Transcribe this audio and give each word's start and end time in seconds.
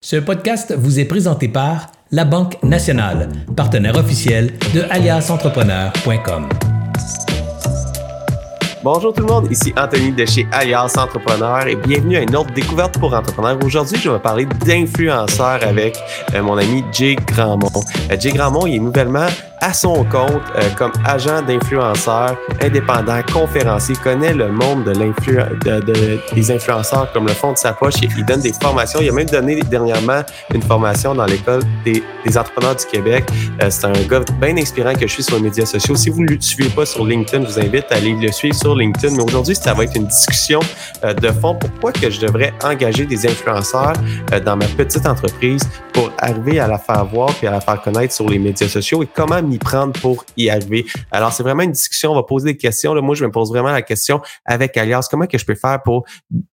Ce 0.00 0.14
podcast 0.14 0.72
vous 0.78 1.00
est 1.00 1.04
présenté 1.06 1.48
par 1.48 1.88
La 2.12 2.24
Banque 2.24 2.62
Nationale, 2.62 3.28
partenaire 3.56 3.96
officiel 3.96 4.56
de 4.72 4.82
aliasentrepreneur.com. 4.90 6.48
Bonjour 8.84 9.12
tout 9.12 9.22
le 9.22 9.26
monde, 9.26 9.50
ici 9.50 9.74
Anthony 9.76 10.12
de 10.12 10.24
chez 10.24 10.46
Alias 10.52 10.94
Entrepreneur 10.96 11.66
et 11.66 11.74
bienvenue 11.74 12.16
à 12.16 12.22
une 12.22 12.36
autre 12.36 12.54
découverte 12.54 12.96
pour 13.00 13.12
entrepreneurs. 13.12 13.58
Aujourd'hui, 13.64 13.98
je 14.00 14.08
vais 14.08 14.20
parler 14.20 14.46
d'influenceurs 14.64 15.64
avec 15.64 15.98
euh, 16.32 16.42
mon 16.44 16.56
ami 16.56 16.84
Jay 16.92 17.16
Grandmont. 17.26 17.68
Euh, 18.08 18.16
Jay 18.20 18.30
Grandmont, 18.30 18.66
il 18.66 18.76
est 18.76 18.78
nouvellement 18.78 19.26
à 19.60 19.72
son 19.72 20.04
compte 20.04 20.42
euh, 20.56 20.68
comme 20.76 20.92
agent 21.04 21.42
d'influenceur 21.42 22.36
indépendant, 22.60 23.20
conférencier, 23.32 23.96
connaît 23.96 24.34
le 24.34 24.50
monde 24.50 24.84
de 24.84 24.92
de, 24.92 26.18
des 26.34 26.50
influenceurs 26.50 27.10
comme 27.12 27.26
le 27.26 27.32
fond 27.32 27.52
de 27.52 27.58
sa 27.58 27.72
poche. 27.72 27.94
Il, 28.02 28.24
donne 28.24 28.40
des 28.40 28.52
formations. 28.52 29.00
Il 29.00 29.08
a 29.08 29.12
même 29.12 29.28
donné 29.28 29.60
dernièrement 29.62 30.22
une 30.54 30.62
formation 30.62 31.14
dans 31.14 31.24
l'école 31.24 31.62
des, 31.84 32.02
des, 32.24 32.38
entrepreneurs 32.38 32.76
du 32.76 32.84
Québec. 32.86 33.24
Euh, 33.62 33.70
c'est 33.70 33.86
un 33.86 33.92
gars 33.92 34.20
bien 34.40 34.56
inspirant 34.56 34.94
que 34.94 35.06
je 35.06 35.12
suis 35.12 35.22
sur 35.22 35.36
les 35.36 35.42
médias 35.42 35.66
sociaux. 35.66 35.94
Si 35.94 36.10
vous 36.10 36.22
ne 36.22 36.28
le 36.28 36.40
suivez 36.40 36.70
pas 36.70 36.86
sur 36.86 37.06
LinkedIn, 37.06 37.44
je 37.44 37.52
vous 37.52 37.58
invite 37.58 37.86
à 37.90 37.96
aller 37.96 38.14
le 38.14 38.32
suivre 38.32 38.56
sur 38.56 38.74
LinkedIn. 38.74 39.14
Mais 39.16 39.22
aujourd'hui, 39.22 39.54
ça 39.54 39.74
va 39.74 39.84
être 39.84 39.96
une 39.96 40.06
discussion 40.06 40.60
euh, 41.04 41.14
de 41.14 41.28
fond. 41.28 41.54
Pourquoi 41.54 41.92
que 41.92 42.10
je 42.10 42.20
devrais 42.20 42.52
engager 42.62 43.06
des 43.06 43.26
influenceurs 43.26 43.94
dans 44.44 44.56
ma 44.56 44.66
petite 44.66 45.06
entreprise 45.06 45.62
pour 45.92 46.10
arriver 46.18 46.60
à 46.60 46.68
la 46.68 46.78
faire 46.78 47.04
voir 47.06 47.30
et 47.42 47.46
à 47.46 47.50
la 47.50 47.60
faire 47.60 47.80
connaître 47.80 48.14
sur 48.14 48.28
les 48.28 48.38
médias 48.38 48.68
sociaux 48.68 49.02
et 49.02 49.08
comment 49.12 49.42
m'y 49.48 49.58
prendre 49.58 49.98
pour 50.00 50.24
y 50.36 50.48
arriver. 50.50 50.86
Alors, 51.10 51.32
c'est 51.32 51.42
vraiment 51.42 51.62
une 51.62 51.72
discussion. 51.72 52.12
On 52.12 52.14
va 52.14 52.22
poser 52.22 52.52
des 52.52 52.56
questions. 52.56 52.94
Là, 52.94 53.00
moi, 53.00 53.14
je 53.14 53.24
me 53.24 53.30
pose 53.30 53.50
vraiment 53.50 53.72
la 53.72 53.82
question 53.82 54.20
avec 54.44 54.76
Alias. 54.76 55.08
Comment 55.10 55.26
que 55.26 55.38
je 55.38 55.44
peux 55.44 55.54
faire 55.54 55.82
pour 55.82 56.04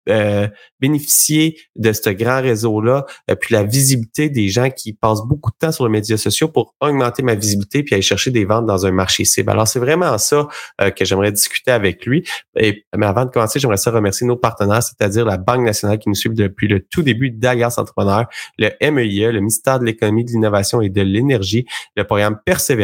euh, 0.09 0.47
bénéficier 0.81 1.57
de 1.77 1.93
ce 1.93 2.09
grand 2.09 2.41
réseau-là, 2.41 3.05
euh, 3.31 3.35
puis 3.35 3.53
la 3.53 3.63
visibilité 3.63 4.29
des 4.29 4.49
gens 4.49 4.69
qui 4.69 4.91
passent 4.91 5.25
beaucoup 5.25 5.49
de 5.49 5.55
temps 5.57 5.71
sur 5.71 5.85
les 5.85 5.91
médias 5.91 6.17
sociaux 6.17 6.49
pour 6.49 6.75
augmenter 6.81 7.23
ma 7.23 7.35
visibilité 7.35 7.83
puis 7.83 7.95
aller 7.95 8.01
chercher 8.01 8.29
des 8.29 8.43
ventes 8.43 8.65
dans 8.65 8.85
un 8.85 8.91
marché 8.91 9.23
cible. 9.23 9.49
Alors, 9.49 9.65
c'est 9.65 9.79
vraiment 9.79 10.17
ça 10.17 10.49
euh, 10.81 10.89
que 10.89 11.05
j'aimerais 11.05 11.31
discuter 11.31 11.71
avec 11.71 12.05
lui. 12.05 12.27
Mais 12.53 12.83
avant 13.01 13.23
de 13.23 13.29
commencer, 13.29 13.59
j'aimerais 13.59 13.77
ça 13.77 13.91
remercier 13.91 14.27
nos 14.27 14.35
partenaires, 14.35 14.83
c'est-à-dire 14.83 15.23
la 15.23 15.37
Banque 15.37 15.61
nationale 15.61 15.99
qui 15.99 16.09
nous 16.09 16.15
suit 16.15 16.29
depuis 16.29 16.67
le 16.67 16.81
tout 16.81 17.01
début 17.01 17.31
d'Alias 17.31 17.75
Entrepreneur, 17.77 18.25
le 18.57 18.71
MEIE, 18.81 19.31
le 19.31 19.39
ministère 19.39 19.79
de 19.79 19.85
l'économie, 19.85 20.25
de 20.25 20.31
l'innovation 20.31 20.81
et 20.81 20.89
de 20.89 21.01
l'énergie, 21.01 21.65
le 21.95 22.03
programme 22.03 22.39
Persévérance 22.45 22.82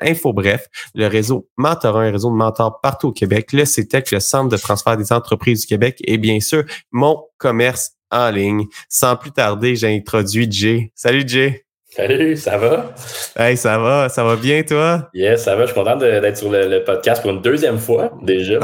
Info 0.00 0.32
Bref, 0.32 0.66
le 0.94 1.06
réseau 1.06 1.48
Mentorat, 1.56 2.04
un 2.04 2.10
réseau 2.10 2.30
de 2.30 2.36
mentors 2.36 2.80
partout 2.80 3.08
au 3.08 3.12
Québec, 3.12 3.52
le 3.52 3.64
CETEC, 3.64 4.10
le 4.10 4.20
Centre 4.20 4.48
de 4.48 4.56
transfert 4.56 4.96
des 4.96 5.12
entreprises 5.12 5.62
du 5.62 5.66
Québec 5.66 5.98
et 6.04 6.18
bien 6.18 6.40
sûr, 6.40 6.64
mon 6.90 7.24
commerce 7.38 7.92
en 8.10 8.30
ligne. 8.30 8.66
Sans 8.88 9.16
plus 9.16 9.32
tarder, 9.32 9.76
j'ai 9.76 9.94
introduit 9.94 10.50
Jay. 10.50 10.92
Salut 10.94 11.24
Jay. 11.26 11.63
Salut, 11.96 12.36
ça 12.36 12.58
va? 12.58 12.92
Hey, 13.38 13.56
ça 13.56 13.78
va, 13.78 14.08
ça 14.08 14.24
va 14.24 14.34
bien, 14.34 14.64
toi? 14.64 15.08
Yes, 15.14 15.44
ça 15.44 15.54
va. 15.54 15.62
Je 15.62 15.66
suis 15.66 15.74
content 15.76 15.94
d'être 15.94 16.36
sur 16.36 16.50
le, 16.50 16.82
podcast 16.82 17.22
pour 17.22 17.30
une 17.30 17.40
deuxième 17.40 17.78
fois 17.78 18.10
déjà. 18.20 18.58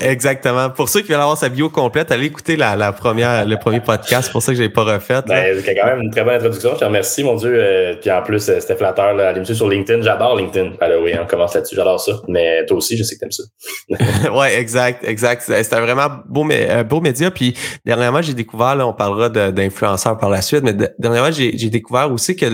exactement. 0.00 0.70
Pour 0.70 0.88
ceux 0.88 1.02
qui 1.02 1.08
veulent 1.08 1.20
avoir 1.20 1.36
sa 1.36 1.50
bio 1.50 1.68
complète, 1.68 2.10
allez 2.10 2.24
écouter 2.24 2.56
la, 2.56 2.92
première, 2.92 3.44
le 3.44 3.58
premier 3.58 3.80
podcast. 3.80 4.22
C'est 4.24 4.32
pour 4.32 4.40
ça 4.40 4.52
que 4.52 4.56
je 4.56 4.62
l'ai 4.62 4.70
pas 4.70 4.82
refait. 4.82 5.20
Ben, 5.26 5.60
c'est 5.62 5.74
quand 5.74 5.84
même 5.84 6.00
une 6.00 6.10
très 6.10 6.24
bonne 6.24 6.36
introduction. 6.36 6.70
Je 6.72 6.78
te 6.78 6.84
remercie, 6.86 7.22
mon 7.22 7.34
Dieu. 7.34 7.52
Euh, 7.54 7.96
puis 8.00 8.10
en 8.10 8.22
plus, 8.22 8.48
euh, 8.48 8.58
c'était 8.60 8.76
flatteur. 8.76 9.12
Là, 9.12 9.28
allez 9.28 9.40
me 9.40 9.44
sur 9.44 9.68
LinkedIn. 9.68 10.00
J'adore 10.00 10.36
LinkedIn. 10.36 10.72
Alors 10.80 11.02
oui, 11.02 11.12
on 11.20 11.26
commence 11.26 11.54
là-dessus. 11.54 11.76
J'adore 11.76 12.00
ça. 12.00 12.12
Mais 12.28 12.64
toi 12.64 12.78
aussi, 12.78 12.96
je 12.96 13.02
sais 13.02 13.16
que 13.16 13.20
t'aimes 13.20 13.30
ça. 13.30 13.42
ouais, 14.32 14.58
exact, 14.58 15.04
exact. 15.06 15.42
C'était 15.42 15.80
vraiment 15.80 16.08
beau, 16.26 16.46
un 16.50 16.82
beau 16.82 17.02
média. 17.02 17.30
Puis 17.30 17.54
dernièrement, 17.84 18.22
j'ai 18.22 18.32
découvert, 18.32 18.74
là, 18.74 18.86
on 18.86 18.94
parlera 18.94 19.28
d'influenceurs 19.28 20.16
par 20.16 20.30
la 20.30 20.40
suite, 20.40 20.62
mais 20.64 20.72
dernièrement, 20.98 21.30
j'ai 21.30 21.68
découvert 21.68 22.10
aussi 22.10 22.34
que 22.34 22.53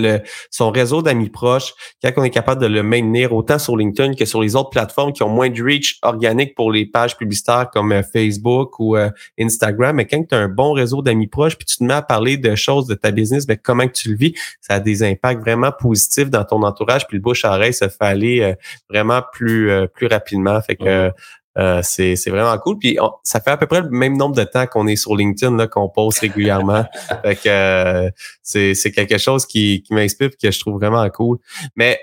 son 0.50 0.70
réseau 0.70 1.02
d'amis 1.02 1.30
proches, 1.30 1.74
quand 2.02 2.10
on 2.16 2.24
est 2.24 2.30
capable 2.30 2.60
de 2.60 2.66
le 2.66 2.82
maintenir 2.82 3.32
autant 3.32 3.58
sur 3.58 3.76
LinkedIn 3.76 4.14
que 4.14 4.24
sur 4.24 4.40
les 4.40 4.56
autres 4.56 4.70
plateformes 4.70 5.12
qui 5.12 5.22
ont 5.22 5.28
moins 5.28 5.48
de 5.48 5.62
reach 5.62 5.98
organique 6.02 6.54
pour 6.54 6.72
les 6.72 6.86
pages 6.86 7.16
publicitaires 7.16 7.68
comme 7.72 7.92
euh, 7.92 8.02
Facebook 8.02 8.78
ou 8.78 8.96
euh, 8.96 9.10
Instagram, 9.38 9.96
mais 9.96 10.06
quand 10.06 10.22
tu 10.28 10.34
as 10.34 10.38
un 10.38 10.48
bon 10.48 10.72
réseau 10.72 11.02
d'amis 11.02 11.26
proches, 11.26 11.56
puis 11.56 11.66
tu 11.66 11.76
te 11.76 11.84
mets 11.84 11.94
à 11.94 12.02
parler 12.02 12.36
de 12.36 12.54
choses 12.54 12.86
de 12.86 12.94
ta 12.94 13.10
business, 13.10 13.46
mais 13.48 13.56
ben, 13.56 13.60
comment 13.62 13.86
que 13.86 13.92
tu 13.92 14.10
le 14.10 14.16
vis, 14.16 14.34
ça 14.60 14.74
a 14.74 14.80
des 14.80 15.02
impacts 15.02 15.40
vraiment 15.40 15.72
positifs 15.72 16.30
dans 16.30 16.44
ton 16.44 16.62
entourage, 16.62 17.06
puis 17.06 17.16
le 17.16 17.22
bouche 17.22 17.44
à 17.44 17.54
oreille 17.54 17.74
se 17.74 17.88
fait 17.88 17.96
aller 18.00 18.40
euh, 18.40 18.54
vraiment 18.88 19.22
plus 19.32 19.70
plus 19.94 20.06
rapidement. 20.06 20.60
Fait 20.62 20.76
que 20.76 21.10
euh, 21.58 21.80
c'est, 21.82 22.14
vraiment 22.28 22.56
cool. 22.58 22.78
Puis 22.78 22.98
ça 23.24 23.40
fait 23.40 23.50
à 23.50 23.56
peu 23.56 23.66
près 23.66 23.80
le 23.80 23.90
même 23.90 24.16
nombre 24.16 24.36
de 24.36 24.44
temps 24.44 24.66
qu'on 24.66 24.86
est 24.86 24.96
sur 24.96 25.16
LinkedIn, 25.16 25.56
là, 25.56 25.66
qu'on 25.66 25.88
poste 25.88 26.20
régulièrement. 26.20 26.84
fait 27.24 27.36
que 27.36 27.48
euh, 27.48 28.10
c'est, 28.42 28.92
quelque 28.92 29.18
chose 29.18 29.46
qui, 29.46 29.82
qui 29.82 29.94
m'inspire 29.94 30.28
et 30.28 30.46
que 30.46 30.50
je 30.50 30.60
trouve 30.60 30.78
vraiment 30.78 31.08
cool. 31.10 31.38
Mais 31.76 31.98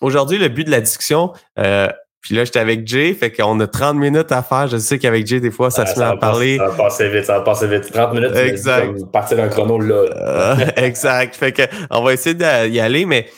aujourd'hui, 0.00 0.38
le 0.38 0.48
but 0.48 0.64
de 0.64 0.70
la 0.70 0.80
discussion, 0.80 1.32
euh, 1.58 1.88
puis 2.20 2.36
là, 2.36 2.44
j'étais 2.44 2.60
avec 2.60 2.86
Jay, 2.86 3.14
fait 3.14 3.32
qu'on 3.32 3.58
a 3.58 3.66
30 3.66 3.96
minutes 3.96 4.30
à 4.30 4.44
faire. 4.44 4.68
Je 4.68 4.76
sais 4.76 5.00
qu'avec 5.00 5.26
Jay, 5.26 5.40
des 5.40 5.50
fois, 5.50 5.72
ça 5.72 5.84
se 5.84 5.98
met 5.98 6.04
à 6.04 6.16
parler. 6.16 6.56
Ça 6.56 6.68
va 6.68 6.76
passer 6.76 7.08
vite, 7.08 7.24
ça 7.24 7.38
va 7.38 7.40
passer 7.40 7.66
vite. 7.66 7.92
30 7.92 8.14
minutes, 8.14 8.36
exact. 8.36 9.04
partir 9.12 9.36
d'un 9.38 9.48
chrono 9.48 9.80
là. 9.80 10.56
exact. 10.76 11.34
Fait 11.34 11.50
que 11.50 11.62
on 11.90 12.04
va 12.04 12.12
essayer 12.12 12.36
d'y 12.36 12.78
aller, 12.78 13.06
mais 13.06 13.28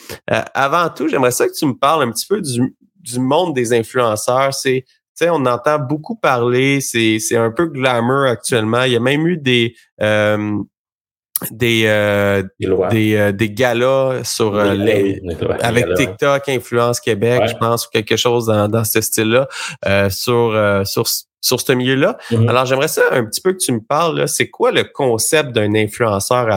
avant 0.53 0.89
tout, 0.89 1.07
j'aimerais 1.07 1.31
ça 1.31 1.47
que 1.47 1.53
tu 1.53 1.65
me 1.65 1.73
parles 1.73 2.03
un 2.03 2.11
petit 2.11 2.27
peu 2.27 2.39
du, 2.39 2.75
du 2.99 3.19
monde 3.19 3.55
des 3.55 3.73
influenceurs. 3.73 4.53
C'est 4.53 4.85
sais, 5.15 5.29
on 5.29 5.45
entend 5.45 5.79
beaucoup 5.79 6.15
parler, 6.15 6.81
c'est, 6.81 7.19
c'est 7.19 7.37
un 7.37 7.51
peu 7.51 7.65
glamour 7.67 8.25
actuellement. 8.25 8.83
Il 8.83 8.93
y 8.93 8.95
a 8.95 8.99
même 8.99 9.25
eu 9.27 9.37
des 9.37 9.75
euh, 10.01 10.61
des 11.51 11.83
euh, 11.85 12.43
des, 12.59 13.15
euh, 13.15 13.31
des, 13.31 13.49
galas 13.49 14.23
sur 14.23 14.55
les, 14.63 15.21
avec 15.61 15.85
TikTok 15.95 16.47
Influence 16.49 16.99
Québec, 16.99 17.43
je 17.47 17.55
pense, 17.55 17.87
ou 17.87 17.89
quelque 17.91 18.15
chose 18.15 18.47
dans, 18.47 18.67
dans 18.67 18.83
ce 18.83 19.01
style-là, 19.01 19.47
sur 20.09 20.81
sur 20.85 21.07
sur 21.45 21.61
ce 21.61 21.71
milieu-là. 21.73 22.17
Mm-hmm. 22.31 22.49
Alors, 22.49 22.65
j'aimerais 22.65 22.87
ça 22.87 23.03
un 23.11 23.23
petit 23.23 23.39
peu 23.39 23.53
que 23.53 23.59
tu 23.59 23.71
me 23.71 23.79
parles. 23.79 24.27
C'est 24.27 24.49
quoi 24.49 24.71
le 24.71 24.83
concept 24.83 25.51
d'un 25.51 25.75
influenceur 25.75 26.49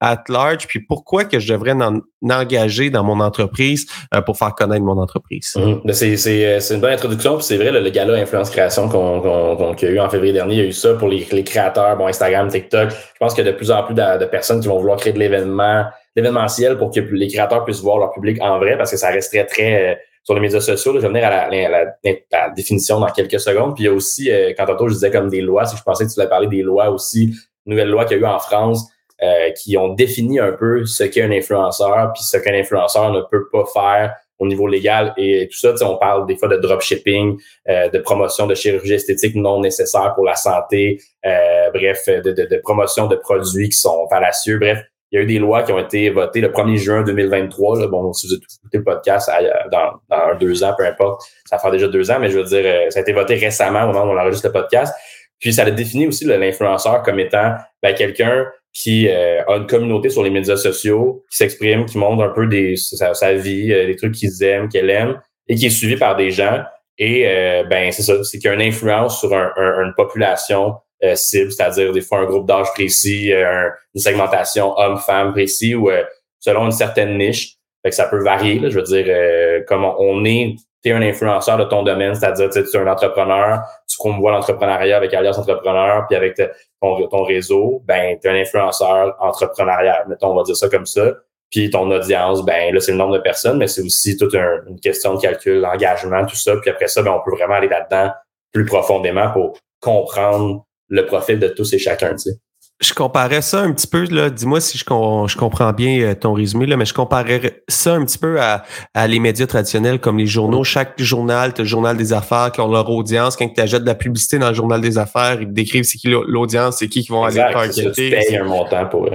at, 0.00 0.24
large, 0.28 0.68
puis 0.68 0.78
pourquoi 0.80 1.24
que 1.24 1.40
je 1.40 1.52
devrais 1.52 1.72
en, 1.72 2.00
engager 2.30 2.90
dans 2.90 3.02
mon 3.02 3.18
entreprise 3.18 3.86
euh, 4.14 4.20
pour 4.20 4.38
faire 4.38 4.54
connaître 4.54 4.84
mon 4.84 4.98
entreprise? 5.00 5.54
Mm-hmm. 5.56 5.80
Ben, 5.84 5.94
euh, 5.94 6.60
c'est 6.60 6.74
une 6.74 6.80
bonne 6.80 6.92
introduction. 6.92 7.40
c'est 7.40 7.56
vrai, 7.56 7.72
le, 7.72 7.90
gala 7.90 8.14
Influence 8.14 8.50
Création 8.50 8.88
qu'on 8.88 9.74
qu'il 9.74 9.88
y 9.88 9.90
a 9.90 9.94
eu 9.94 9.98
en 9.98 10.08
février 10.08 10.32
dernier, 10.32 10.54
il 10.54 10.60
y 10.60 10.64
a 10.64 10.66
eu 10.66 10.72
ça 10.72 10.94
pour 10.94 11.08
les, 11.08 11.26
les 11.32 11.44
créateurs, 11.44 11.96
bon, 11.96 12.06
Instagram, 12.06 12.48
TikTok. 12.48 12.90
Je 12.90 13.18
pense 13.18 13.34
qu'il 13.34 13.44
y 13.44 13.48
a 13.48 13.50
de 13.50 13.56
plus 13.56 13.72
en 13.72 13.82
plus 13.82 13.94
de, 13.94 14.24
personnes 14.26 14.60
qui 14.60 14.68
vont 14.68 14.78
vouloir 14.78 14.96
créer 14.96 15.12
de 15.12 15.18
l'événement, 15.18 15.86
l'événementiel 16.14 16.78
pour 16.78 16.92
que 16.92 17.00
les 17.00 17.28
créateurs 17.28 17.64
puissent 17.64 17.82
voir 17.82 17.98
leur 17.98 18.12
public 18.12 18.40
en 18.40 18.58
vrai, 18.60 18.76
parce 18.78 18.92
que 18.92 18.96
ça 18.96 19.08
resterait 19.08 19.46
très... 19.46 19.98
Sur 20.26 20.34
les 20.34 20.40
médias 20.40 20.60
sociaux. 20.60 20.92
je 20.94 20.98
vais 20.98 21.08
venir 21.08 21.24
à 21.24 21.48
la, 21.48 22.50
définition 22.50 22.98
dans 22.98 23.06
quelques 23.06 23.38
secondes. 23.38 23.74
Puis 23.74 23.84
il 23.84 23.86
y 23.86 23.90
a 23.90 23.92
aussi, 23.92 24.30
euh, 24.30 24.52
quand 24.56 24.66
tantôt 24.66 24.88
je 24.88 24.94
disais 24.94 25.10
comme 25.12 25.28
des 25.28 25.40
lois, 25.40 25.64
si 25.66 25.76
je 25.76 25.82
pensais 25.82 26.04
que 26.04 26.10
tu 26.10 26.16
voulais 26.16 26.28
parler 26.28 26.48
des 26.48 26.62
lois 26.62 26.90
aussi, 26.90 27.32
nouvelles 27.64 27.88
lois 27.88 28.04
qu'il 28.04 28.18
y 28.18 28.20
a 28.20 28.22
eu 28.24 28.26
en 28.26 28.40
France 28.40 28.90
euh, 29.22 29.50
qui 29.52 29.78
ont 29.78 29.94
défini 29.94 30.38
un 30.38 30.52
peu 30.52 30.84
ce 30.84 31.04
qu'est 31.04 31.22
un 31.22 31.30
influenceur, 31.30 32.12
puis 32.12 32.22
ce 32.22 32.36
qu'un 32.36 32.54
influenceur 32.54 33.12
ne 33.12 33.22
peut 33.22 33.48
pas 33.50 33.64
faire 33.72 34.14
au 34.38 34.46
niveau 34.46 34.66
légal 34.66 35.14
et 35.16 35.48
tout 35.50 35.56
ça. 35.56 35.72
On 35.86 35.96
parle 35.96 36.26
des 36.26 36.36
fois 36.36 36.48
de 36.48 36.56
dropshipping, 36.56 37.38
euh, 37.68 37.88
de 37.88 37.98
promotion 37.98 38.46
de 38.46 38.54
chirurgie 38.54 38.94
esthétique 38.94 39.34
non 39.34 39.60
nécessaire 39.60 40.12
pour 40.14 40.24
la 40.24 40.34
santé, 40.34 41.00
euh, 41.24 41.70
bref, 41.72 42.06
de, 42.08 42.32
de, 42.32 42.44
de, 42.44 42.56
promotion 42.58 43.06
de 43.06 43.16
produits 43.16 43.70
qui 43.70 43.78
sont 43.78 44.06
fallacieux. 44.08 44.58
Bref, 44.58 44.82
il 45.12 45.16
y 45.16 45.18
a 45.20 45.22
eu 45.22 45.26
des 45.26 45.38
lois 45.38 45.62
qui 45.62 45.72
ont 45.72 45.78
été 45.78 46.10
votées 46.10 46.40
le 46.40 46.48
1er 46.48 46.76
juin 46.76 47.02
2023. 47.02 47.80
Là. 47.80 47.86
Bon, 47.86 48.12
si 48.12 48.26
vous 48.26 48.34
écoutez 48.34 48.78
le 48.78 48.84
podcast 48.84 49.30
dans, 49.70 49.92
dans 50.08 50.38
deux 50.38 50.64
ans, 50.64 50.74
peu 50.76 50.84
importe, 50.84 51.22
ça 51.44 51.58
fait 51.58 51.70
déjà 51.70 51.86
deux 51.86 52.10
ans, 52.10 52.18
mais 52.20 52.28
je 52.28 52.38
veux 52.38 52.44
dire, 52.44 52.62
euh, 52.64 52.90
ça 52.90 52.98
a 52.98 53.02
été 53.02 53.12
voté 53.12 53.36
récemment 53.36 53.84
au 53.84 53.86
moment 53.92 54.04
où 54.04 54.16
on 54.16 54.18
enregistre 54.18 54.48
le 54.48 54.52
podcast. 54.52 54.94
Puis 55.38 55.52
ça 55.52 55.62
a 55.62 55.70
défini 55.70 56.08
aussi 56.08 56.24
l'influenceur 56.24 57.02
comme 57.02 57.20
étant 57.20 57.54
ben, 57.82 57.94
quelqu'un 57.94 58.46
qui 58.72 59.08
euh, 59.08 59.42
a 59.46 59.56
une 59.56 59.66
communauté 59.66 60.08
sur 60.08 60.22
les 60.22 60.30
médias 60.30 60.56
sociaux, 60.56 61.24
qui 61.30 61.36
s'exprime, 61.36 61.86
qui 61.86 61.98
montre 61.98 62.22
un 62.24 62.30
peu 62.30 62.48
sa, 62.76 63.34
vie, 63.34 63.72
euh, 63.72 63.86
des 63.86 63.96
trucs 63.96 64.14
qu'ils 64.14 64.42
aiment, 64.42 64.68
qu'elle 64.68 64.90
aime, 64.90 65.20
et 65.48 65.54
qui 65.54 65.66
est 65.66 65.70
suivi 65.70 65.96
par 65.96 66.16
des 66.16 66.30
gens. 66.30 66.62
Et 66.98 67.24
ben 67.68 67.92
c'est 67.92 68.00
ça, 68.00 68.24
c'est 68.24 68.38
qu'il 68.38 68.48
y 68.48 68.50
a 68.50 68.54
une 68.54 68.62
influence 68.62 69.20
sur 69.20 69.34
un, 69.34 69.52
une 69.56 69.92
population 69.94 70.68
euh, 70.70 70.85
cible, 71.14 71.52
c'est-à-dire 71.52 71.92
des 71.92 72.00
fois 72.00 72.20
un 72.20 72.24
groupe 72.24 72.46
d'âge 72.46 72.72
précis, 72.72 73.32
euh, 73.32 73.68
une 73.94 74.00
segmentation 74.00 74.76
homme-femme 74.78 75.32
précis 75.32 75.74
ou 75.74 75.90
euh, 75.90 76.02
selon 76.40 76.66
une 76.66 76.72
certaine 76.72 77.18
niche. 77.18 77.56
Fait 77.82 77.90
que 77.90 77.96
ça 77.96 78.06
peut 78.06 78.22
varier. 78.22 78.60
je 78.68 78.78
veux 78.78 78.82
dire, 78.82 79.64
comme 79.68 79.84
on, 79.84 80.24
est, 80.24 80.56
tu 80.82 80.90
es 80.90 80.92
un 80.92 81.02
influenceur 81.02 81.56
de 81.56 81.64
ton 81.64 81.84
domaine, 81.84 82.16
c'est-à-dire 82.16 82.50
tu 82.50 82.58
es 82.58 82.76
un 82.76 82.88
entrepreneur, 82.88 83.62
tu 83.88 83.96
promouvois 83.96 84.32
l'entrepreneuriat 84.32 84.96
avec 84.96 85.14
Alias 85.14 85.38
Entrepreneur, 85.38 86.04
puis 86.08 86.16
avec 86.16 86.40
ton, 86.80 87.22
réseau, 87.22 87.82
ben 87.84 88.18
tu 88.20 88.26
es 88.26 88.30
un 88.30 88.34
influenceur 88.34 89.14
entrepreneurial. 89.20 90.04
Mettons, 90.08 90.32
on 90.32 90.34
va 90.34 90.42
dire 90.42 90.56
ça 90.56 90.68
comme 90.68 90.86
ça. 90.86 91.12
Puis 91.50 91.70
ton 91.70 91.88
audience, 91.92 92.44
ben 92.44 92.74
là, 92.74 92.80
c'est 92.80 92.90
le 92.90 92.98
nombre 92.98 93.18
de 93.18 93.22
personnes, 93.22 93.58
mais 93.58 93.68
c'est 93.68 93.82
aussi 93.82 94.16
toute 94.16 94.34
une 94.34 94.80
question 94.80 95.14
de 95.14 95.20
calcul, 95.20 95.60
l'engagement, 95.60 96.26
tout 96.26 96.34
ça. 96.34 96.56
Puis 96.56 96.70
après 96.70 96.88
ça, 96.88 97.02
ben, 97.02 97.12
on 97.12 97.24
peut 97.24 97.36
vraiment 97.36 97.54
aller 97.54 97.68
là-dedans 97.68 98.10
plus 98.52 98.64
profondément 98.64 99.30
pour 99.30 99.56
comprendre 99.80 100.64
le 100.88 101.06
profil 101.06 101.38
de 101.38 101.48
tous 101.48 101.72
et 101.72 101.78
chacun, 101.78 102.10
tu 102.12 102.30
sais. 102.30 102.38
je 102.80 102.94
comparais 102.94 103.42
ça 103.42 103.60
un 103.60 103.72
petit 103.72 103.86
peu, 103.86 104.04
là, 104.04 104.30
dis-moi 104.30 104.60
si 104.60 104.78
je, 104.78 104.84
je, 104.84 105.36
comprends 105.36 105.72
bien 105.72 106.00
euh, 106.00 106.14
ton 106.14 106.32
résumé, 106.32 106.66
là, 106.66 106.76
mais 106.76 106.84
je 106.84 106.94
comparais 106.94 107.62
ça 107.68 107.94
un 107.94 108.04
petit 108.04 108.18
peu 108.18 108.40
à, 108.40 108.64
à 108.94 109.06
les 109.06 109.18
médias 109.18 109.46
traditionnels 109.46 110.00
comme 110.00 110.18
les 110.18 110.26
journaux. 110.26 110.64
Chaque 110.64 111.00
journal, 111.00 111.54
tu 111.54 111.62
le 111.62 111.68
journal 111.68 111.96
des 111.96 112.12
affaires 112.12 112.52
qui 112.52 112.60
ont 112.60 112.70
leur 112.70 112.88
audience. 112.90 113.36
Quand 113.36 113.48
tu 113.48 113.60
achètes 113.60 113.82
de 113.82 113.86
la 113.86 113.94
publicité 113.94 114.38
dans 114.38 114.48
le 114.48 114.54
journal 114.54 114.80
des 114.80 114.98
affaires, 114.98 115.40
ils 115.40 115.48
te 115.48 115.52
décrivent 115.52 115.84
c'est 115.84 115.98
qui 115.98 116.08
l'audience, 116.08 116.78
c'est 116.78 116.88
qui 116.88 117.02
qui 117.02 117.12
vont 117.12 117.24
aller 117.24 117.36
targeter. 117.36 117.92
Tu 117.92 118.10
payes 118.10 118.36
un 118.36 118.44
montant 118.44 118.86
pour... 118.86 119.08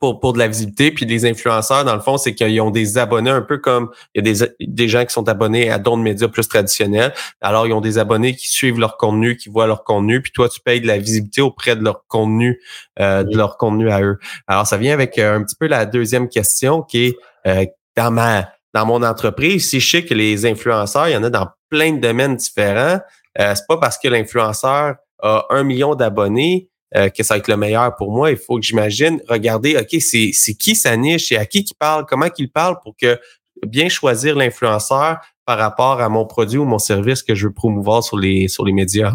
Pour, 0.00 0.20
pour 0.20 0.32
de 0.32 0.38
la 0.38 0.48
visibilité. 0.48 0.90
Puis 0.90 1.06
les 1.06 1.26
influenceurs, 1.26 1.84
dans 1.84 1.94
le 1.94 2.00
fond, 2.00 2.18
c'est 2.18 2.34
qu'ils 2.34 2.60
ont 2.60 2.70
des 2.70 2.98
abonnés 2.98 3.30
un 3.30 3.42
peu 3.42 3.58
comme 3.58 3.90
il 4.14 4.26
y 4.26 4.30
a 4.30 4.32
des, 4.32 4.54
des 4.60 4.88
gens 4.88 5.04
qui 5.04 5.12
sont 5.12 5.28
abonnés 5.28 5.70
à 5.70 5.78
d'autres 5.78 5.98
médias 5.98 6.28
plus 6.28 6.46
traditionnels. 6.48 7.12
Alors, 7.40 7.66
ils 7.66 7.72
ont 7.72 7.80
des 7.80 7.98
abonnés 7.98 8.34
qui 8.34 8.48
suivent 8.48 8.78
leur 8.78 8.96
contenu, 8.96 9.36
qui 9.36 9.48
voient 9.48 9.66
leur 9.66 9.84
contenu, 9.84 10.20
puis 10.22 10.32
toi, 10.32 10.48
tu 10.48 10.60
payes 10.60 10.80
de 10.80 10.86
la 10.86 10.98
visibilité 10.98 11.40
auprès 11.40 11.76
de 11.76 11.82
leur 11.82 12.06
contenu, 12.08 12.60
euh, 13.00 13.22
de 13.24 13.36
leur 13.36 13.56
contenu 13.56 13.90
à 13.90 14.00
eux. 14.02 14.18
Alors, 14.46 14.66
ça 14.66 14.76
vient 14.76 14.92
avec 14.92 15.18
euh, 15.18 15.36
un 15.36 15.42
petit 15.42 15.56
peu 15.56 15.66
la 15.66 15.86
deuxième 15.86 16.28
question 16.28 16.82
qui 16.82 17.04
est 17.04 17.16
euh, 17.46 17.66
dans 17.96 18.10
ma 18.10 18.48
dans 18.74 18.86
mon 18.86 19.02
entreprise, 19.02 19.68
si 19.68 19.80
je 19.80 19.90
sais 19.90 20.04
que 20.04 20.14
les 20.14 20.46
influenceurs, 20.46 21.08
il 21.08 21.12
y 21.12 21.16
en 21.16 21.22
a 21.24 21.30
dans 21.30 21.48
plein 21.68 21.92
de 21.92 22.00
domaines 22.00 22.36
différents, 22.36 23.00
euh, 23.38 23.54
c'est 23.54 23.66
pas 23.68 23.76
parce 23.76 23.98
que 23.98 24.08
l'influenceur 24.08 24.96
a 25.22 25.46
un 25.50 25.62
million 25.62 25.94
d'abonnés 25.94 26.68
euh, 26.96 27.08
que 27.08 27.22
ça 27.22 27.34
va 27.34 27.38
être 27.38 27.48
le 27.48 27.56
meilleur 27.56 27.94
pour 27.96 28.12
moi. 28.12 28.30
Il 28.30 28.36
faut 28.36 28.56
que 28.56 28.64
j'imagine, 28.64 29.20
regarder, 29.28 29.76
OK, 29.76 30.00
c'est 30.00 30.54
qui 30.54 30.74
sa 30.74 30.96
niche? 30.96 31.32
Et 31.32 31.38
à 31.38 31.46
qui 31.46 31.64
qui 31.64 31.74
parle, 31.74 32.04
comment 32.06 32.28
qu'il 32.28 32.50
parle 32.50 32.76
pour 32.82 32.94
que 32.96 33.18
bien 33.66 33.88
choisir 33.88 34.36
l'influenceur 34.36 35.18
par 35.46 35.58
rapport 35.58 36.00
à 36.00 36.08
mon 36.08 36.26
produit 36.26 36.58
ou 36.58 36.64
mon 36.64 36.78
service 36.78 37.22
que 37.22 37.34
je 37.34 37.46
veux 37.46 37.52
promouvoir 37.52 38.02
sur 38.02 38.18
les, 38.18 38.48
sur 38.48 38.64
les 38.64 38.72
médias? 38.72 39.14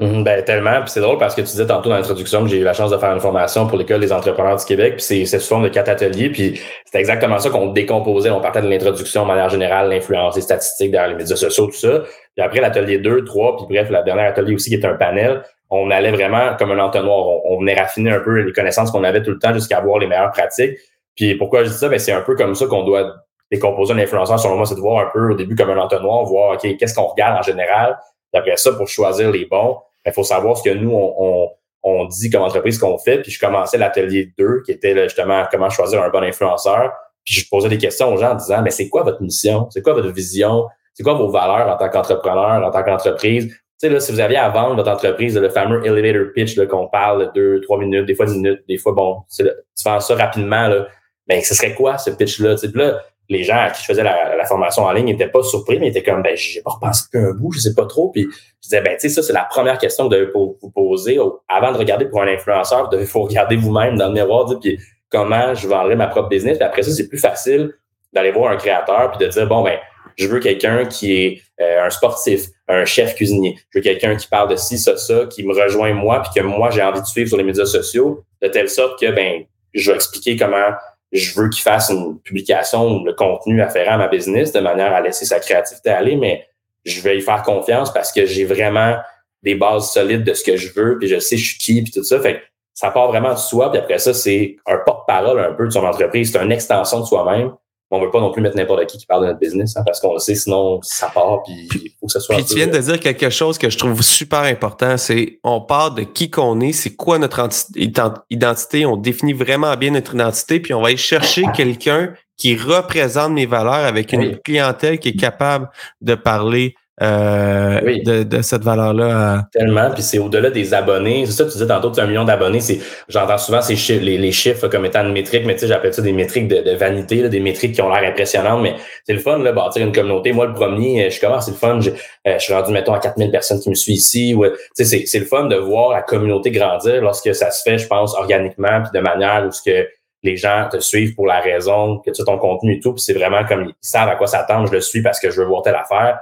Mhm, 0.00 0.24
ben, 0.24 0.42
tellement. 0.42 0.80
Puis 0.80 0.90
c'est 0.90 1.00
drôle 1.00 1.18
parce 1.18 1.36
que 1.36 1.40
tu 1.40 1.46
disais 1.46 1.66
tantôt 1.66 1.88
dans 1.88 1.94
l'introduction 1.96 2.42
que 2.42 2.48
j'ai 2.48 2.58
eu 2.58 2.64
la 2.64 2.72
chance 2.72 2.90
de 2.90 2.98
faire 2.98 3.12
une 3.12 3.20
formation 3.20 3.68
pour 3.68 3.78
l'École 3.78 4.00
des 4.00 4.12
entrepreneurs 4.12 4.56
du 4.56 4.64
Québec. 4.64 4.96
Puis 4.96 5.24
c'est 5.24 5.38
sous 5.38 5.48
forme 5.48 5.62
de 5.62 5.68
quatre 5.68 5.88
ateliers. 5.88 6.30
Puis 6.30 6.60
c'est 6.90 6.98
exactement 6.98 7.38
ça 7.38 7.48
qu'on 7.50 7.68
décomposait. 7.68 8.30
On 8.30 8.40
partait 8.40 8.60
de 8.60 8.68
l'introduction 8.68 9.22
de 9.22 9.28
manière 9.28 9.50
générale, 9.50 9.88
l'influence, 9.90 10.34
les 10.34 10.42
statistiques 10.42 10.90
derrière 10.90 11.10
les 11.10 11.16
médias 11.16 11.36
sociaux, 11.36 11.66
tout 11.66 11.74
ça. 11.74 12.02
Puis 12.34 12.44
après 12.44 12.60
l'atelier 12.60 12.98
2, 12.98 13.24
3, 13.24 13.56
puis 13.56 13.66
bref, 13.70 13.88
la 13.90 14.02
dernière 14.02 14.30
atelier 14.30 14.54
aussi 14.54 14.68
qui 14.68 14.74
est 14.74 14.84
un 14.84 14.94
panel 14.94 15.44
on 15.74 15.90
allait 15.90 16.12
vraiment 16.12 16.54
comme 16.56 16.70
un 16.70 16.78
entonnoir. 16.78 17.26
On, 17.44 17.58
venait 17.58 17.74
raffiner 17.74 18.12
un 18.12 18.20
peu 18.20 18.40
les 18.40 18.52
connaissances 18.52 18.90
qu'on 18.90 19.02
avait 19.02 19.22
tout 19.22 19.32
le 19.32 19.38
temps 19.38 19.52
jusqu'à 19.52 19.78
avoir 19.78 19.98
les 19.98 20.06
meilleures 20.06 20.30
pratiques. 20.30 20.78
Puis 21.16 21.34
pourquoi 21.34 21.64
je 21.64 21.70
dis 21.70 21.76
ça? 21.76 21.88
Ben, 21.88 21.98
c'est 21.98 22.12
un 22.12 22.20
peu 22.20 22.36
comme 22.36 22.54
ça 22.54 22.66
qu'on 22.66 22.84
doit 22.84 23.14
décomposer 23.50 23.92
un 23.92 23.98
influenceur. 23.98 24.38
Selon 24.38 24.56
moi, 24.56 24.66
c'est 24.66 24.76
de 24.76 24.80
voir 24.80 25.06
un 25.06 25.10
peu 25.12 25.32
au 25.32 25.34
début 25.34 25.56
comme 25.56 25.70
un 25.70 25.78
entonnoir, 25.78 26.24
voir 26.24 26.52
OK, 26.54 26.76
qu'est-ce 26.76 26.94
qu'on 26.94 27.06
regarde 27.06 27.38
en 27.38 27.42
général? 27.42 27.98
Puis 28.32 28.40
après 28.40 28.56
ça, 28.56 28.72
pour 28.72 28.88
choisir 28.88 29.30
les 29.30 29.46
bons, 29.46 29.78
il 30.06 30.12
faut 30.12 30.22
savoir 30.22 30.56
ce 30.56 30.62
que 30.62 30.74
nous, 30.74 30.92
on, 30.92 31.50
on, 31.82 32.04
dit 32.06 32.30
comme 32.30 32.42
entreprise 32.42 32.78
qu'on 32.78 32.98
fait. 32.98 33.22
Puis 33.22 33.32
je 33.32 33.40
commençais 33.40 33.78
l'atelier 33.78 34.32
2, 34.38 34.62
qui 34.64 34.72
était 34.72 35.04
justement 35.04 35.44
comment 35.50 35.70
choisir 35.70 36.02
un 36.02 36.08
bon 36.08 36.22
influenceur. 36.22 36.92
Puis 37.24 37.34
je 37.34 37.48
posais 37.48 37.68
des 37.68 37.78
questions 37.78 38.12
aux 38.12 38.16
gens 38.16 38.32
en 38.32 38.34
disant, 38.36 38.62
mais 38.62 38.70
c'est 38.70 38.88
quoi 38.88 39.02
votre 39.02 39.22
mission? 39.22 39.68
C'est 39.70 39.82
quoi 39.82 39.94
votre 39.94 40.10
vision? 40.10 40.66
C'est 40.92 41.02
quoi 41.02 41.14
vos 41.14 41.30
valeurs 41.30 41.68
en 41.68 41.76
tant 41.76 41.88
qu'entrepreneur, 41.88 42.64
en 42.64 42.70
tant 42.70 42.84
qu'entreprise? 42.84 43.52
Sais, 43.86 43.92
là, 43.92 44.00
si 44.00 44.12
vous 44.12 44.20
aviez 44.20 44.36
à 44.36 44.48
vendre 44.48 44.76
votre 44.76 44.90
entreprise, 44.90 45.36
le 45.36 45.48
fameux 45.48 45.84
elevator 45.86 46.32
pitch 46.34 46.58
qu'on 46.66 46.88
parle 46.88 47.26
de 47.26 47.30
deux, 47.34 47.60
trois 47.60 47.78
minutes, 47.78 48.06
des 48.06 48.14
fois 48.14 48.26
dix 48.26 48.36
minutes, 48.36 48.62
des 48.68 48.78
fois, 48.78 48.92
bon, 48.92 49.22
tu 49.34 49.44
fais 49.44 49.50
ça 49.74 50.14
rapidement, 50.14 50.68
là, 50.68 50.86
ben, 51.26 51.40
ce 51.42 51.54
serait 51.54 51.74
quoi 51.74 51.98
ce 51.98 52.10
pitch-là? 52.10 52.56
Là, 52.74 53.00
les 53.30 53.42
gens 53.42 53.56
à 53.56 53.70
qui 53.70 53.80
je 53.80 53.86
faisais 53.86 54.02
la, 54.02 54.44
formation 54.46 54.82
en 54.82 54.92
ligne 54.92 55.06
n'étaient 55.06 55.28
pas 55.28 55.42
surpris, 55.42 55.78
mais 55.78 55.86
ils 55.86 55.90
étaient 55.90 56.02
comme, 56.02 56.22
ben, 56.22 56.36
j'ai 56.36 56.60
pas 56.60 56.72
repensé 56.72 57.04
qu'un 57.10 57.32
bout, 57.32 57.52
je 57.52 57.60
sais 57.60 57.74
pas 57.74 57.86
trop. 57.86 58.10
Puis 58.10 58.22
je 58.24 58.68
disais, 58.68 58.82
ben, 58.82 58.94
tu 58.94 59.00
sais, 59.00 59.08
ça, 59.08 59.22
c'est 59.22 59.32
la 59.32 59.44
première 59.44 59.78
question 59.78 60.08
que 60.08 60.14
vous 60.14 60.20
devez 60.20 60.30
vous 60.32 60.70
poser. 60.74 61.18
Avant 61.48 61.72
de 61.72 61.78
regarder 61.78 62.06
pour 62.06 62.22
un 62.22 62.28
influenceur, 62.28 62.84
vous 62.84 62.90
devez 62.90 63.04
vous 63.04 63.22
regarder 63.22 63.56
vous-même 63.56 63.96
dans 63.96 64.08
le 64.08 64.14
miroir, 64.14 64.46
puis 64.60 64.78
comment 65.10 65.54
je 65.54 65.66
vendrai 65.66 65.96
ma 65.96 66.08
propre 66.08 66.28
business. 66.28 66.58
Puis 66.58 66.66
après 66.66 66.82
ça, 66.82 66.90
c'est 66.90 67.08
plus 67.08 67.18
facile 67.18 67.72
d'aller 68.12 68.32
voir 68.32 68.52
un 68.52 68.56
créateur 68.56 69.10
puis 69.12 69.26
de 69.26 69.30
dire, 69.30 69.46
bon, 69.46 69.62
ben, 69.62 69.78
je 70.16 70.28
veux 70.28 70.40
quelqu'un 70.40 70.86
qui 70.86 71.12
est 71.14 71.42
euh, 71.60 71.86
un 71.86 71.90
sportif, 71.90 72.46
un 72.68 72.84
chef 72.84 73.14
cuisinier. 73.14 73.56
Je 73.70 73.78
veux 73.78 73.82
quelqu'un 73.82 74.16
qui 74.16 74.26
parle 74.26 74.50
de 74.50 74.56
ci, 74.56 74.78
ça, 74.78 74.96
ça, 74.96 75.26
qui 75.26 75.44
me 75.44 75.54
rejoint 75.54 75.92
moi, 75.92 76.22
puis 76.22 76.40
que 76.40 76.46
moi, 76.46 76.70
j'ai 76.70 76.82
envie 76.82 77.00
de 77.00 77.06
suivre 77.06 77.28
sur 77.28 77.36
les 77.36 77.44
médias 77.44 77.66
sociaux, 77.66 78.24
de 78.42 78.48
telle 78.48 78.68
sorte 78.68 78.98
que 79.00 79.10
ben, 79.10 79.44
je 79.72 79.90
vais 79.90 79.96
expliquer 79.96 80.36
comment 80.36 80.72
je 81.12 81.40
veux 81.40 81.48
qu'il 81.48 81.62
fasse 81.62 81.90
une 81.90 82.18
publication 82.20 82.96
ou 82.96 83.04
le 83.04 83.12
contenu 83.12 83.62
afférent 83.62 83.94
à 83.94 83.98
ma 83.98 84.08
business 84.08 84.52
de 84.52 84.60
manière 84.60 84.92
à 84.92 85.00
laisser 85.00 85.24
sa 85.24 85.38
créativité 85.38 85.90
aller, 85.90 86.16
mais 86.16 86.46
je 86.84 87.00
vais 87.00 87.18
y 87.18 87.20
faire 87.20 87.42
confiance 87.42 87.92
parce 87.92 88.12
que 88.12 88.26
j'ai 88.26 88.44
vraiment 88.44 88.96
des 89.42 89.54
bases 89.54 89.92
solides 89.92 90.24
de 90.24 90.34
ce 90.34 90.42
que 90.42 90.56
je 90.56 90.72
veux, 90.72 90.98
puis 90.98 91.08
je 91.08 91.18
sais 91.18 91.36
je 91.36 91.50
suis 91.50 91.58
qui, 91.58 91.82
puis 91.82 91.92
tout 91.92 92.02
ça. 92.02 92.20
Fait 92.20 92.42
ça 92.72 92.90
part 92.90 93.08
vraiment 93.08 93.32
de 93.32 93.38
soi, 93.38 93.70
puis 93.70 93.80
après 93.80 93.98
ça, 93.98 94.12
c'est 94.12 94.56
un 94.66 94.78
porte-parole 94.84 95.38
un 95.38 95.52
peu 95.52 95.66
de 95.66 95.70
son 95.70 95.84
entreprise, 95.84 96.32
c'est 96.32 96.42
une 96.42 96.50
extension 96.50 97.00
de 97.00 97.04
soi-même 97.04 97.52
on 97.94 98.00
veut 98.00 98.10
pas 98.10 98.20
non 98.20 98.30
plus 98.32 98.42
mettre 98.42 98.56
n'importe 98.56 98.86
qui 98.86 98.98
qui 98.98 99.06
parle 99.06 99.22
de 99.22 99.26
notre 99.28 99.38
business, 99.38 99.76
hein, 99.76 99.82
parce 99.84 100.00
qu'on 100.00 100.14
le 100.14 100.18
sait, 100.18 100.34
sinon 100.34 100.80
ça 100.82 101.08
part, 101.08 101.42
puis 101.42 101.68
il 101.74 101.90
faut 102.00 102.06
que 102.06 102.12
ça 102.12 102.20
soit. 102.20 102.36
Puis 102.36 102.44
tu 102.44 102.54
viens 102.56 102.66
de 102.66 102.78
dire 102.78 103.00
quelque 103.00 103.30
chose 103.30 103.58
que 103.58 103.70
je 103.70 103.78
trouve 103.78 104.02
super 104.02 104.40
important, 104.40 104.96
c'est 104.96 105.38
on 105.44 105.60
parle 105.60 105.94
de 105.94 106.02
qui 106.02 106.30
qu'on 106.30 106.60
est, 106.60 106.72
c'est 106.72 106.94
quoi 106.94 107.18
notre 107.18 107.48
identité, 107.76 108.86
on 108.86 108.96
définit 108.96 109.32
vraiment 109.32 109.74
bien 109.76 109.90
notre 109.90 110.14
identité, 110.14 110.60
puis 110.60 110.74
on 110.74 110.80
va 110.80 110.88
aller 110.88 110.96
chercher 110.96 111.44
quelqu'un 111.54 112.12
qui 112.36 112.56
représente 112.56 113.32
mes 113.32 113.46
valeurs 113.46 113.86
avec 113.86 114.12
une 114.12 114.36
clientèle 114.38 114.98
qui 114.98 115.10
est 115.10 115.16
capable 115.16 115.68
de 116.00 116.14
parler 116.14 116.74
euh, 117.02 118.24
de, 118.24 118.42
cette 118.42 118.62
valeur-là. 118.62 119.48
Tellement, 119.52 119.90
puis 119.90 120.02
c'est 120.02 120.18
au-delà 120.18 120.50
des 120.50 120.74
abonnés. 120.74 121.26
C'est 121.26 121.32
ça, 121.32 121.44
tu 121.44 121.52
disais 121.52 121.66
tantôt, 121.66 121.90
tu 121.90 121.98
as 121.98 122.04
un 122.04 122.06
million 122.06 122.24
d'abonnés. 122.24 122.60
C'est, 122.60 122.78
j'entends 123.08 123.36
souvent 123.38 123.60
ces 123.62 123.74
chiffres, 123.74 124.04
les, 124.04 124.32
chiffres 124.32 124.68
comme 124.68 124.84
étant 124.84 125.04
une 125.04 125.12
métrique, 125.12 125.44
mais 125.44 125.54
tu 125.54 125.60
sais, 125.60 125.66
j'appelle 125.66 125.92
ça 125.92 126.02
des 126.02 126.12
métriques 126.12 126.46
de, 126.46 126.70
vanité, 126.76 127.28
des 127.28 127.40
métriques 127.40 127.74
qui 127.74 127.82
ont 127.82 127.92
l'air 127.92 128.08
impressionnantes, 128.08 128.62
mais 128.62 128.76
c'est 129.04 129.12
le 129.12 129.18
fun, 129.18 129.38
là, 129.38 129.50
bâtir 129.50 129.84
une 129.84 129.92
communauté. 129.92 130.32
Moi, 130.32 130.46
le 130.46 130.54
premier, 130.54 131.10
je 131.10 131.20
commence, 131.20 131.46
c'est 131.46 131.50
le 131.50 131.56
fun. 131.56 131.80
Je, 131.80 131.90
euh, 131.90 132.38
je 132.38 132.38
suis 132.38 132.54
rendu, 132.54 132.72
mettons, 132.72 132.94
à 132.94 133.00
4000 133.00 133.30
personnes 133.32 133.58
qui 133.58 133.70
me 133.70 133.74
suivent 133.74 133.96
ici. 133.96 134.34
Ouais, 134.34 134.52
tu 134.52 134.58
sais, 134.74 134.84
c'est, 134.84 135.06
c'est 135.06 135.18
le 135.18 135.26
fun 135.26 135.46
de 135.46 135.56
voir 135.56 135.90
la 135.90 136.02
communauté 136.02 136.52
grandir 136.52 137.02
lorsque 137.02 137.34
ça 137.34 137.50
se 137.50 137.62
fait, 137.62 137.78
je 137.78 137.88
pense, 137.88 138.14
organiquement, 138.14 138.82
puis 138.82 138.90
de 138.94 139.00
manière 139.00 139.44
où 139.48 139.50
ce 139.50 139.62
que 139.62 139.88
les 140.22 140.36
gens 140.36 140.68
te 140.70 140.78
suivent 140.78 141.14
pour 141.14 141.26
la 141.26 141.40
raison 141.40 141.98
que 141.98 142.10
tu 142.10 142.22
as 142.22 142.24
ton 142.24 142.38
contenu 142.38 142.76
et 142.76 142.80
tout, 142.80 142.94
puis 142.94 143.02
c'est 143.02 143.12
vraiment 143.12 143.44
comme 143.44 143.64
ils 143.64 143.74
savent 143.80 144.08
à 144.08 144.14
quoi 144.14 144.26
s'attendre, 144.26 144.68
je 144.68 144.72
le 144.72 144.80
suis 144.80 145.02
parce 145.02 145.20
que 145.20 145.30
je 145.30 145.40
veux 145.40 145.46
voir 145.46 145.62
telle 145.62 145.74
affaire 145.74 146.20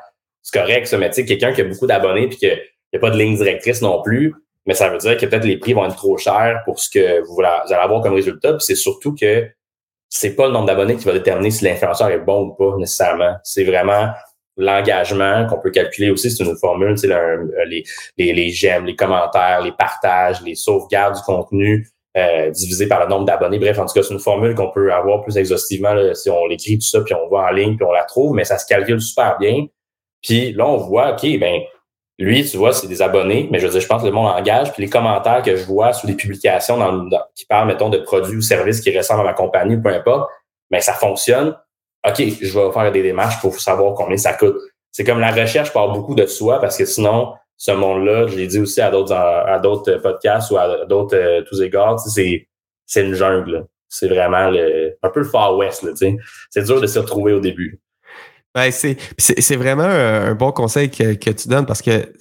c'est 0.52 0.60
correct, 0.60 0.87
ça, 0.87 0.99
mais 0.99 1.10
tu 1.10 1.25
quelqu'un 1.25 1.52
qui 1.52 1.60
a 1.60 1.64
beaucoup 1.64 1.87
d'abonnés 1.87 2.28
puis 2.28 2.38
qu'il 2.38 2.60
n'y 2.93 2.96
a 2.96 3.00
pas 3.00 3.10
de 3.10 3.19
ligne 3.19 3.37
directrice 3.37 3.81
non 3.82 4.02
plus, 4.02 4.34
mais 4.66 4.75
ça 4.75 4.88
veut 4.88 4.99
dire 4.99 5.16
que 5.16 5.26
peut-être 5.26 5.44
les 5.44 5.56
prix 5.56 5.72
vont 5.72 5.87
être 5.87 5.96
trop 5.96 6.16
chers 6.19 6.62
pour 6.64 6.78
ce 6.78 6.90
que 6.90 7.20
vous, 7.26 7.40
allez 7.40 7.75
avoir 7.75 8.02
comme 8.02 8.14
résultat. 8.14 8.52
Puis 8.54 8.64
c'est 8.64 8.75
surtout 8.75 9.14
que 9.14 9.49
c'est 10.08 10.37
pas 10.37 10.46
le 10.46 10.52
nombre 10.52 10.66
d'abonnés 10.66 10.96
qui 10.96 11.04
va 11.04 11.12
déterminer 11.12 11.50
si 11.50 11.64
l'influenceur 11.64 12.11
est 12.11 12.18
bon 12.18 12.49
ou 12.49 12.54
pas 12.54 12.76
nécessairement. 12.76 13.37
C'est 13.42 13.64
vraiment 13.64 14.11
l'engagement 14.59 15.47
qu'on 15.47 15.59
peut 15.59 15.71
calculer 15.71 16.11
aussi, 16.11 16.30
c'est 16.30 16.44
une 16.44 16.56
formule, 16.59 16.99
sais, 16.99 17.09
les, 17.66 17.82
les, 18.18 18.32
les 18.35 18.50
j'aime, 18.50 18.85
les 18.85 18.94
commentaires, 18.94 19.62
les 19.62 19.73
partages, 19.73 20.42
les 20.42 20.54
sauvegardes 20.54 21.16
du 21.16 21.23
contenu 21.23 21.88
euh, 22.18 22.50
divisé 22.50 22.87
par 22.87 23.02
le 23.02 23.09
nombre 23.09 23.25
d'abonnés. 23.25 23.59
Bref, 23.59 23.78
en 23.78 23.87
tout 23.87 23.94
cas, 23.94 24.02
c'est 24.02 24.12
une 24.12 24.21
formule 24.21 24.54
qu'on 24.54 24.71
peut 24.71 24.92
avoir 24.92 25.23
plus 25.23 25.38
exhaustivement 25.38 25.94
si 26.12 26.28
on 26.28 26.47
l'écrit 26.47 26.76
tout 26.76 26.87
ça, 26.87 27.00
puis 27.00 27.14
on 27.14 27.30
va 27.30 27.49
en 27.49 27.50
ligne, 27.50 27.76
puis 27.76 27.87
on 27.87 27.92
la 27.92 28.04
trouve, 28.04 28.35
mais 28.35 28.44
ça 28.44 28.59
se 28.59 28.66
calcule 28.66 29.00
super 29.00 29.38
bien. 29.38 29.64
Puis 30.23 30.52
là, 30.52 30.67
on 30.67 30.76
voit, 30.76 31.12
OK, 31.12 31.38
ben 31.38 31.62
lui, 32.19 32.45
tu 32.45 32.57
vois, 32.57 32.73
c'est 32.73 32.87
des 32.87 33.02
abonnés, 33.02 33.49
mais 33.50 33.59
je 33.59 33.67
veux 33.67 33.73
dire, 33.73 33.81
je 33.81 33.87
pense 33.87 34.02
que 34.02 34.07
le 34.07 34.12
monde 34.12 34.29
engage. 34.29 34.73
Puis 34.73 34.83
les 34.83 34.91
commentaires 34.91 35.43
que 35.43 35.57
je 35.57 35.64
vois 35.64 35.93
sous 35.93 36.07
les 36.07 36.14
publications 36.14 36.79
dans, 36.79 37.09
qui 37.35 37.47
parlent, 37.47 37.67
mettons, 37.67 37.88
de 37.88 37.99
produits 37.99 38.37
ou 38.37 38.43
services 38.43 38.81
qui 38.81 38.97
ressemblent 38.97 39.23
à 39.23 39.25
ma 39.25 39.33
compagnie 39.33 39.76
ou 39.76 39.83
peu 39.83 39.88
importe, 39.88 40.31
mais 40.71 40.79
ben, 40.79 40.83
ça 40.83 40.95
fonctionne. 40.95 41.57
OK, 42.07 42.17
je 42.19 42.59
vais 42.59 42.73
faire 42.73 42.93
des 42.93 43.02
démarches 43.02 43.41
pour 43.41 43.55
savoir 43.59 43.95
combien 43.95 44.17
ça 44.17 44.35
coûte. 44.35 44.57
C'est 44.91 45.05
comme 45.05 45.21
la 45.21 45.31
recherche 45.31 45.73
part 45.73 45.91
beaucoup 45.93 46.14
de 46.14 46.26
soi 46.26 46.61
parce 46.61 46.76
que 46.76 46.85
sinon, 46.85 47.35
ce 47.57 47.71
monde-là, 47.73 48.26
je 48.26 48.37
l'ai 48.37 48.47
dit 48.47 48.61
aussi 48.61 48.81
à 48.81 48.91
d'autres 48.91 49.14
à 49.14 49.59
d'autres 49.59 49.95
podcasts 49.97 50.50
ou 50.50 50.57
à 50.59 50.85
d'autres 50.85 51.17
euh, 51.17 51.43
tous 51.49 51.62
égards, 51.62 51.99
c'est 52.00 52.49
c'est 52.87 53.02
une 53.02 53.14
jungle. 53.14 53.67
C'est 53.88 54.09
vraiment 54.09 54.50
le, 54.50 54.97
un 55.02 55.11
peu 55.11 55.21
le 55.21 55.26
Far 55.26 55.57
West. 55.57 55.87
C'est 56.50 56.64
dur 56.64 56.81
de 56.81 56.87
se 56.87 56.99
retrouver 56.99 57.33
au 57.33 57.41
début. 57.41 57.81
Ben, 58.54 58.71
c'est, 58.71 58.99
c'est, 59.18 59.56
vraiment 59.56 59.85
un, 59.85 60.35
bon 60.35 60.52
conseil 60.52 60.90
que, 60.90 61.14
que, 61.14 61.30
tu 61.30 61.49
donnes 61.49 61.64
parce 61.64 61.80
que 61.80 62.12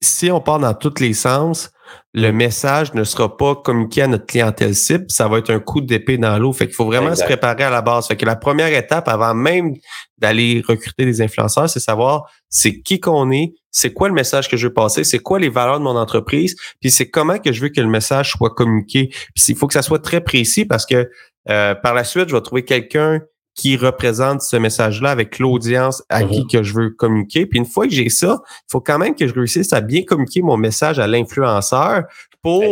si 0.00 0.30
on 0.30 0.40
part 0.40 0.60
dans 0.60 0.72
tous 0.72 1.00
les 1.00 1.14
sens, 1.14 1.72
le 2.12 2.32
message 2.32 2.94
ne 2.94 3.04
sera 3.04 3.36
pas 3.36 3.54
communiqué 3.54 4.02
à 4.02 4.06
notre 4.06 4.26
clientèle 4.26 4.74
cible, 4.74 5.06
ça 5.08 5.28
va 5.28 5.38
être 5.38 5.50
un 5.50 5.60
coup 5.60 5.80
d'épée 5.80 6.18
dans 6.18 6.38
l'eau. 6.38 6.52
Fait 6.52 6.66
qu'il 6.66 6.74
faut 6.74 6.86
vraiment 6.86 7.14
se 7.14 7.24
préparer 7.24 7.64
à 7.64 7.70
la 7.70 7.82
base. 7.82 8.08
Fait 8.08 8.16
que 8.16 8.26
la 8.26 8.36
première 8.36 8.72
étape 8.72 9.08
avant 9.08 9.34
même 9.34 9.74
d'aller 10.18 10.62
recruter 10.66 11.04
des 11.04 11.22
influenceurs, 11.22 11.68
c'est 11.70 11.80
savoir 11.80 12.30
c'est 12.48 12.80
qui 12.80 12.98
qu'on 12.98 13.30
est, 13.30 13.54
c'est 13.70 13.92
quoi 13.92 14.08
le 14.08 14.14
message 14.14 14.48
que 14.48 14.56
je 14.56 14.66
veux 14.66 14.72
passer, 14.72 15.04
c'est 15.04 15.20
quoi 15.20 15.38
les 15.38 15.48
valeurs 15.48 15.78
de 15.78 15.84
mon 15.84 15.96
entreprise, 15.96 16.56
puis 16.80 16.90
c'est 16.90 17.08
comment 17.08 17.38
que 17.38 17.52
je 17.52 17.60
veux 17.60 17.68
que 17.68 17.80
le 17.80 17.88
message 17.88 18.32
soit 18.32 18.50
communiqué. 18.50 19.08
Puis 19.34 19.44
il 19.48 19.56
faut 19.56 19.68
que 19.68 19.74
ça 19.74 19.82
soit 19.82 20.02
très 20.02 20.20
précis 20.20 20.64
parce 20.64 20.86
que 20.86 21.08
euh, 21.48 21.74
par 21.74 21.94
la 21.94 22.04
suite, 22.04 22.28
je 22.28 22.34
vais 22.34 22.42
trouver 22.42 22.64
quelqu'un 22.64 23.20
qui 23.60 23.76
représente 23.76 24.40
ce 24.40 24.56
message-là 24.56 25.10
avec 25.10 25.38
l'audience 25.38 26.02
à 26.08 26.22
qui 26.22 26.40
mm-hmm. 26.40 26.50
que 26.50 26.62
je 26.62 26.72
veux 26.72 26.90
communiquer. 26.90 27.44
Puis 27.44 27.58
une 27.58 27.66
fois 27.66 27.86
que 27.86 27.92
j'ai 27.92 28.08
ça, 28.08 28.40
il 28.46 28.70
faut 28.72 28.80
quand 28.80 28.98
même 28.98 29.14
que 29.14 29.28
je 29.28 29.34
réussisse 29.34 29.74
à 29.74 29.82
bien 29.82 30.02
communiquer 30.02 30.40
mon 30.40 30.56
message 30.56 30.98
à 30.98 31.06
l'influenceur 31.06 32.04
pour 32.42 32.62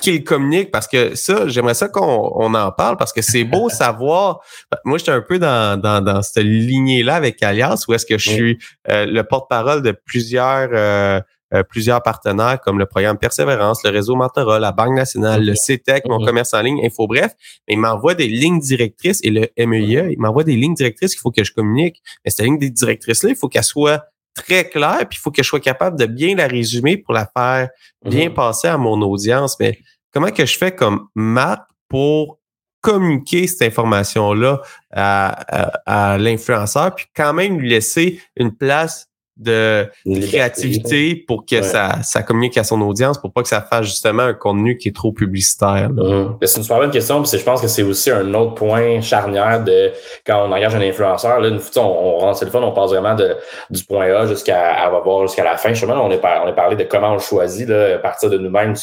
qu'il 0.00 0.24
communique 0.24 0.72
parce 0.72 0.88
que 0.88 1.14
ça, 1.14 1.46
j'aimerais 1.46 1.74
ça 1.74 1.86
qu'on 1.86 2.32
on 2.34 2.52
en 2.54 2.72
parle 2.72 2.96
parce 2.96 3.12
que 3.12 3.22
c'est 3.22 3.44
beau 3.44 3.68
savoir. 3.70 4.40
Moi, 4.84 4.98
j'étais 4.98 5.12
un 5.12 5.20
peu 5.20 5.38
dans, 5.38 5.80
dans, 5.80 6.00
dans 6.00 6.20
cette 6.20 6.42
lignée-là 6.42 7.14
avec 7.14 7.40
Alias 7.40 7.84
où 7.86 7.94
est-ce 7.94 8.06
que 8.06 8.18
je 8.18 8.28
suis 8.28 8.58
euh, 8.90 9.06
le 9.06 9.22
porte-parole 9.22 9.82
de 9.82 9.92
plusieurs 9.92 10.70
euh, 10.72 11.20
plusieurs 11.62 12.02
partenaires 12.02 12.60
comme 12.60 12.78
le 12.78 12.86
programme 12.86 13.18
Persévérance, 13.18 13.84
le 13.84 13.90
réseau 13.90 14.16
Mentorat, 14.16 14.58
la 14.58 14.72
Banque 14.72 14.96
nationale, 14.96 15.44
le 15.44 15.54
CETEC, 15.54 16.06
mon 16.06 16.24
commerce 16.24 16.54
en 16.54 16.62
ligne, 16.62 16.84
Info 16.84 17.06
Bref. 17.06 17.32
Mais 17.68 17.74
il 17.74 17.78
m'envoie 17.78 18.14
des 18.14 18.28
lignes 18.28 18.58
directrices 18.58 19.20
et 19.22 19.30
le 19.30 19.48
MEIA, 19.56 20.10
il 20.10 20.18
m'envoie 20.18 20.44
des 20.44 20.56
lignes 20.56 20.74
directrices 20.74 21.12
qu'il 21.12 21.20
faut 21.20 21.30
que 21.30 21.44
je 21.44 21.52
communique. 21.52 22.02
Mais 22.24 22.30
cette 22.30 22.46
ligne 22.46 22.58
directrices-là, 22.58 23.30
il 23.30 23.36
faut 23.36 23.48
qu'elle 23.48 23.62
soit 23.62 24.04
très 24.34 24.68
claire, 24.68 25.06
puis 25.08 25.18
il 25.18 25.22
faut 25.22 25.30
que 25.30 25.42
je 25.42 25.48
sois 25.48 25.60
capable 25.60 25.98
de 25.98 26.06
bien 26.06 26.34
la 26.34 26.48
résumer 26.48 26.96
pour 26.96 27.14
la 27.14 27.26
faire 27.26 27.68
bien 28.04 28.30
passer 28.30 28.66
à 28.68 28.76
mon 28.76 29.00
audience. 29.02 29.56
Mais 29.60 29.78
comment 30.12 30.30
que 30.30 30.44
je 30.44 30.58
fais 30.58 30.74
comme 30.74 31.06
Matt 31.14 31.60
pour 31.88 32.40
communiquer 32.80 33.46
cette 33.46 33.62
information-là 33.62 34.60
à, 34.92 36.12
à 36.12 36.18
l'influenceur, 36.18 36.94
puis 36.94 37.06
quand 37.16 37.32
même 37.32 37.58
lui 37.58 37.70
laisser 37.70 38.20
une 38.36 38.54
place 38.54 39.08
de 39.36 39.88
créativité 40.04 41.16
pour 41.16 41.44
que 41.44 41.62
ça, 41.62 42.02
ça 42.02 42.22
communique 42.22 42.56
à 42.56 42.62
son 42.62 42.80
audience 42.82 43.18
pour 43.18 43.32
pas 43.32 43.42
que 43.42 43.48
ça 43.48 43.60
fasse 43.60 43.86
justement 43.86 44.22
un 44.22 44.34
contenu 44.34 44.76
qui 44.76 44.88
est 44.88 44.94
trop 44.94 45.12
publicitaire. 45.12 45.90
Mm-hmm. 45.90 46.36
C'est 46.42 46.58
une 46.58 46.62
super 46.62 46.78
bonne 46.78 46.90
question, 46.90 47.22
que 47.22 47.28
je 47.28 47.42
pense 47.42 47.60
que 47.60 47.66
c'est 47.66 47.82
aussi 47.82 48.10
un 48.10 48.32
autre 48.34 48.54
point 48.54 49.00
charnière 49.00 49.64
de 49.64 49.92
quand 50.24 50.46
on 50.48 50.52
engage 50.52 50.74
un 50.74 50.80
influenceur. 50.80 51.40
Là, 51.40 51.48
une 51.48 51.58
fois, 51.58 51.82
on, 51.82 52.18
rentre 52.18 52.38
sur 52.38 52.46
le 52.46 52.52
téléphone, 52.52 52.70
on 52.70 52.72
passe 52.72 52.90
vraiment 52.90 53.14
de, 53.14 53.36
du 53.70 53.84
point 53.84 54.06
A 54.06 54.26
jusqu'à 54.26 54.90
jusqu'à 55.22 55.44
la 55.44 55.56
fin. 55.56 55.70
Justement, 55.70 56.04
on, 56.04 56.10
est 56.10 56.20
on 56.22 56.46
a 56.46 56.52
parlé 56.52 56.76
de 56.76 56.84
comment 56.84 57.14
on 57.14 57.18
choisit 57.18 57.68
là, 57.68 57.96
à 57.96 57.98
partir 57.98 58.30
de 58.30 58.38
nous-mêmes. 58.38 58.74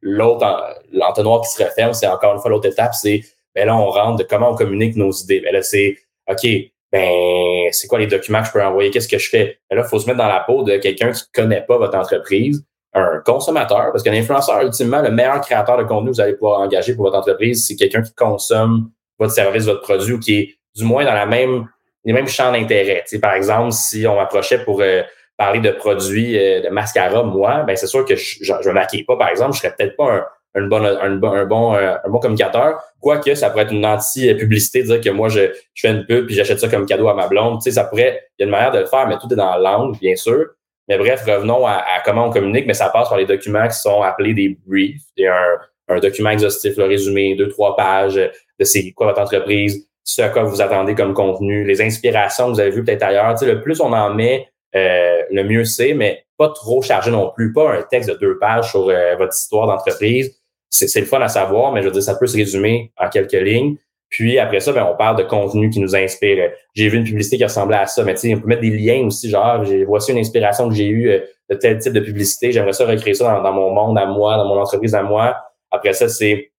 L'autre, 0.00 0.46
l'entonnoir 0.92 1.42
qui 1.42 1.48
se 1.48 1.62
referme, 1.62 1.92
c'est 1.92 2.06
encore 2.06 2.34
une 2.34 2.40
fois 2.40 2.50
l'autre 2.50 2.68
étape, 2.68 2.94
c'est 2.94 3.22
ben 3.54 3.66
là, 3.66 3.76
on 3.76 3.90
rentre 3.90 4.18
de 4.18 4.24
comment 4.24 4.50
on 4.50 4.54
communique 4.54 4.96
nos 4.96 5.12
idées. 5.12 5.40
Ben 5.40 5.52
là, 5.52 5.62
c'est 5.62 5.96
OK, 6.28 6.46
ben 6.94 7.72
c'est 7.72 7.88
quoi 7.88 7.98
les 7.98 8.06
documents 8.06 8.40
que 8.40 8.46
je 8.46 8.52
peux 8.52 8.62
envoyer, 8.62 8.90
qu'est-ce 8.90 9.08
que 9.08 9.18
je 9.18 9.28
fais? 9.28 9.58
Ben 9.68 9.74
là, 9.74 9.82
il 9.84 9.88
faut 9.88 9.98
se 9.98 10.06
mettre 10.06 10.18
dans 10.18 10.28
la 10.28 10.38
peau 10.38 10.62
de 10.62 10.76
quelqu'un 10.76 11.10
qui 11.10 11.22
ne 11.22 11.42
connaît 11.42 11.62
pas 11.62 11.76
votre 11.76 11.98
entreprise, 11.98 12.64
un 12.92 13.20
consommateur, 13.24 13.90
parce 13.90 14.04
qu'un 14.04 14.12
influenceur, 14.12 14.60
ultimement, 14.62 15.02
le 15.02 15.10
meilleur 15.10 15.40
créateur 15.40 15.76
de 15.76 15.82
contenu 15.82 16.10
que 16.10 16.14
vous 16.14 16.20
allez 16.20 16.34
pouvoir 16.34 16.60
engager 16.60 16.94
pour 16.94 17.06
votre 17.06 17.18
entreprise, 17.18 17.66
c'est 17.66 17.74
quelqu'un 17.74 18.00
qui 18.00 18.14
consomme 18.14 18.90
votre 19.18 19.32
service, 19.32 19.64
votre 19.64 19.80
produit, 19.80 20.12
ou 20.12 20.20
qui 20.20 20.38
est 20.38 20.54
du 20.76 20.84
moins 20.84 21.04
dans 21.04 21.14
la 21.14 21.26
même, 21.26 21.66
les 22.04 22.12
mêmes 22.12 22.28
champs 22.28 22.52
d'intérêt. 22.52 23.02
par 23.20 23.34
exemple, 23.34 23.72
si 23.72 24.06
on 24.06 24.14
m'approchait 24.14 24.62
pour 24.62 24.80
euh, 24.80 25.02
parler 25.36 25.58
de 25.58 25.72
produits 25.72 26.38
euh, 26.38 26.60
de 26.60 26.68
mascara, 26.68 27.24
moi, 27.24 27.64
ben 27.66 27.76
c'est 27.76 27.88
sûr 27.88 28.04
que 28.04 28.14
je 28.14 28.52
ne 28.68 28.72
maquille 28.72 29.02
pas, 29.02 29.16
par 29.16 29.30
exemple, 29.30 29.54
je 29.54 29.62
serais 29.62 29.74
peut-être 29.76 29.96
pas 29.96 30.12
un, 30.12 30.24
un 30.54 30.66
bon, 30.66 30.84
un, 30.84 31.16
bon, 31.16 31.32
un 31.32 31.44
bon, 31.46 31.74
euh, 31.74 31.94
un 32.04 32.08
bon 32.08 32.18
communicateur. 32.18 32.80
Quoique, 33.00 33.34
ça 33.34 33.50
pourrait 33.50 33.64
être 33.64 33.72
une 33.72 33.84
anti-publicité, 33.84 34.82
dire 34.82 35.00
que 35.00 35.10
moi, 35.10 35.28
je, 35.28 35.52
je 35.74 35.80
fais 35.80 35.92
une 35.92 36.06
pub 36.06 36.26
puis 36.26 36.34
j'achète 36.34 36.60
ça 36.60 36.68
comme 36.68 36.86
cadeau 36.86 37.08
à 37.08 37.14
ma 37.14 37.26
blonde. 37.26 37.58
Tu 37.58 37.64
sais, 37.64 37.72
ça 37.72 37.84
pourrait, 37.84 38.28
il 38.38 38.42
y 38.42 38.44
a 38.44 38.46
une 38.46 38.52
manière 38.52 38.72
de 38.72 38.78
le 38.78 38.86
faire, 38.86 39.06
mais 39.08 39.18
tout 39.18 39.32
est 39.32 39.36
dans 39.36 39.50
la 39.50 39.58
langue, 39.58 39.98
bien 39.98 40.16
sûr. 40.16 40.46
Mais 40.88 40.98
bref, 40.98 41.24
revenons 41.26 41.66
à, 41.66 41.82
comment 42.04 42.26
on 42.26 42.30
communique, 42.30 42.66
mais 42.66 42.74
ça 42.74 42.90
passe 42.90 43.08
par 43.08 43.18
les 43.18 43.26
documents 43.26 43.66
qui 43.66 43.78
sont 43.78 44.02
appelés 44.02 44.34
des 44.34 44.58
briefs. 44.66 45.02
Il 45.16 45.26
un, 45.26 45.58
un 45.88 45.98
document 45.98 46.30
exhaustif, 46.30 46.76
le 46.76 46.84
résumé, 46.84 47.34
deux, 47.36 47.48
trois 47.48 47.74
pages 47.76 48.14
de 48.14 48.64
c'est 48.64 48.92
quoi 48.92 49.08
votre 49.08 49.20
entreprise, 49.20 49.88
ce 50.04 50.22
à 50.22 50.28
quoi 50.28 50.44
vous 50.44 50.60
attendez 50.60 50.94
comme 50.94 51.14
contenu, 51.14 51.64
les 51.64 51.80
inspirations 51.80 52.48
que 52.48 52.52
vous 52.52 52.60
avez 52.60 52.70
vues 52.70 52.84
peut-être 52.84 53.02
ailleurs. 53.02 53.32
Tu 53.34 53.46
sais, 53.46 53.52
le 53.52 53.60
plus 53.62 53.80
on 53.80 53.92
en 53.92 54.12
met, 54.12 54.48
euh, 54.76 55.22
le 55.30 55.44
mieux 55.44 55.64
c'est, 55.64 55.94
mais 55.94 56.24
pas 56.36 56.50
trop 56.50 56.82
chargé 56.82 57.10
non 57.10 57.30
plus. 57.34 57.52
Pas 57.52 57.72
un 57.72 57.82
texte 57.82 58.10
de 58.10 58.14
deux 58.14 58.38
pages 58.38 58.70
sur 58.70 58.88
euh, 58.88 59.16
votre 59.16 59.34
histoire 59.34 59.66
d'entreprise 59.66 60.36
c'est 60.74 61.00
le 61.00 61.06
fun 61.06 61.20
à 61.20 61.28
savoir, 61.28 61.72
mais 61.72 61.82
je 61.82 61.86
veux 61.86 61.92
dire, 61.92 62.02
ça 62.02 62.16
peut 62.16 62.26
se 62.26 62.36
résumer 62.36 62.92
en 62.96 63.08
quelques 63.08 63.32
lignes. 63.32 63.76
Puis 64.10 64.38
après 64.38 64.60
ça, 64.60 64.72
ben, 64.72 64.86
on 64.88 64.96
parle 64.96 65.16
de 65.16 65.24
contenu 65.24 65.70
qui 65.70 65.80
nous 65.80 65.96
inspire. 65.96 66.50
J'ai 66.74 66.88
vu 66.88 66.98
une 66.98 67.04
publicité 67.04 67.36
qui 67.36 67.44
ressemblait 67.44 67.78
à 67.78 67.86
ça, 67.86 68.04
mais 68.04 68.14
tu 68.14 68.20
sais, 68.20 68.34
on 68.34 68.40
peut 68.40 68.46
mettre 68.46 68.60
des 68.60 68.70
liens 68.70 69.06
aussi, 69.06 69.28
genre, 69.28 69.64
voici 69.86 70.12
une 70.12 70.18
inspiration 70.18 70.68
que 70.68 70.74
j'ai 70.74 70.86
eue 70.86 71.10
euh, 71.10 71.20
de 71.50 71.56
tel 71.56 71.78
type 71.78 71.92
de 71.92 72.00
publicité, 72.00 72.52
j'aimerais 72.52 72.72
ça 72.72 72.86
recréer 72.86 73.14
ça 73.14 73.40
dans, 73.40 73.52
mon 73.52 73.70
monde 73.70 73.98
à 73.98 74.06
moi, 74.06 74.36
dans 74.36 74.46
mon 74.46 74.60
entreprise 74.60 74.94
à 74.94 75.02
moi. 75.02 75.36
Après 75.70 75.92
ça, 75.92 76.08
c'est 76.08 76.52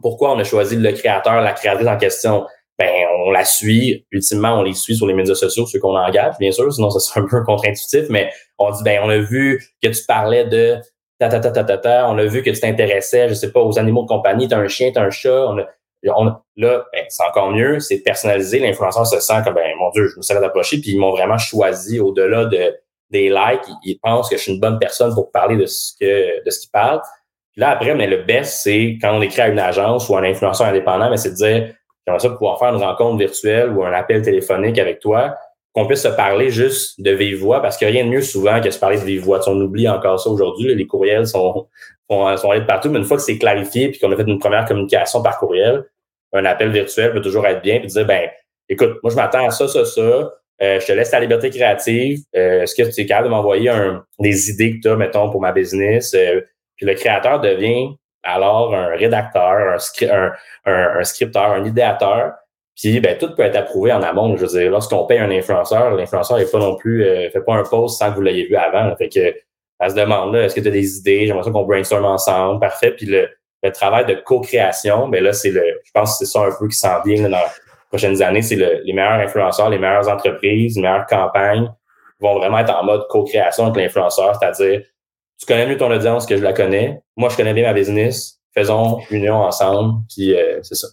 pourquoi 0.00 0.32
on 0.32 0.38
a 0.38 0.44
choisi 0.44 0.76
le 0.76 0.92
créateur, 0.92 1.40
la 1.40 1.52
créatrice 1.52 1.88
en 1.88 1.98
question? 1.98 2.46
Ben, 2.78 2.90
on 3.26 3.30
la 3.30 3.44
suit, 3.44 4.06
ultimement, 4.10 4.60
on 4.60 4.62
les 4.62 4.72
suit 4.72 4.96
sur 4.96 5.06
les 5.06 5.14
médias 5.14 5.34
sociaux, 5.34 5.66
ceux 5.66 5.80
qu'on 5.80 5.96
engage, 5.96 6.34
bien 6.38 6.52
sûr, 6.52 6.72
sinon 6.72 6.88
ça 6.90 7.00
serait 7.00 7.20
un 7.20 7.26
peu 7.28 7.42
contre-intuitif, 7.44 8.04
mais 8.08 8.30
on 8.58 8.70
dit, 8.70 8.82
ben, 8.84 9.00
on 9.02 9.10
a 9.10 9.18
vu 9.18 9.62
que 9.82 9.88
tu 9.88 10.04
parlais 10.06 10.44
de 10.46 10.78
on 11.22 12.18
a 12.18 12.24
vu 12.24 12.42
que 12.42 12.50
tu 12.50 12.60
t'intéressais, 12.60 13.28
je 13.28 13.34
sais 13.34 13.52
pas, 13.52 13.60
aux 13.60 13.78
animaux 13.78 14.02
de 14.02 14.08
compagnie, 14.08 14.48
tu 14.48 14.54
as 14.54 14.58
un 14.58 14.68
chien, 14.68 14.90
tu 14.92 14.98
as 14.98 15.02
un 15.02 15.10
chat. 15.10 15.46
Là, 16.02 16.84
ben, 16.92 17.04
c'est 17.08 17.24
encore 17.24 17.50
mieux, 17.50 17.78
c'est 17.80 17.98
personnalisé. 17.98 18.58
L'influenceur 18.58 19.06
se 19.06 19.20
sent 19.20 19.42
comme, 19.44 19.54
ben, 19.54 19.70
mon 19.78 19.90
Dieu, 19.90 20.08
je 20.08 20.16
me 20.16 20.22
serais 20.22 20.44
approché, 20.44 20.78
puis 20.78 20.92
ils 20.92 20.98
m'ont 20.98 21.12
vraiment 21.12 21.38
choisi 21.38 22.00
au-delà 22.00 22.46
de, 22.46 22.74
des 23.10 23.28
likes. 23.28 23.62
Ils, 23.84 23.98
pensent 24.02 24.28
que 24.28 24.36
je 24.36 24.42
suis 24.42 24.52
une 24.52 24.60
bonne 24.60 24.78
personne 24.78 25.14
pour 25.14 25.30
parler 25.30 25.56
de 25.56 25.66
ce 25.66 25.92
que 26.00 26.44
de 26.44 26.50
ce 26.50 26.60
qu'ils 26.60 26.70
parlent. 26.70 27.02
Puis 27.52 27.60
là, 27.60 27.70
après, 27.70 27.94
le 27.94 28.22
best, 28.24 28.62
c'est 28.62 28.98
quand 29.00 29.16
on 29.16 29.22
écrit 29.22 29.42
à 29.42 29.48
une 29.48 29.58
agence 29.58 30.08
ou 30.08 30.16
un 30.16 30.24
influenceur 30.24 30.66
indépendant, 30.66 31.10
mais 31.10 31.18
c'est 31.18 31.30
de 31.30 31.34
dire, 31.34 31.74
j'aimerais 32.06 32.20
ça 32.20 32.30
pouvoir 32.30 32.58
faire 32.58 32.74
une 32.74 32.82
rencontre 32.82 33.18
virtuelle 33.18 33.70
ou 33.70 33.84
un 33.84 33.92
appel 33.92 34.22
téléphonique 34.22 34.78
avec 34.78 34.98
toi 35.00 35.34
qu'on 35.72 35.86
puisse 35.86 36.02
se 36.02 36.08
parler 36.08 36.50
juste 36.50 37.00
de 37.00 37.10
vive 37.12 37.38
voix, 37.38 37.62
parce 37.62 37.76
qu'il 37.76 37.88
n'y 37.88 37.96
a 37.96 38.00
rien 38.00 38.04
de 38.04 38.10
mieux 38.14 38.22
souvent 38.22 38.60
que 38.60 38.70
se 38.70 38.78
parler 38.78 38.98
de 38.98 39.04
vive 39.04 39.22
voix. 39.22 39.40
on 39.48 39.58
oublie 39.60 39.88
encore 39.88 40.20
ça 40.20 40.28
aujourd'hui. 40.28 40.74
Les 40.74 40.86
courriels 40.86 41.26
sont, 41.26 41.66
sont, 42.10 42.36
sont 42.36 42.50
allés 42.50 42.60
de 42.60 42.66
partout, 42.66 42.90
mais 42.90 42.98
une 42.98 43.04
fois 43.04 43.16
que 43.16 43.22
c'est 43.22 43.38
clarifié 43.38 43.88
puis 43.88 43.98
qu'on 43.98 44.12
a 44.12 44.16
fait 44.16 44.24
une 44.26 44.38
première 44.38 44.66
communication 44.66 45.22
par 45.22 45.38
courriel, 45.38 45.84
un 46.32 46.44
appel 46.44 46.70
virtuel 46.70 47.12
peut 47.12 47.20
toujours 47.20 47.46
être 47.46 47.62
bien 47.62 47.78
puis 47.78 47.88
dire 47.88 48.06
ben 48.06 48.28
écoute, 48.68 48.98
moi 49.02 49.10
je 49.10 49.16
m'attends 49.16 49.46
à 49.46 49.50
ça, 49.50 49.68
ça, 49.68 49.84
ça. 49.84 50.32
Euh, 50.62 50.78
je 50.78 50.86
te 50.86 50.92
laisse 50.92 51.10
ta 51.10 51.18
liberté 51.18 51.50
créative. 51.50 52.20
Euh, 52.36 52.62
est-ce 52.62 52.74
que 52.74 52.88
tu 52.88 53.00
es 53.00 53.06
capable 53.06 53.28
de 53.28 53.30
m'envoyer 53.32 53.72
des 54.20 54.50
idées 54.50 54.76
que 54.76 54.82
tu 54.82 54.88
as, 54.88 54.96
mettons, 54.96 55.30
pour 55.30 55.40
ma 55.40 55.50
business? 55.50 56.14
Euh, 56.14 56.40
puis 56.76 56.86
le 56.86 56.94
créateur 56.94 57.40
devient 57.40 57.96
alors 58.22 58.72
un 58.74 58.88
rédacteur, 58.88 59.74
un 59.74 61.04
scripteur, 61.04 61.50
un 61.52 61.64
idéateur 61.64 62.32
puis 62.76 63.00
ben, 63.00 63.18
tout 63.18 63.34
peut 63.34 63.42
être 63.42 63.56
approuvé 63.56 63.92
en 63.92 64.02
amont. 64.02 64.36
Je 64.36 64.46
veux 64.46 64.58
dire, 64.58 64.70
lorsqu'on 64.70 65.06
paye 65.06 65.18
un 65.18 65.30
influenceur, 65.30 65.90
l'influenceur 65.92 66.38
n'est 66.38 66.46
pas 66.46 66.58
non 66.58 66.76
plus 66.76 67.04
euh, 67.04 67.30
fait 67.30 67.42
pas 67.42 67.54
un 67.54 67.64
post 67.64 67.98
sans 67.98 68.10
que 68.10 68.16
vous 68.16 68.22
l'ayez 68.22 68.46
vu 68.46 68.56
avant. 68.56 68.94
Fait 68.96 69.08
que 69.08 69.34
elle 69.80 69.90
se 69.90 69.96
demande 69.96 70.34
là, 70.34 70.44
est-ce 70.44 70.54
que 70.54 70.60
tu 70.60 70.68
as 70.68 70.72
des 70.72 70.98
idées? 70.98 71.26
J'aimerais 71.26 71.42
ça 71.42 71.50
qu'on 71.50 71.64
brainstorm 71.64 72.04
ensemble. 72.04 72.60
Parfait. 72.60 72.92
Puis 72.92 73.06
le, 73.06 73.28
le 73.62 73.72
travail 73.72 74.06
de 74.06 74.14
co-création, 74.14 75.08
ben 75.08 75.22
là, 75.22 75.32
c'est 75.32 75.50
le. 75.50 75.62
Je 75.84 75.90
pense 75.92 76.12
que 76.12 76.24
c'est 76.24 76.32
ça 76.32 76.46
un 76.46 76.50
peu 76.58 76.68
qui 76.68 76.76
s'en 76.76 77.02
vient 77.02 77.22
dans 77.22 77.28
les 77.28 77.88
prochaines 77.88 78.22
années. 78.22 78.42
C'est 78.42 78.56
le, 78.56 78.80
les 78.84 78.92
meilleurs 78.92 79.20
influenceurs, 79.20 79.70
les 79.70 79.78
meilleures 79.78 80.08
entreprises, 80.08 80.76
les 80.76 80.82
meilleures 80.82 81.06
campagnes 81.06 81.70
vont 82.20 82.38
vraiment 82.38 82.58
être 82.58 82.74
en 82.74 82.84
mode 82.84 83.06
co-création 83.08 83.66
avec 83.66 83.76
l'influenceur, 83.76 84.36
c'est-à-dire 84.36 84.82
tu 85.38 85.46
connais 85.46 85.66
mieux 85.66 85.76
ton 85.76 85.90
audience 85.90 86.24
que 86.24 86.36
je 86.36 86.42
la 86.42 86.52
connais. 86.52 87.02
Moi, 87.16 87.28
je 87.28 87.36
connais 87.36 87.52
bien 87.52 87.64
ma 87.64 87.72
business. 87.72 88.38
Faisons 88.54 89.00
union 89.10 89.34
ensemble. 89.34 90.02
Puis 90.08 90.36
euh, 90.36 90.60
c'est 90.62 90.76
ça. 90.76 90.86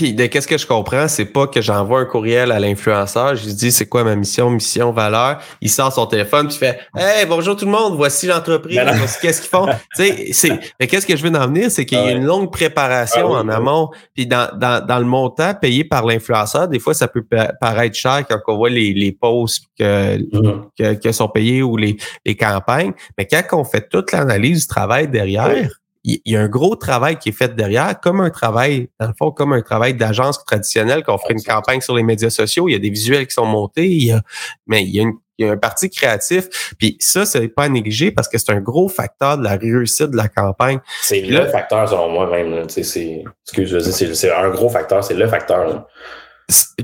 Puis 0.00 0.14
de 0.14 0.24
qu'est-ce 0.24 0.48
que 0.48 0.56
je 0.56 0.66
comprends, 0.66 1.08
c'est 1.08 1.26
pas 1.26 1.46
que 1.46 1.60
j'envoie 1.60 2.00
un 2.00 2.04
courriel 2.06 2.52
à 2.52 2.58
l'influenceur, 2.58 3.36
je 3.36 3.44
lui 3.44 3.52
dis 3.52 3.70
c'est 3.70 3.84
quoi 3.84 4.02
ma 4.02 4.16
mission, 4.16 4.48
mission, 4.48 4.92
valeur? 4.92 5.42
Il 5.60 5.68
sort 5.68 5.92
son 5.92 6.06
téléphone, 6.06 6.48
puis 6.48 6.56
il 6.56 6.58
fait 6.58 6.78
Hey, 6.96 7.26
bonjour 7.26 7.54
tout 7.54 7.66
le 7.66 7.70
monde, 7.70 7.96
voici 7.96 8.26
l'entreprise, 8.26 8.80
voici 8.82 9.18
qu'est-ce 9.20 9.42
qu'ils 9.42 9.50
font. 9.50 9.66
tu 9.66 10.02
sais, 10.02 10.32
c'est. 10.32 10.58
Mais 10.80 10.86
qu'est-ce 10.86 11.06
que 11.06 11.14
je 11.14 11.22
veux 11.22 11.38
en 11.38 11.46
venir, 11.48 11.70
c'est 11.70 11.84
qu'il 11.84 11.98
y 11.98 12.00
a 12.00 12.12
une 12.12 12.24
longue 12.24 12.50
préparation 12.50 13.34
ah 13.34 13.40
en 13.40 13.48
amont. 13.50 13.90
Puis 14.14 14.26
dans, 14.26 14.48
dans, 14.56 14.82
dans 14.82 14.98
le 14.98 15.04
montant 15.04 15.52
payé 15.52 15.84
par 15.84 16.06
l'influenceur, 16.06 16.66
des 16.66 16.78
fois, 16.78 16.94
ça 16.94 17.06
peut 17.06 17.22
paraître 17.60 17.94
cher 17.94 18.24
quand 18.26 18.38
on 18.48 18.56
voit 18.56 18.70
les, 18.70 18.94
les 18.94 19.12
posts 19.12 19.64
que, 19.78 20.16
mm-hmm. 20.16 20.98
que, 20.98 21.12
sont 21.12 21.28
payés 21.28 21.62
ou 21.62 21.76
les, 21.76 21.98
les 22.24 22.36
campagnes. 22.36 22.92
Mais 23.18 23.26
quand 23.26 23.42
on 23.52 23.64
fait 23.64 23.86
toute 23.86 24.12
l'analyse 24.12 24.62
du 24.62 24.66
travail 24.66 25.08
derrière, 25.08 25.68
il 26.04 26.20
y 26.24 26.36
a 26.36 26.40
un 26.40 26.48
gros 26.48 26.76
travail 26.76 27.18
qui 27.18 27.28
est 27.28 27.32
fait 27.32 27.54
derrière, 27.54 27.98
comme 28.00 28.20
un 28.20 28.30
travail, 28.30 28.88
dans 28.98 29.08
le 29.08 29.14
fond, 29.18 29.30
comme 29.30 29.52
un 29.52 29.60
travail 29.60 29.94
d'agence 29.94 30.42
traditionnelle, 30.44 31.02
qu'on 31.02 31.18
ferait 31.18 31.34
une 31.34 31.42
campagne 31.42 31.80
sur 31.80 31.94
les 31.94 32.02
médias 32.02 32.30
sociaux, 32.30 32.68
il 32.68 32.72
y 32.72 32.74
a 32.74 32.78
des 32.78 32.90
visuels 32.90 33.26
qui 33.26 33.34
sont 33.34 33.44
montés, 33.44 33.86
il 33.86 34.06
y 34.06 34.12
a, 34.12 34.22
mais 34.66 34.82
il 34.82 34.90
y 34.90 35.00
a, 35.00 35.02
une, 35.02 35.14
il 35.38 35.46
y 35.46 35.48
a 35.48 35.52
un 35.52 35.58
parti 35.58 35.90
créatif. 35.90 36.74
Puis 36.78 36.96
ça, 37.00 37.26
c'est 37.26 37.48
pas 37.48 37.64
à 37.64 37.68
négliger 37.68 38.12
parce 38.12 38.28
que 38.28 38.38
c'est 38.38 38.50
un 38.50 38.60
gros 38.60 38.88
facteur 38.88 39.36
de 39.36 39.44
la 39.44 39.56
réussite 39.56 40.10
de 40.10 40.16
la 40.16 40.28
campagne. 40.28 40.80
C'est 41.02 41.20
le 41.20 41.46
facteur, 41.46 41.88
selon 41.88 42.08
moi, 42.08 42.30
même. 42.30 42.64
Excuse, 42.64 43.90
c'est, 43.90 44.14
c'est 44.14 44.32
un 44.32 44.50
gros 44.50 44.70
facteur, 44.70 45.04
c'est 45.04 45.14
le 45.14 45.28
facteur. 45.28 45.86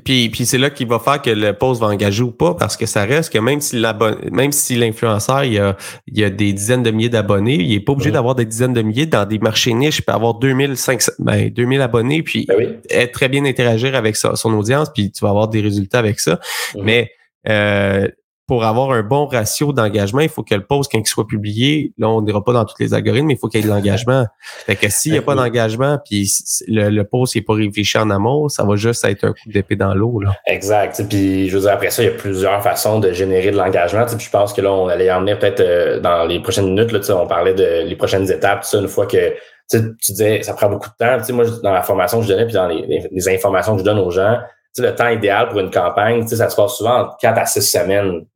Puis, 0.05 0.29
puis 0.29 0.47
c'est 0.47 0.59
là 0.59 0.71
qu'il 0.71 0.87
va 0.87 0.99
faire 0.99 1.21
que 1.21 1.31
le 1.31 1.53
post 1.53 1.81
va 1.81 1.89
engager 1.89 2.23
ou 2.23 2.31
pas, 2.31 2.55
parce 2.55 2.77
que 2.77 2.87
ça 2.87 3.05
reste 3.05 3.33
que 3.33 3.39
même 3.39 3.61
si 3.61 3.83
même 4.31 4.53
si 4.53 4.77
l'influenceur 4.77 5.45
il 5.45 5.59
a, 5.59 5.77
il 6.07 6.23
a 6.25 6.31
des 6.31 6.53
dizaines 6.53 6.83
de 6.83 6.91
milliers 6.91 7.09
d'abonnés, 7.09 7.57
il 7.57 7.73
est 7.75 7.81
pas 7.81 7.93
obligé 7.93 8.11
d'avoir 8.11 8.35
des 8.35 8.45
dizaines 8.45 8.73
de 8.73 8.83
milliers 8.83 9.07
dans 9.07 9.27
des 9.27 9.39
marchés 9.39 9.75
niches, 9.75 9.99
il 9.99 10.03
peut 10.03 10.13
avoir 10.13 10.35
2500, 10.35 11.13
ben, 11.19 11.51
2000 11.51 11.81
abonnés, 11.81 12.23
puis 12.23 12.47
ben 12.47 12.81
être 12.91 13.13
très 13.13 13.29
bien 13.29 13.45
interagir 13.45 13.95
avec 13.95 14.17
son 14.17 14.53
audience, 14.55 14.91
puis 14.93 15.11
tu 15.11 15.25
vas 15.25 15.31
avoir 15.31 15.49
des 15.49 15.61
résultats 15.61 15.99
avec 15.99 16.21
ça. 16.21 16.35
Mm-hmm. 16.75 16.83
Mais 16.83 17.11
euh, 17.49 18.09
pour 18.47 18.65
avoir 18.65 18.93
un 18.93 19.03
bon 19.03 19.27
ratio 19.27 19.73
d'engagement, 19.73 20.21
il 20.21 20.29
faut 20.29 20.45
que 20.45 20.55
le 20.55 20.65
post, 20.65 20.91
quand 20.91 20.99
il 20.99 21.07
soit 21.07 21.27
publié, 21.27 21.93
là, 21.99 22.09
on 22.09 22.23
n'ira 22.23 22.45
pas 22.45 22.53
dans 22.53 22.65
tous 22.65 22.77
les 22.79 22.95
algorithmes, 22.95 23.27
mais 23.27 23.35
il 23.35 23.39
faut 23.39 23.49
qu'il 23.49 23.61
y 23.61 23.65
ait 23.65 23.67
de 23.67 23.73
l'engagement. 23.73 24.27
Fait 24.67 24.77
que 24.77 24.89
s'il 24.89 25.13
n'y 25.13 25.19
a 25.19 25.23
pas 25.23 25.35
d'engagement, 25.35 25.99
puis 26.05 26.31
le, 26.69 26.91
le 26.91 27.05
post 27.05 27.35
n'est 27.35 27.43
pas 27.43 27.55
réfléchi 27.55 27.99
en 27.99 28.09
amont, 28.11 28.49
ça 28.49 28.65
va 28.65 28.77
juste 28.77 29.05
être 29.05 29.25
un 29.25 29.33
coup 29.33 29.49
d'épée 29.49 29.75
dans 29.75 29.95
l'eau. 29.95 30.21
Exact. 30.47 31.03
Puis 31.09 31.49
je 31.49 31.57
veux 31.57 31.63
dire, 31.63 31.73
après 31.73 31.91
ça, 31.91 32.03
il 32.03 32.07
y 32.07 32.09
a 32.09 32.15
plusieurs 32.15 32.63
façons 32.63 33.01
de 33.01 33.13
générer 33.13 33.51
de 33.51 33.57
l'engagement. 33.57 34.07
Puis 34.07 34.27
je 34.27 34.31
pense 34.31 34.53
que 34.53 34.61
là, 34.61 34.73
on 34.73 34.89
allait 34.89 35.11
en 35.11 35.21
venir 35.21 35.39
peut-être 35.39 35.61
euh, 35.61 36.01
dans 36.01 36.25
les 36.25 36.41
prochaines 36.41 36.67
minutes. 36.67 36.93
Là, 36.93 37.01
on 37.17 37.27
parlait 37.27 37.55
de 37.55 37.83
les 37.85 37.97
prochaines 37.97 38.31
étapes, 38.31 38.65
ça, 38.65 38.79
une 38.79 38.89
fois 38.89 39.07
que 39.07 39.35
tu 39.69 40.13
disais 40.13 40.43
ça 40.43 40.55
prend 40.55 40.69
beaucoup 40.69 40.89
de 40.89 40.95
temps. 41.05 41.23
sais, 41.25 41.33
moi, 41.33 41.45
dans 41.63 41.73
la 41.73 41.83
formation 41.83 42.21
que 42.21 42.27
je 42.27 42.33
donnais, 42.33 42.45
puis 42.45 42.55
dans 42.55 42.69
les, 42.69 43.09
les 43.11 43.29
informations 43.29 43.75
que 43.75 43.81
je 43.81 43.85
donne 43.85 43.99
aux 43.99 44.13
gens, 44.13 44.39
le 44.79 44.95
temps 44.95 45.09
idéal 45.09 45.49
pour 45.49 45.61
une 45.61 45.71
campagne, 45.71 46.27
ça 46.27 46.49
se 46.49 46.57
passe 46.57 46.77
souvent 46.77 47.01
en 47.01 47.17
4 47.21 47.39
à 47.39 47.47
6 47.47 47.63
semaines. 47.63 48.27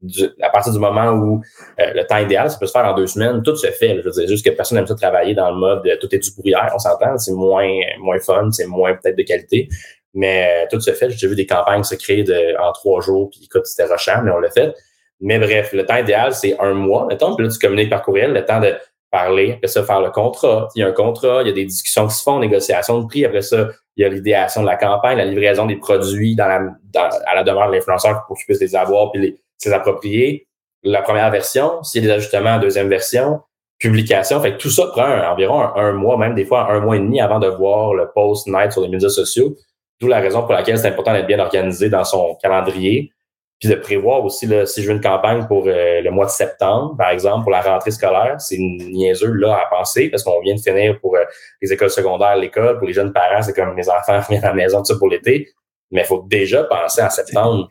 à 0.43 0.51
partir 0.51 0.73
du 0.73 0.79
moment 0.79 1.11
où 1.11 1.41
euh, 1.81 1.93
le 1.95 2.05
temps 2.05 2.19
idéal, 2.19 2.51
ça 2.51 2.59
peut 2.59 2.67
se 2.67 2.73
faire 2.73 2.85
en 2.85 2.95
deux 2.95 3.07
semaines, 3.07 3.43
tout 3.43 3.57
se 3.57 3.67
fait. 3.69 3.99
je 3.99 4.03
veux 4.03 4.11
dire, 4.11 4.29
juste 4.29 4.45
que 4.45 4.51
personne 4.51 4.79
n'aime 4.79 4.87
ça 4.87 4.95
travailler 4.95 5.35
dans 5.35 5.51
le 5.51 5.57
mode 5.57 5.87
euh, 5.87 5.97
tout 6.01 6.15
est 6.15 6.19
du 6.19 6.31
brouillard, 6.37 6.71
on 6.75 6.79
s'entend, 6.79 7.19
c'est 7.19 7.33
moins, 7.33 7.69
moins 7.99 8.19
fun, 8.21 8.51
c'est 8.51 8.67
moins 8.67 8.95
peut-être 8.95 9.17
de 9.17 9.23
qualité. 9.23 9.69
Mais 10.15 10.65
euh, 10.65 10.67
tout 10.71 10.81
se 10.81 10.93
fait. 10.93 11.11
J'ai 11.11 11.29
vu 11.29 11.37
des 11.37 11.47
campagnes 11.47 11.85
se 11.85 11.95
créer 11.95 12.25
de, 12.25 12.59
en 12.61 12.73
trois 12.73 13.01
jours, 13.01 13.31
puis 13.31 13.41
écoute, 13.45 13.67
c'était 13.67 13.91
rushant, 13.91 14.23
mais 14.23 14.31
on 14.31 14.39
l'a 14.39 14.51
fait. 14.51 14.75
Mais 15.21 15.39
bref, 15.39 15.73
le 15.73 15.85
temps 15.85 15.97
idéal, 15.97 16.33
c'est 16.33 16.59
un 16.59 16.73
mois, 16.73 17.07
mettons, 17.07 17.37
puis 17.37 17.45
là, 17.45 17.53
tu 17.53 17.59
communiques 17.59 17.91
par 17.91 18.03
courriel, 18.03 18.33
le 18.33 18.45
temps 18.45 18.61
de 18.61 18.75
parler, 19.11 19.53
après 19.55 19.67
ça, 19.67 19.83
faire 19.85 20.01
le 20.01 20.11
contrat. 20.11 20.69
Il 20.75 20.81
y 20.81 20.83
a 20.83 20.89
un 20.89 20.93
contrat, 20.93 21.43
il 21.43 21.49
y 21.49 21.51
a 21.51 21.55
des 21.55 21.65
discussions 21.65 22.07
qui 22.07 22.15
se 22.15 22.23
font, 22.23 22.39
négociation 22.39 23.01
de 23.01 23.07
prix, 23.07 23.25
après 23.25 23.43
ça, 23.43 23.69
il 23.97 24.03
y 24.03 24.05
a 24.05 24.09
l'idéation 24.09 24.63
de 24.63 24.67
la 24.67 24.77
campagne, 24.77 25.19
la 25.19 25.25
livraison 25.25 25.67
des 25.67 25.77
produits 25.77 26.37
dans 26.37 26.47
la, 26.47 26.61
à 27.27 27.35
la 27.35 27.43
demeure 27.43 27.69
de 27.69 27.75
l'influenceur 27.75 28.25
pour 28.27 28.37
qu'il 28.37 28.47
puisse 28.47 28.61
les 28.61 28.77
avoir 28.77 29.11
puis 29.13 29.21
les, 29.21 29.41
les 29.65 29.73
approprier. 29.73 30.47
La 30.83 31.03
première 31.03 31.31
version, 31.31 31.83
s'il 31.83 32.03
y 32.03 32.05
a 32.07 32.09
des 32.09 32.15
ajustements, 32.15 32.59
deuxième 32.59 32.89
version, 32.89 33.41
publication. 33.81 34.41
Fait 34.41 34.53
que 34.53 34.59
tout 34.59 34.71
ça 34.71 34.87
prend 34.87 35.09
environ 35.33 35.61
un, 35.75 35.93
mois, 35.93 36.17
même 36.17 36.35
des 36.35 36.45
fois 36.45 36.71
un 36.71 36.81
mois 36.81 36.97
et 36.97 37.01
demi 37.01 37.21
avant 37.21 37.41
de 37.41 37.49
voir 37.49 37.95
le 37.95 38.09
post 38.15 38.47
night 38.47 38.73
sur 38.73 38.83
les 38.83 38.89
médias 38.89 39.09
sociaux. 39.09 39.57
D'où 40.01 40.07
la 40.07 40.21
raison 40.21 40.43
pour 40.43 40.53
laquelle 40.53 40.79
c'est 40.79 40.89
important 40.89 41.13
d'être 41.13 41.27
bien 41.27 41.41
organisé 41.41 41.91
dans 41.91 42.05
son 42.05 42.37
calendrier 42.41 43.11
puis 43.61 43.69
de 43.69 43.75
prévoir 43.75 44.25
aussi, 44.25 44.47
là, 44.47 44.65
si 44.65 44.83
je 44.83 44.89
veux 44.89 44.95
une 44.95 45.03
campagne 45.03 45.47
pour 45.47 45.67
euh, 45.67 46.01
le 46.01 46.11
mois 46.11 46.25
de 46.25 46.31
septembre, 46.31 46.97
par 46.97 47.11
exemple, 47.11 47.43
pour 47.43 47.53
la 47.53 47.61
rentrée 47.61 47.91
scolaire, 47.91 48.41
c'est 48.41 48.57
une 48.57 48.79
niaiseux 48.79 49.35
là 49.35 49.55
à 49.55 49.67
penser 49.69 50.09
parce 50.09 50.23
qu'on 50.23 50.41
vient 50.41 50.55
de 50.55 50.61
finir 50.61 50.99
pour 50.99 51.15
euh, 51.15 51.25
les 51.61 51.71
écoles 51.71 51.91
secondaires, 51.91 52.37
l'école, 52.37 52.79
pour 52.79 52.87
les 52.87 52.95
jeunes 52.95 53.13
parents, 53.13 53.43
c'est 53.43 53.53
comme 53.53 53.77
les 53.77 53.91
enfants 53.91 54.19
reviennent 54.23 54.45
à 54.45 54.49
la 54.49 54.55
maison, 54.55 54.79
tout 54.79 54.87
ça 54.87 54.97
pour 54.99 55.11
l'été. 55.11 55.51
Mais 55.91 56.01
il 56.01 56.07
faut 56.07 56.25
déjà 56.27 56.65
penser 56.65 57.03
en 57.03 57.11
septembre. 57.11 57.69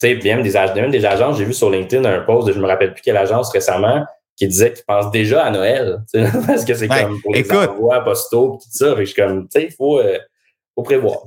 Tu 0.00 0.20
sais, 0.20 0.28
même 0.28 0.42
des, 0.42 0.52
même 0.80 0.90
des 0.92 1.04
agences, 1.04 1.38
j'ai 1.38 1.44
vu 1.44 1.54
sur 1.54 1.70
LinkedIn 1.70 2.04
un 2.04 2.20
post 2.20 2.46
de 2.46 2.52
je 2.52 2.60
me 2.60 2.66
rappelle 2.66 2.94
plus 2.94 3.02
quelle 3.02 3.16
agence 3.16 3.50
récemment 3.50 4.04
qui 4.36 4.46
disait 4.46 4.74
qu'ils 4.74 4.84
pensent 4.84 5.10
déjà 5.10 5.42
à 5.42 5.50
Noël. 5.50 6.04
Parce 6.46 6.64
que 6.64 6.74
c'est 6.74 6.86
comme 6.86 7.20
pour 7.20 7.32
les 7.32 7.40
écoute, 7.40 7.56
envois 7.56 8.04
postaux 8.04 8.58
tout 8.62 8.68
ça. 8.70 8.94
je 8.96 9.04
suis 9.04 9.14
comme, 9.20 9.48
tu 9.48 9.60
sais, 9.60 9.66
il 9.66 9.72
faut. 9.72 9.98
Euh, 9.98 10.18
faut 10.76 10.82
prévoir. 10.82 11.20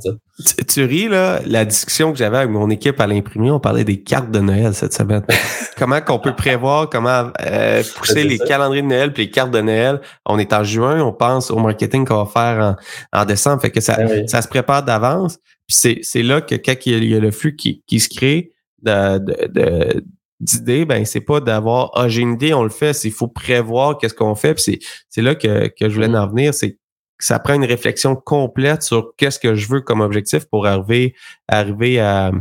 Tu, 0.45 0.65
tu, 0.65 0.83
ris, 0.83 1.07
là, 1.07 1.41
la 1.45 1.65
discussion 1.65 2.11
que 2.11 2.17
j'avais 2.17 2.37
avec 2.37 2.51
mon 2.51 2.69
équipe 2.69 2.99
à 3.01 3.07
l'imprimer, 3.07 3.49
on 3.49 3.59
parlait 3.59 3.83
des 3.83 4.01
cartes 4.01 4.29
de 4.29 4.39
Noël 4.39 4.73
cette 4.75 4.93
semaine. 4.93 5.23
comment 5.77 5.99
qu'on 6.01 6.19
peut 6.19 6.35
prévoir, 6.35 6.89
comment 6.89 7.31
euh, 7.41 7.83
pousser 7.95 8.23
les 8.23 8.37
calendriers 8.37 8.83
de 8.83 8.87
Noël 8.87 9.11
puis 9.11 9.23
les 9.23 9.31
cartes 9.31 9.51
de 9.51 9.59
Noël? 9.59 10.01
On 10.25 10.37
est 10.37 10.53
en 10.53 10.63
juin, 10.63 11.01
on 11.01 11.11
pense 11.11 11.49
au 11.49 11.57
marketing 11.57 12.05
qu'on 12.05 12.23
va 12.23 12.25
faire 12.25 12.77
en, 13.11 13.21
en, 13.21 13.25
décembre, 13.25 13.61
fait 13.61 13.71
que 13.71 13.81
ça, 13.81 13.97
ah 13.99 14.27
ça 14.27 14.41
se 14.43 14.47
prépare 14.47 14.83
d'avance. 14.83 15.39
Puis 15.67 15.99
c'est 16.03 16.23
là 16.23 16.41
que 16.41 16.55
quand 16.55 16.75
il 16.85 17.03
y, 17.03 17.15
a, 17.15 17.19
le 17.19 17.31
flux 17.31 17.55
qui, 17.55 17.83
qui 17.87 17.99
se 17.99 18.09
crée 18.09 18.51
de, 18.83 19.17
de, 19.47 20.03
d'idées, 20.39 20.85
ben 20.85 21.05
c'est 21.05 21.21
pas 21.21 21.41
d'avoir 21.41 21.91
ah 21.95 22.07
j'ai 22.07 22.21
une 22.21 22.33
idée, 22.33 22.53
on 22.53 22.63
le 22.63 22.69
fait, 22.69 22.93
c'est 22.93 23.07
il 23.07 23.13
faut 23.13 23.27
prévoir 23.27 23.97
qu'est-ce 23.97 24.13
qu'on 24.13 24.35
fait. 24.35 24.53
Puis 24.53 24.79
c'est 25.09 25.21
là 25.21 25.35
que, 25.35 25.67
que 25.67 25.89
je 25.89 25.95
voulais 25.95 26.15
en 26.15 26.27
venir, 26.27 26.53
c'est 26.53 26.77
ça 27.19 27.37
prend 27.39 27.53
une 27.53 27.65
réflexion 27.65 28.15
complète 28.15 28.81
sur 28.81 29.13
qu'est-ce 29.17 29.39
que 29.39 29.55
je 29.55 29.67
veux 29.67 29.81
comme 29.81 30.01
objectif 30.01 30.45
pour 30.45 30.65
arriver, 30.65 31.15
arriver 31.47 31.99
à, 31.99 32.31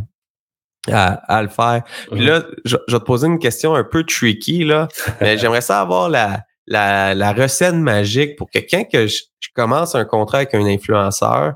à, 0.90 1.42
le 1.42 1.48
faire. 1.48 1.82
Puis 2.10 2.24
là, 2.24 2.44
je, 2.64 2.76
vais 2.76 2.98
te 2.98 3.04
poser 3.04 3.26
une 3.26 3.38
question 3.38 3.74
un 3.74 3.84
peu 3.84 4.04
tricky, 4.04 4.64
là, 4.64 4.88
mais 5.20 5.36
j'aimerais 5.36 5.60
savoir 5.60 6.08
la, 6.08 6.44
la, 6.66 7.14
la, 7.14 7.32
recette 7.32 7.74
magique 7.74 8.36
pour 8.36 8.48
que 8.50 8.58
quand 8.58 8.84
que 8.84 9.06
je, 9.06 9.22
commence 9.54 9.94
un 9.94 10.04
contrat 10.04 10.38
avec 10.38 10.54
un 10.54 10.64
influenceur, 10.64 11.54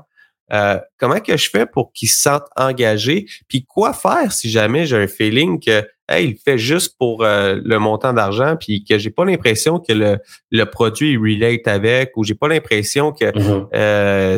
euh, 0.53 0.79
comment 0.97 1.19
que 1.19 1.35
je 1.35 1.49
fais 1.49 1.65
pour 1.65 1.91
qu'il 1.93 2.09
se 2.09 2.21
sente 2.21 2.43
engagé? 2.55 3.25
Puis 3.47 3.65
quoi 3.65 3.93
faire 3.93 4.31
si 4.31 4.49
jamais 4.49 4.85
j'ai 4.85 4.97
un 4.97 5.07
feeling 5.07 5.59
que 5.59 5.85
il 6.11 6.35
fait 6.37 6.57
juste 6.57 6.95
pour 6.97 7.23
euh, 7.23 7.59
le 7.63 7.79
montant 7.79 8.13
d'argent, 8.13 8.55
puis 8.59 8.83
que 8.83 8.97
j'ai 8.97 9.09
pas 9.09 9.25
l'impression 9.25 9.79
que 9.79 9.93
le, 9.93 10.17
le 10.51 10.65
produit 10.65 11.17
relate 11.17 11.67
avec, 11.67 12.11
ou 12.17 12.23
j'ai 12.23 12.35
pas 12.35 12.47
l'impression 12.47 13.11
que, 13.11 13.25
mm-hmm. 13.25 13.67
euh, 13.73 14.37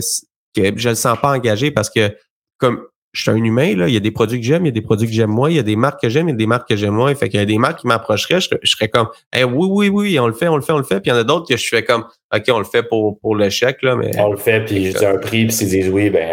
que 0.55 0.77
je 0.79 0.89
le 0.89 0.95
sens 0.95 1.17
pas 1.19 1.35
engagé 1.35 1.71
parce 1.71 1.89
que 1.89 2.15
comme 2.57 2.85
je 3.15 3.21
suis 3.21 3.31
un 3.31 3.43
humain, 3.43 3.75
là, 3.75 3.87
il 3.87 3.93
y 3.93 3.97
a 3.97 4.01
des 4.01 4.11
produits 4.11 4.39
que 4.39 4.45
j'aime, 4.45 4.65
il 4.65 4.67
y 4.67 4.71
a 4.71 4.73
des 4.73 4.81
produits 4.81 5.07
que 5.07 5.13
j'aime 5.13 5.29
moins, 5.29 5.49
il 5.49 5.55
y 5.55 5.59
a 5.59 5.63
des 5.63 5.75
marques 5.75 6.01
que 6.01 6.09
j'aime, 6.09 6.27
il 6.27 6.31
y 6.31 6.33
a 6.33 6.37
des 6.37 6.47
marques 6.47 6.67
que 6.67 6.75
j'aime 6.75 6.93
moins. 6.93 7.13
Fait 7.15 7.29
qu'il 7.29 7.39
y 7.39 7.43
a 7.43 7.45
des 7.45 7.57
marques 7.57 7.79
qui 7.79 7.87
m'approcheraient, 7.87 8.41
je, 8.41 8.49
serais 8.65 8.89
comme 8.89 9.07
oui, 9.33 9.67
oui, 9.69 9.89
oui, 9.89 10.19
on 10.19 10.27
le 10.27 10.33
fait, 10.33 10.47
on 10.47 10.55
le 10.55 10.61
fait, 10.61 10.73
on 10.73 10.77
le 10.77 10.83
fait. 10.83 10.99
Puis 10.99 11.09
il 11.09 11.13
y 11.13 11.17
en 11.17 11.19
a 11.19 11.23
d'autres 11.23 11.47
que 11.47 11.57
je 11.57 11.67
fais 11.67 11.83
comme 11.83 12.05
OK, 12.35 12.43
on 12.49 12.59
le 12.59 12.65
fait 12.65 12.83
pour, 12.83 13.19
pour 13.19 13.35
le 13.35 13.49
chèque, 13.49 13.81
là, 13.81 13.95
mais. 13.95 14.11
On 14.19 14.31
le 14.31 14.37
fait, 14.37 14.65
puis 14.65 14.91
je 14.91 14.97
dis 14.97 15.05
un 15.05 15.17
prix, 15.17 15.45
puis 15.45 15.53
s'ils 15.53 15.69
disent 15.69 15.89
oui, 15.89 16.09
ben 16.09 16.29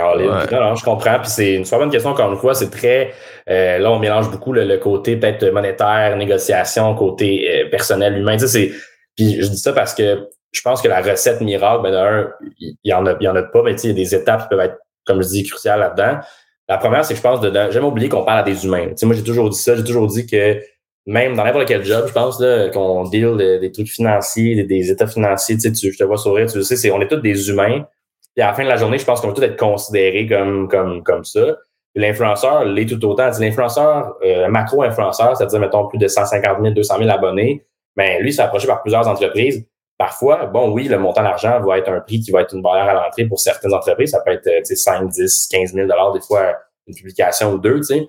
non, 0.51 0.75
je 0.75 0.85
comprends. 0.85 1.21
Puis 1.21 1.31
c'est 1.31 1.55
une 1.55 1.65
super 1.65 1.79
bonne 1.79 1.91
question, 1.91 2.11
encore 2.11 2.33
une 2.33 2.39
fois, 2.39 2.55
c'est 2.55 2.71
très 2.71 3.13
euh, 3.49 3.79
là, 3.79 3.91
on 3.91 3.99
mélange 3.99 4.31
beaucoup 4.31 4.53
le, 4.53 4.77
côté 4.79 5.17
peut-être 5.17 5.45
monétaire, 5.51 6.17
négociation, 6.17 6.95
côté 6.95 7.65
euh, 7.65 7.71
personnel, 7.71 8.17
humain. 8.17 8.37
Tu 8.37 8.47
sais, 8.47 8.49
c'est. 8.49 8.73
Puis 9.17 9.43
je 9.43 9.47
dis 9.49 9.59
ça 9.59 9.73
parce 9.73 9.95
que 9.95 10.29
je 10.53 10.61
pense 10.63 10.81
que 10.81 10.89
la 10.89 11.01
recette 11.01 11.41
miracle, 11.41 11.83
ben 11.83 11.93
d'un, 11.93 12.31
il 12.59 12.77
y 12.85 12.93
en 12.93 13.05
a, 13.07 13.15
il 13.21 13.25
y 13.25 13.29
en 13.29 13.37
a 13.37 13.43
pas, 13.43 13.63
mais 13.63 13.73
tu 13.75 13.79
sais, 13.79 13.89
il 13.89 13.91
y 13.91 14.01
a 14.01 14.05
des 14.05 14.15
étapes 14.15 14.43
qui 14.43 14.49
peuvent 14.49 14.61
être, 14.61 14.79
comme 15.05 15.23
je 15.23 15.29
dis, 15.29 15.45
cruciales 15.45 15.81
là-dedans. 15.81 16.21
La 16.69 16.79
première, 16.79 17.05
c'est 17.05 17.15
que 17.15 17.19
je 17.19 17.23
pense 17.23 17.41
de, 17.41 17.53
j'aime 17.71 17.85
oublier 17.85 18.09
qu'on 18.09 18.25
parle 18.25 18.41
à 18.41 18.43
des 18.43 18.65
humains. 18.65 18.89
Tu 18.89 18.97
sais, 18.97 19.07
moi, 19.07 19.15
j'ai 19.15 19.25
toujours 19.25 19.51
dit 19.51 19.59
ça, 19.59 19.77
j'ai 19.77 19.85
toujours 19.85 20.07
dit 20.07 20.27
que 20.27 20.61
même 21.07 21.35
dans 21.35 21.45
n'importe 21.45 21.67
quel 21.67 21.85
job, 21.85 22.05
je 22.07 22.13
pense 22.13 22.41
là, 22.41 22.69
qu'on 22.71 23.05
deal 23.05 23.37
des 23.61 23.73
trucs 23.73 23.89
financiers, 23.89 24.63
des, 24.63 24.91
états 24.91 25.07
financiers, 25.07 25.57
tu 25.57 25.75
sais, 25.75 25.91
je 25.91 25.99
te 25.99 26.05
vois 26.05 26.17
sourire, 26.17 26.47
tu 26.47 26.59
le 26.59 26.63
sais, 26.63 26.77
c'est, 26.77 26.91
on 26.91 27.01
est 27.01 27.09
tous 27.09 27.17
des 27.17 27.51
humains. 27.51 27.85
Puis 28.35 28.43
à 28.43 28.49
la 28.49 28.55
fin 28.55 28.65
de 28.65 28.69
la 28.69 28.77
journée, 28.77 28.99
je 28.99 29.05
pense 29.05 29.21
qu'on 29.21 29.29
va 29.29 29.35
tous 29.35 29.43
être 29.43 29.59
considérés 29.59 30.27
comme, 30.27 30.69
comme, 30.69 31.03
comme 31.03 31.25
ça. 31.25 31.57
L'influenceur 31.95 32.65
l'est 32.65 32.87
tout 32.87 33.05
autant. 33.05 33.31
L'influenceur, 33.39 34.17
euh, 34.25 34.49
macro-influenceur, 34.49 35.37
c'est-à-dire, 35.37 35.61
mettons, 35.61 35.89
plus 35.89 35.99
de 35.99 36.09
150 36.09 36.59
000, 36.63 36.73
200 36.73 36.99
000 36.99 37.11
abonnés, 37.11 37.67
ben, 37.97 38.23
lui, 38.23 38.33
s'est 38.33 38.41
approché 38.41 38.67
par 38.67 38.81
plusieurs 38.81 39.07
entreprises. 39.07 39.67
Parfois, 40.03 40.47
bon, 40.47 40.73
oui, 40.73 40.89
le 40.89 40.99
montant 40.99 41.23
d'argent 41.23 41.61
va 41.61 41.79
être 41.79 41.89
un 41.89 42.01
prix 42.01 42.19
qui 42.19 42.33
va 42.33 42.41
être 42.41 42.53
une 42.57 42.61
barrière 42.61 42.89
à 42.89 42.93
l'entrée 42.93 43.25
pour 43.25 43.39
certaines 43.39 43.73
entreprises. 43.73 44.11
Ça 44.11 44.21
peut 44.21 44.33
être, 44.33 44.43
tu 44.43 44.65
sais, 44.65 44.75
5, 44.75 45.09
10, 45.09 45.47
15 45.49 45.75
000 45.75 45.87
des 45.87 46.21
fois, 46.21 46.59
une 46.89 46.95
publication 46.97 47.53
ou 47.53 47.59
deux, 47.59 47.77
tu 47.77 47.85
sais. 47.85 48.09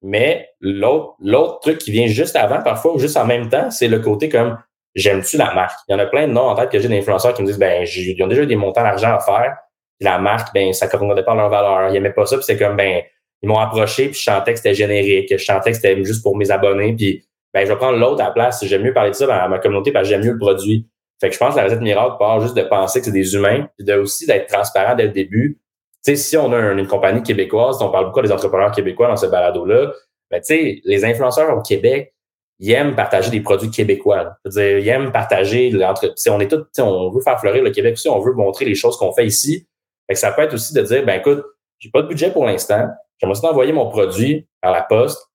Mais 0.00 0.48
l'autre, 0.60 1.58
truc 1.60 1.78
qui 1.78 1.90
vient 1.90 2.06
juste 2.06 2.36
avant, 2.36 2.62
parfois, 2.62 2.94
ou 2.94 3.00
juste 3.00 3.16
en 3.16 3.24
même 3.24 3.48
temps, 3.48 3.68
c'est 3.72 3.88
le 3.88 3.98
côté 3.98 4.28
comme, 4.28 4.56
j'aime-tu 4.94 5.36
la 5.36 5.52
marque? 5.54 5.76
Il 5.88 5.92
y 5.92 5.94
en 5.96 5.98
a 5.98 6.06
plein 6.06 6.28
de 6.28 6.32
noms 6.32 6.42
en 6.42 6.54
tête 6.54 6.70
que 6.70 6.78
j'ai 6.78 6.86
d'influenceurs 6.86 7.34
qui 7.34 7.42
me 7.42 7.48
disent, 7.48 7.58
ben, 7.58 7.84
ils 7.84 8.22
ont 8.22 8.28
déjà 8.28 8.46
des 8.46 8.54
montants 8.54 8.84
d'argent 8.84 9.16
à 9.16 9.18
faire. 9.18 9.56
la 9.98 10.20
marque, 10.20 10.54
ben, 10.54 10.72
ça 10.72 10.86
correspondait 10.86 11.24
pas 11.24 11.32
à 11.32 11.34
leur 11.34 11.48
valeur. 11.48 11.90
Ils 11.90 11.96
aimaient 11.96 12.12
pas 12.12 12.26
ça, 12.26 12.36
puis 12.36 12.44
c'est 12.44 12.56
comme, 12.56 12.76
ben, 12.76 13.02
ils 13.42 13.48
m'ont 13.48 13.58
approché, 13.58 14.04
puis 14.04 14.14
je 14.14 14.22
chantais 14.22 14.52
que 14.52 14.58
c'était 14.58 14.74
générique, 14.74 15.32
je 15.32 15.36
chantais 15.42 15.70
que 15.70 15.76
c'était 15.78 16.04
juste 16.04 16.22
pour 16.22 16.36
mes 16.36 16.52
abonnés, 16.52 16.94
puis 16.94 17.24
ben, 17.52 17.66
je 17.66 17.72
vais 17.72 17.76
prendre 17.76 17.98
l'autre 17.98 18.22
à 18.22 18.26
la 18.26 18.30
place. 18.30 18.64
J'aime 18.64 18.82
mieux 18.82 18.94
parler 18.94 19.10
de 19.10 19.16
ça 19.16 19.26
dans 19.26 19.48
ma 19.48 19.58
communauté 19.58 19.90
parce 19.90 20.04
que 20.04 20.10
j'aime 20.10 20.24
mieux 20.24 20.32
le 20.32 20.38
produit. 20.38 20.86
Fait 21.24 21.30
que 21.30 21.34
je 21.36 21.38
pense 21.38 21.54
que 21.54 21.58
la 21.58 21.64
recette 21.64 21.80
miracle 21.80 22.16
part 22.18 22.38
juste 22.42 22.54
de 22.54 22.60
penser 22.60 22.98
que 22.98 23.06
c'est 23.06 23.10
des 23.10 23.34
humains, 23.34 23.66
puis 23.78 23.86
de 23.86 23.94
aussi 23.94 24.26
d'être 24.26 24.46
transparent 24.46 24.94
dès 24.94 25.04
le 25.04 25.12
début. 25.12 25.58
Tu 26.04 26.14
sais, 26.14 26.16
si 26.16 26.36
on 26.36 26.52
a 26.52 26.72
une, 26.72 26.86
compagnie 26.86 27.22
québécoise, 27.22 27.80
on 27.80 27.90
parle 27.90 28.04
beaucoup 28.04 28.20
des 28.20 28.30
entrepreneurs 28.30 28.72
québécois 28.72 29.08
dans 29.08 29.16
ce 29.16 29.24
balado-là, 29.24 29.90
ben, 30.30 30.38
tu 30.40 30.44
sais, 30.54 30.80
les 30.84 31.02
influenceurs 31.02 31.56
au 31.56 31.62
Québec, 31.62 32.14
ils 32.58 32.72
aiment 32.72 32.94
partager 32.94 33.30
des 33.30 33.40
produits 33.40 33.70
québécois. 33.70 34.36
ils 34.44 34.86
aiment 34.86 35.12
partager 35.12 35.70
l'entre. 35.70 36.12
On 36.28 36.40
est 36.40 36.48
tous, 36.48 36.66
on 36.78 37.10
veut 37.10 37.22
faire 37.22 37.40
fleurir 37.40 37.62
le 37.64 37.70
Québec 37.70 37.94
aussi, 37.94 38.10
on 38.10 38.20
veut 38.20 38.34
montrer 38.34 38.66
les 38.66 38.74
choses 38.74 38.98
qu'on 38.98 39.12
fait 39.14 39.24
ici. 39.24 39.66
Fait 40.06 40.12
que 40.12 40.20
ça 40.20 40.30
peut 40.30 40.42
être 40.42 40.52
aussi 40.52 40.74
de 40.74 40.82
dire, 40.82 41.06
ben 41.06 41.20
écoute, 41.20 41.42
j'ai 41.78 41.88
pas 41.88 42.02
de 42.02 42.08
budget 42.08 42.32
pour 42.32 42.44
l'instant, 42.44 42.86
J'aimerais 43.18 43.36
ça 43.36 43.48
t'envoyer 43.48 43.72
mon 43.72 43.88
produit 43.88 44.46
par 44.60 44.72
la 44.72 44.82
poste. 44.82 45.30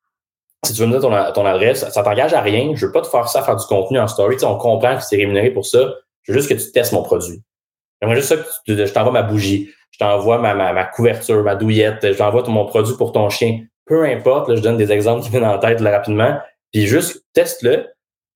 Si 0.66 0.74
tu 0.74 0.82
veux 0.82 0.88
me 0.88 1.00
dire 1.00 1.34
ton, 1.34 1.46
adresse, 1.46 1.90
ça 1.90 2.04
t'engage 2.04 2.34
à 2.34 2.42
rien. 2.42 2.74
Je 2.76 2.86
veux 2.86 2.92
pas 2.92 3.02
te 3.02 3.08
forcer 3.08 3.38
à 3.40 3.44
faire 3.44 3.56
du 3.56 3.66
contenu 3.66 4.00
en 4.00 4.08
story. 4.08 4.36
on 4.44 4.58
comprend 4.58 4.98
que 4.98 5.04
c'est 5.04 5.16
rémunéré 5.16 5.52
pour 5.52 5.66
ça. 5.66 5.96
Je 6.24 6.34
veux 6.34 6.40
juste 6.40 6.50
que 6.50 6.62
tu 6.62 6.72
testes 6.72 6.92
mon 6.92 7.02
produit. 7.02 7.42
J'aimerais 8.02 8.18
juste 8.18 8.30
ça 8.30 8.38
que 8.38 8.86
je 8.86 8.94
t'envoie 8.94 9.12
ma 9.12 9.24
bougie, 9.24 9.72
je 9.92 10.00
t'envoie 10.00 10.38
ma, 10.38 10.54
ma, 10.54 10.84
couverture, 10.86 11.44
ma 11.44 11.56
douillette, 11.56 12.00
je 12.02 12.18
t'envoie 12.18 12.48
mon 12.48 12.66
produit 12.66 12.96
pour 12.96 13.12
ton 13.12 13.30
chien. 13.30 13.66
Peu 13.86 14.06
importe, 14.06 14.50
là, 14.50 14.56
je 14.56 14.62
donne 14.62 14.78
des 14.78 14.92
exemples 14.92 15.24
qui 15.24 15.30
viennent 15.30 15.46
en 15.46 15.58
tête 15.58 15.82
là, 15.82 15.92
rapidement. 15.92 16.38
Puis 16.72 16.88
juste 16.88 17.26
teste-le. 17.34 17.88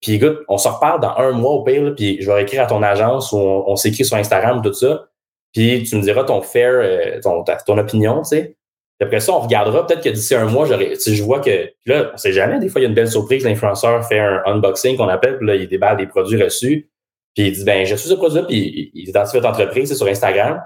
Puis 0.02 0.16
écoute, 0.16 0.40
on 0.50 0.58
se 0.58 0.68
reparle 0.68 1.00
dans 1.00 1.16
un 1.18 1.32
mois 1.32 1.52
au 1.52 1.64
pire, 1.64 1.94
puis 1.96 2.22
je 2.22 2.30
vais 2.30 2.42
écrire 2.44 2.64
à 2.64 2.66
ton 2.66 2.84
agence 2.84 3.32
ou 3.32 3.38
on, 3.38 3.76
s'écrit 3.78 4.04
sur 4.04 4.18
Instagram, 4.18 4.62
tout 4.62 4.74
ça. 4.74 5.06
Puis 5.54 5.84
tu 5.84 5.96
me 5.96 6.02
diras 6.02 6.24
ton 6.24 6.42
fair, 6.42 6.74
euh, 6.74 7.22
ton, 7.22 7.44
ton 7.66 7.78
opinion, 7.78 8.22
tu 8.24 8.30
sais. 8.30 8.58
Après 9.02 9.20
ça, 9.20 9.34
on 9.34 9.40
regardera. 9.40 9.86
Peut-être 9.86 10.04
que 10.04 10.10
d'ici 10.10 10.36
un 10.36 10.46
mois, 10.46 10.66
j'aurais, 10.66 10.96
si 10.96 11.16
je 11.16 11.24
vois 11.24 11.40
que 11.40 11.72
là, 11.86 12.12
on 12.14 12.18
sait 12.18 12.32
jamais, 12.32 12.60
des 12.60 12.70
fois, 12.70 12.80
il 12.80 12.84
y 12.84 12.88
a 12.88 12.90
une 12.90 12.96
belle 12.96 13.10
surprise. 13.10 13.44
L'influenceur 13.44 14.06
fait 14.08 14.20
un 14.20 14.42
unboxing 14.46 14.98
qu'on 14.98 15.10
appelle, 15.10 15.38
puis 15.38 15.48
là, 15.48 15.56
il 15.56 15.68
déballe 15.68 15.98
des 15.98 16.08
produits 16.08 16.42
reçus. 16.42 16.90
Puis 17.36 17.48
il 17.48 17.52
dit 17.54 17.64
ben 17.64 17.86
j'ai 17.86 17.96
reçu 17.96 18.08
ce 18.08 18.14
produit-là, 18.14 18.46
puis 18.46 18.92
il 18.94 19.10
identifie 19.10 19.38
votre 19.38 19.50
entreprise, 19.50 19.96
sur 19.96 20.08
Instagram. 20.08 20.62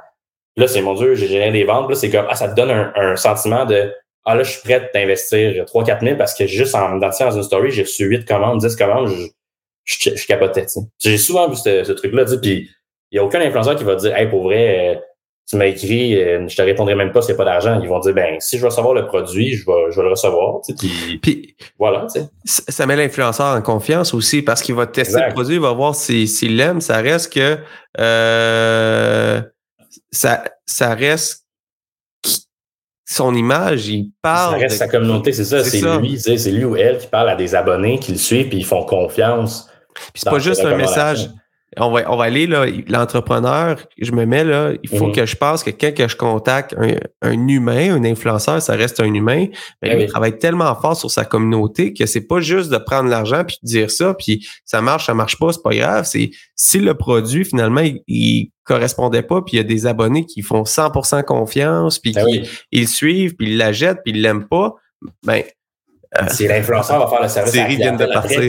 Là, 0.57 0.67
c'est 0.67 0.81
mon 0.81 0.95
Dieu, 0.95 1.15
j'ai 1.15 1.27
géré 1.27 1.51
des 1.51 1.63
ventes. 1.63 1.89
Là, 1.89 1.95
c'est 1.95 2.09
comme 2.09 2.25
ah, 2.29 2.35
ça 2.35 2.49
te 2.49 2.55
donne 2.55 2.71
un, 2.71 3.15
sentiment 3.15 3.65
de 3.65 3.93
Ah 4.25 4.35
là, 4.35 4.43
je 4.43 4.51
suis 4.51 4.61
prêt 4.61 4.89
d'investir 4.93 5.63
3-4 5.63 6.03
000 6.03 6.17
parce 6.17 6.33
que 6.33 6.45
juste 6.47 6.75
en 6.75 6.97
identifiant 6.97 7.29
dans 7.29 7.37
une 7.37 7.43
story, 7.43 7.71
j'ai 7.71 7.83
reçu 7.83 8.05
8 8.05 8.25
commandes, 8.25 8.59
10 8.59 8.75
commandes, 8.75 9.07
je, 9.07 9.27
je, 9.85 10.15
je 10.15 10.27
capotais. 10.27 10.65
J'ai 10.99 11.17
souvent 11.17 11.47
vu 11.47 11.55
ce, 11.55 11.83
ce 11.83 11.91
truc-là, 11.93 12.25
puis 12.41 12.69
il 13.11 13.15
n'y 13.15 13.19
a 13.19 13.23
aucun 13.23 13.39
influenceur 13.39 13.75
qui 13.75 13.83
va 13.83 13.95
dire 13.95 14.15
Hey, 14.15 14.27
pour 14.27 14.43
vrai, 14.43 14.95
euh, 14.95 14.99
tu 15.47 15.55
m'as 15.55 15.67
écrit, 15.67 16.21
euh, 16.21 16.45
je 16.47 16.57
te 16.57 16.62
répondrai 16.62 16.93
même 16.93 17.13
pas 17.13 17.21
a 17.21 17.33
pas 17.33 17.45
d'argent. 17.45 17.79
Ils 17.81 17.88
vont 17.88 17.99
dire, 17.99 18.13
ben, 18.13 18.36
si 18.39 18.57
je 18.57 18.62
veux 18.62 18.67
recevoir 18.67 18.93
le 18.93 19.05
produit, 19.05 19.53
je 19.53 19.65
vais, 19.65 19.91
je 19.91 19.95
vais 19.95 20.03
le 20.03 20.10
recevoir. 20.10 20.60
puis, 20.77 21.19
puis, 21.21 21.55
voilà. 21.79 22.05
Ça 22.45 22.86
met 22.86 22.97
l'influenceur 22.97 23.55
en 23.55 23.62
confiance 23.62 24.13
aussi 24.13 24.41
parce 24.41 24.62
qu'il 24.62 24.75
va 24.75 24.88
tester 24.88 25.21
le 25.25 25.33
produit, 25.33 25.55
il 25.55 25.62
va 25.62 25.71
voir 25.71 25.95
s'il 25.95 26.27
si, 26.27 26.49
l'aime. 26.49 26.81
Ça 26.81 26.97
reste 26.97 27.31
que 27.31 27.57
euh, 27.97 29.41
ça, 30.12 30.43
ça 30.65 30.93
reste 30.93 31.45
son 33.05 33.33
image, 33.33 33.88
il 33.88 34.12
parle. 34.21 34.55
Ça 34.55 34.60
reste 34.60 34.77
sa 34.77 34.89
communauté, 34.89 35.31
c'est 35.31 35.45
ça. 35.45 35.63
C'est 35.63 35.79
lui, 35.79 36.19
c'est 36.19 36.51
lui 36.51 36.65
ou 36.65 36.75
elle 36.75 36.97
qui 36.97 37.07
parle 37.07 37.29
à 37.29 37.38
des 37.38 37.55
abonnés 37.55 37.99
qui 37.99 38.12
le 38.12 38.17
suivent 38.17 38.49
puis 38.49 38.57
ils 38.57 38.65
font 38.65 38.83
confiance. 38.83 39.69
Puis 39.93 40.23
c'est 40.23 40.29
pas 40.29 40.39
juste 40.39 40.65
un 40.65 40.75
message 40.75 41.29
on 41.75 41.91
va, 41.91 42.10
on 42.10 42.15
va 42.15 42.23
aller 42.23 42.47
là, 42.47 42.65
l'entrepreneur, 42.88 43.77
je 43.99 44.12
me 44.12 44.25
mets 44.25 44.45
là, 44.45 44.71
il 44.82 44.89
faut 44.89 45.08
mhm. 45.08 45.13
que 45.13 45.25
je 45.25 45.36
pense 45.36 45.63
que 45.63 45.69
quand 45.69 45.93
que 45.93 46.08
je 46.08 46.15
contacte 46.15 46.73
un, 47.21 47.47
humain, 47.47 47.93
un 47.93 48.03
influenceur, 48.06 48.62
ça 48.62 48.73
reste 48.73 49.01
un 49.01 49.13
humain, 49.13 49.47
mais 49.82 49.89
ben 49.89 49.99
il 50.01 50.08
travaille 50.08 50.38
tellement 50.38 50.73
fort 50.75 50.95
sur 50.95 51.12
sa 51.12 51.25
communauté 51.25 51.93
que 51.93 52.06
c'est 52.06 52.25
pas 52.25 52.39
juste 52.39 52.69
de 52.69 52.77
prendre 52.77 53.10
l'argent 53.10 53.43
puis 53.43 53.58
de 53.62 53.67
dire 53.67 53.91
ça, 53.91 54.13
puis 54.13 54.47
ça 54.63 54.82
marche, 54.82 55.08
ça 55.08 55.13
marche 55.13 55.38
pas, 55.38 55.51
c'est 55.51 55.62
pas 55.62 55.75
grave. 55.75 56.06
C'est 56.06 56.32
si 56.56 56.80
le 56.80 56.93
produit 56.93 57.43
finalement 57.43 57.84
il, 58.08 58.51
correspondait 58.63 59.21
pas, 59.21 59.41
puis 59.41 59.56
il 59.56 59.58
y 59.58 59.60
a 59.62 59.63
des 59.63 59.86
abonnés 59.86 60.25
qui 60.25 60.41
font 60.41 60.63
100% 60.63 61.23
confiance, 61.23 61.99
puis 61.99 62.12
ben 62.12 62.25
qui 62.25 62.49
ils 62.73 62.89
suivent, 62.89 63.34
puis 63.36 63.51
ils 63.51 63.58
la 63.58 63.71
jettent, 63.71 64.01
puis 64.03 64.13
ils 64.13 64.21
l'aiment 64.21 64.45
pas, 64.45 64.75
ben 65.23 65.41
euh, 66.17 66.25
si 66.30 66.47
l'influenceur 66.47 66.99
va 66.99 67.08
faire 67.08 67.21
le 67.21 67.30
service, 67.30 67.53
série 67.53 67.77
vient 67.77 67.95
de 67.95 68.06
partir 68.06 68.41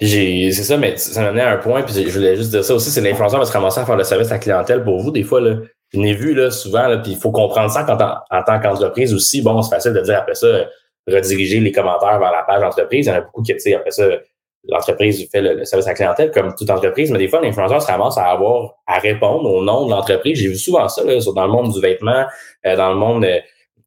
c'est 0.00 0.52
ça, 0.52 0.76
mais 0.76 0.96
ça 0.96 1.22
m'amenait 1.22 1.42
à 1.42 1.52
un 1.52 1.56
point, 1.56 1.82
puis 1.82 1.94
je 1.94 2.10
voulais 2.10 2.36
juste 2.36 2.50
dire 2.50 2.64
ça 2.64 2.74
aussi, 2.74 2.90
c'est 2.90 3.00
l'influenceur 3.00 3.38
va 3.38 3.46
se 3.46 3.52
ramasser 3.52 3.80
à 3.80 3.86
faire 3.86 3.96
le 3.96 4.04
service 4.04 4.28
à 4.28 4.34
la 4.34 4.38
clientèle 4.38 4.84
pour 4.84 5.00
vous. 5.00 5.10
Des 5.10 5.22
fois, 5.22 5.40
là, 5.40 5.56
je 5.92 6.00
l'ai 6.00 6.12
vu 6.12 6.34
là, 6.34 6.50
souvent, 6.50 6.86
là, 6.86 6.98
puis 6.98 7.12
il 7.12 7.18
faut 7.18 7.30
comprendre 7.30 7.70
ça 7.70 7.86
en, 8.30 8.42
tant 8.42 8.60
qu'entreprise 8.60 9.14
aussi. 9.14 9.40
Bon, 9.40 9.62
c'est 9.62 9.74
facile 9.74 9.92
de 9.92 10.00
dire 10.00 10.18
après 10.18 10.34
ça, 10.34 10.66
rediriger 11.06 11.60
les 11.60 11.72
commentaires 11.72 12.18
vers 12.18 12.32
la 12.32 12.42
page 12.42 12.60
d'entreprise. 12.60 13.06
Il 13.06 13.08
y 13.08 13.12
en 13.12 13.16
a 13.16 13.20
beaucoup 13.20 13.42
qui, 13.42 13.52
tu 13.54 13.60
sais, 13.60 13.74
après 13.74 13.90
ça, 13.90 14.04
l'entreprise 14.68 15.28
fait 15.30 15.40
le, 15.40 15.64
service 15.64 15.86
à 15.86 15.90
la 15.90 15.94
clientèle 15.94 16.30
comme 16.30 16.54
toute 16.54 16.68
entreprise, 16.68 17.10
mais 17.10 17.18
des 17.18 17.28
fois, 17.28 17.40
l'influenceur 17.40 17.80
se 17.80 17.86
ramasse 17.86 18.18
à 18.18 18.26
avoir 18.26 18.74
à 18.86 18.98
répondre 18.98 19.48
au 19.50 19.62
nom 19.62 19.86
de 19.86 19.90
l'entreprise. 19.92 20.38
J'ai 20.38 20.48
vu 20.48 20.56
souvent 20.56 20.88
ça 20.88 21.04
là, 21.04 21.18
dans 21.34 21.46
le 21.46 21.52
monde 21.52 21.72
du 21.72 21.80
vêtement, 21.80 22.24
euh, 22.66 22.76
dans 22.76 22.90
le 22.90 22.96
monde 22.96 23.22
de, 23.22 23.40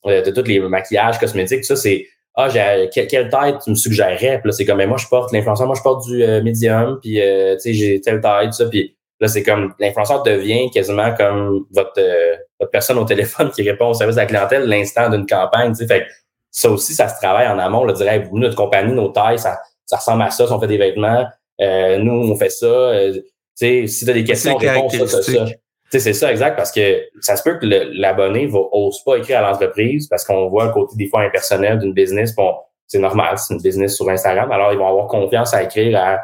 euh, 0.08 0.22
de 0.22 0.32
tous 0.32 0.48
les 0.48 0.60
maquillages 0.60 1.20
cosmétiques, 1.20 1.62
tout 1.62 1.68
ça, 1.68 1.76
c'est 1.76 2.08
ah, 2.42 2.88
quelle, 2.94 3.08
quelle 3.08 3.30
taille 3.30 3.58
tu 3.62 3.70
me 3.70 3.76
suggérerais? 3.76 4.40
Puis 4.40 4.46
là, 4.46 4.52
c'est 4.54 4.66
comme, 4.66 4.78
mais 4.78 4.88
moi, 4.88 4.98
je 4.98 5.08
porte 5.08 5.34
l'influenceur, 5.34 5.68
moi, 5.68 5.76
je 5.76 5.82
porte 5.82 6.06
du 6.06 6.24
euh, 6.24 6.42
médium, 6.42 6.98
puis, 7.02 7.20
euh, 7.20 7.56
tu 7.56 7.62
sais, 7.62 7.74
j'ai 7.74 8.00
telle 8.00 8.22
taille, 8.22 8.48
tout 8.48 8.54
ça. 8.54 8.66
Puis 8.68 8.96
là, 9.20 9.28
c'est 9.28 9.44
comme, 9.44 9.74
l'influenceur 9.78 10.24
devient 10.24 10.72
quasiment 10.72 11.14
comme 11.16 11.66
votre, 11.72 11.92
euh, 11.98 12.38
votre 12.58 12.72
personne 12.72 12.98
au 12.98 13.04
téléphone 13.04 13.52
qui 13.52 13.62
répond 13.70 13.90
au 13.90 13.94
service 13.94 14.16
de 14.16 14.22
la 14.22 14.28
clientèle 14.28 14.64
l'instant 14.70 15.10
d'une 15.10 15.26
campagne, 15.26 15.74
tu 15.74 15.80
sais. 15.80 15.88
Fait 15.88 16.08
ça 16.50 16.70
aussi, 16.72 16.94
ça 16.94 17.10
se 17.10 17.20
travaille 17.20 17.48
en 17.48 17.60
amont. 17.60 17.84
Là, 17.84 17.94
dirait, 17.94 18.20
vous, 18.20 18.40
notre 18.40 18.56
compagnie, 18.56 18.94
nos 18.94 19.10
tailles, 19.10 19.38
ça, 19.38 19.60
ça 19.86 19.98
ressemble 19.98 20.24
à 20.24 20.32
ça, 20.32 20.48
si 20.48 20.54
on 20.54 20.60
fait 20.60 20.68
des 20.68 20.78
vêtements. 20.78 21.26
nous, 21.60 22.32
on 22.32 22.36
fait 22.38 22.50
ça. 22.50 22.92
tu 23.14 23.22
sais, 23.54 23.86
si 23.88 24.06
tu 24.06 24.12
as 24.12 24.14
des 24.14 24.24
questions, 24.24 24.56
réponds 24.56 24.90
ça, 24.90 25.08
ça, 25.08 25.22
ça 25.22 25.46
c'est 25.92 26.14
ça, 26.14 26.32
exact, 26.32 26.56
parce 26.56 26.72
que 26.72 27.04
ça 27.20 27.36
se 27.36 27.44
peut 27.44 27.58
que 27.58 27.66
l'abonné 27.66 28.46
va 28.48 28.60
ose 28.72 29.04
pas 29.04 29.18
écrire 29.18 29.40
à 29.40 29.50
l'entreprise 29.50 30.08
parce 30.08 30.24
qu'on 30.24 30.48
voit 30.48 30.66
un 30.66 30.70
côté 30.70 30.96
des 30.96 31.08
fois 31.08 31.22
impersonnel 31.22 31.80
d'une 31.80 31.94
business. 31.94 32.36
Bon, 32.36 32.54
c'est 32.86 33.00
normal, 33.00 33.38
c'est 33.38 33.54
une 33.54 33.62
business 33.62 33.96
sur 33.96 34.10
Instagram. 34.10 34.52
Alors, 34.52 34.72
ils 34.72 34.78
vont 34.78 34.88
avoir 34.88 35.08
confiance 35.08 35.54
à 35.54 35.64
écrire 35.64 36.00
à 36.00 36.20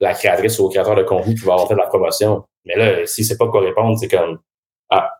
la 0.00 0.14
créatrice 0.14 0.58
ou 0.58 0.66
au 0.66 0.68
créateur 0.68 0.94
de 0.94 1.02
contenu 1.02 1.34
qui 1.34 1.44
va 1.44 1.54
avoir 1.54 1.68
fait 1.68 1.74
de 1.74 1.80
la 1.80 1.86
promotion. 1.86 2.44
Mais 2.64 2.76
là, 2.76 3.06
si 3.06 3.24
c'est 3.24 3.36
pas 3.36 3.48
quoi 3.48 3.60
répondre, 3.60 3.96
c'est 3.98 4.08
comme 4.08 4.38
Ah, 4.90 5.10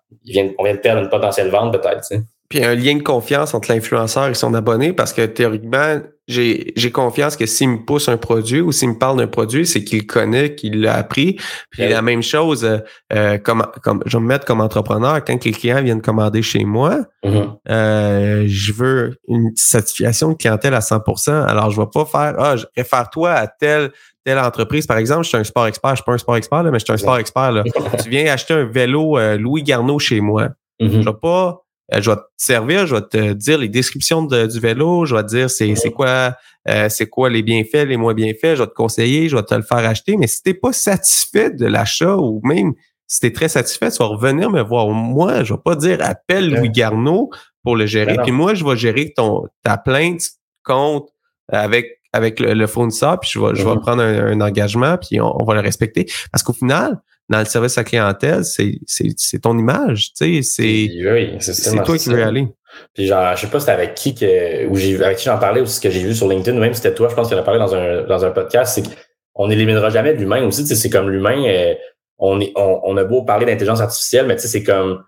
on 0.59 0.65
vient 0.65 0.75
de 0.75 0.81
perdre 0.81 1.03
une 1.03 1.09
potentielle 1.09 1.51
vente 1.51 1.73
peut-être. 1.73 2.07
Puis 2.49 2.65
un 2.65 2.75
lien 2.75 2.97
de 2.97 3.03
confiance 3.03 3.53
entre 3.53 3.71
l'influenceur 3.71 4.29
et 4.29 4.35
son 4.35 4.55
abonné 4.55 4.95
parce 4.95 5.13
que 5.13 5.27
théoriquement, 5.27 6.01
j'ai, 6.29 6.73
j'ai 6.77 6.91
confiance 6.91 7.37
que 7.37 7.45
s'il 7.45 7.69
me 7.69 7.85
pousse 7.85 8.09
un 8.09 8.17
produit 8.17 8.63
ou 8.63 8.73
s'il 8.73 8.91
me 8.91 8.99
parle 8.99 9.19
d'un 9.19 9.27
produit, 9.27 9.67
c'est 9.67 9.85
qu'il 9.85 10.07
connaît, 10.07 10.55
qu'il 10.55 10.81
l'a 10.81 10.95
appris. 10.95 11.35
Puis 11.71 11.83
ben 11.83 11.91
la 11.91 12.01
même 12.01 12.23
chose, 12.23 12.65
euh, 12.65 12.79
euh, 13.13 13.37
comme, 13.37 13.67
comme 13.83 14.03
je 14.07 14.17
vais 14.17 14.23
me 14.23 14.29
mettre 14.29 14.47
comme 14.47 14.63
entrepreneur, 14.63 15.23
quand 15.23 15.45
les 15.45 15.53
clients 15.53 15.83
viennent 15.83 16.01
commander 16.01 16.41
chez 16.41 16.65
moi, 16.65 17.01
mm-hmm. 17.23 17.59
euh, 17.69 18.45
je 18.47 18.73
veux 18.73 19.17
une 19.29 19.53
satisfaction 19.55 20.31
de 20.31 20.35
clientèle 20.35 20.73
à 20.73 20.81
100% 20.81 21.31
Alors, 21.31 21.71
je 21.71 21.79
ne 21.79 21.85
vais 21.85 21.91
pas 21.93 22.07
faire, 22.07 22.35
ah, 22.39 22.57
je 22.57 22.65
réfère-toi 22.77 23.31
à 23.31 23.47
telle 23.47 23.91
telle 24.25 24.39
entreprise. 24.39 24.87
Par 24.87 24.99
exemple, 24.99 25.25
je 25.25 25.29
suis 25.29 25.39
un 25.39 25.45
sport 25.45 25.67
expert, 25.67 25.91
je 25.91 25.97
suis 25.97 26.05
pas 26.05 26.13
un 26.13 26.19
sport 26.19 26.37
expert, 26.37 26.63
là, 26.63 26.71
mais 26.71 26.79
je 26.79 26.85
suis 26.85 26.93
un 26.93 26.99
sport 26.99 27.19
expert. 27.19 27.53
Là. 27.53 27.63
tu 28.03 28.11
viens 28.11 28.31
acheter 28.33 28.53
un 28.55 28.65
vélo 28.65 29.19
Louis 29.37 29.63
Garneau 29.63 29.99
chez 29.99 30.21
moi. 30.21 30.49
Mm-hmm. 30.81 31.01
Je 31.01 31.09
vais 31.09 31.17
pas 31.21 31.63
euh, 31.95 32.01
je 32.03 32.11
vais 32.11 32.17
te 32.17 32.23
servir, 32.37 32.87
je 32.87 32.95
vais 32.97 33.03
te 33.03 33.33
dire 33.33 33.59
les 33.59 33.69
descriptions 33.69 34.23
du 34.23 34.61
vélo, 34.61 35.07
je 35.07 35.15
vais 35.15 35.23
te 35.23 35.29
dire 35.29 35.51
c'est, 35.51 35.75
c'est 35.75 35.91
quoi 35.91 36.35
euh, 36.69 36.89
c'est 36.91 37.09
quoi 37.09 37.31
les 37.31 37.43
bienfaits, 37.43 37.87
les 37.87 37.97
moins 37.97 38.15
bienfaits, 38.15 38.57
je 38.57 38.63
vais 38.63 38.67
te 38.67 38.75
conseiller, 38.75 39.29
je 39.29 39.37
vais 39.37 39.43
te 39.43 39.55
le 39.55 39.63
faire 39.63 39.79
acheter. 39.79 40.17
Mais 40.17 40.27
si 40.27 40.43
tu 40.43 40.51
n'es 40.51 40.55
pas 40.55 40.73
satisfait 40.73 41.51
de 41.51 41.67
l'achat 41.67 42.17
ou 42.17 42.41
même 42.45 42.75
si 43.07 43.21
tu 43.21 43.27
es 43.27 43.33
très 43.33 43.49
satisfait, 43.49 43.91
tu 43.91 43.99
vas 43.99 44.07
revenir 44.07 44.51
me 44.51 44.63
voir. 44.63 44.89
Moi, 44.89 45.45
je 45.45 45.55
vais 45.55 45.61
pas 45.65 45.77
dire 45.77 45.99
appelle 46.03 46.51
Louis 46.51 46.69
Garneau 46.71 47.31
pour 47.63 47.75
le 47.75 47.87
gérer. 47.87 48.17
Ben 48.17 48.23
Puis 48.23 48.33
moi, 48.33 48.53
je 48.53 48.65
vais 48.65 48.77
gérer 48.77 49.13
ton 49.17 49.47
ta 49.63 49.79
plainte 49.79 50.23
compte 50.63 51.09
avec 51.51 51.99
avec 52.13 52.41
le, 52.41 52.67
fournisseur, 52.67 53.21
puis 53.21 53.31
je 53.33 53.39
vais, 53.39 53.55
je 53.55 53.63
vais 53.63 53.71
mm-hmm. 53.71 53.81
prendre 53.81 54.03
un, 54.03 54.41
engagement, 54.41 54.97
puis 54.97 55.21
on, 55.21 55.41
on, 55.41 55.45
va 55.45 55.55
le 55.55 55.61
respecter. 55.61 56.07
Parce 56.33 56.43
qu'au 56.43 56.55
final, 56.55 57.01
dans 57.29 57.41
le 57.41 57.45
service 57.45 57.77
à 57.79 57.85
clientèle, 57.85 58.45
c'est, 58.45 58.79
c'est, 58.87 59.39
ton 59.41 59.59
image, 59.59 60.13
tu 60.15 60.43
sais, 60.43 60.43
c'est, 60.43 61.41
c'est, 61.41 61.83
toi 61.83 61.99
qui 61.99 62.09
veux 62.09 62.23
aller. 62.23 62.47
Puis 62.95 63.07
genre, 63.07 63.35
je 63.37 63.43
sais 63.43 63.47
pas 63.49 63.59
si 63.59 63.67
c'était 63.67 63.73
avec 63.73 63.95
qui 63.95 64.15
que, 64.15 64.67
ou 64.67 64.77
j'ai, 64.77 65.03
avec 65.03 65.19
qui 65.19 65.25
j'en 65.25 65.39
parlais 65.39 65.61
ou 65.61 65.67
ce 65.67 65.81
que 65.81 65.91
j'ai 65.91 66.03
vu 66.03 66.15
sur 66.15 66.29
LinkedIn, 66.29 66.57
ou 66.57 66.61
même 66.61 66.73
si 66.73 66.81
c'était 66.81 66.95
toi, 66.95 67.09
je 67.09 67.15
pense 67.15 67.29
qu'il 67.29 67.37
en 67.37 67.41
a 67.41 67.45
parlé 67.45 67.61
dans 67.61 67.75
un, 67.75 68.03
dans 68.05 68.25
un 68.25 68.31
podcast, 68.31 68.75
c'est 68.75 68.97
qu'on 69.33 69.49
n'éliminera 69.49 69.91
jamais 69.91 70.15
l'humain 70.15 70.45
aussi, 70.45 70.63
tu 70.63 70.69
sais, 70.69 70.75
c'est 70.75 70.91
comme 70.91 71.11
l'humain, 71.11 71.43
euh, 71.47 71.75
on, 72.19 72.41
est, 72.41 72.53
on, 72.57 72.81
on, 72.85 72.97
a 72.97 73.05
beau 73.05 73.23
parler 73.23 73.47
d'intelligence 73.47 73.81
artificielle, 73.81 74.27
mais 74.27 74.37
tu 74.37 74.43
sais, 74.43 74.49
c'est 74.49 74.63
comme, 74.63 75.05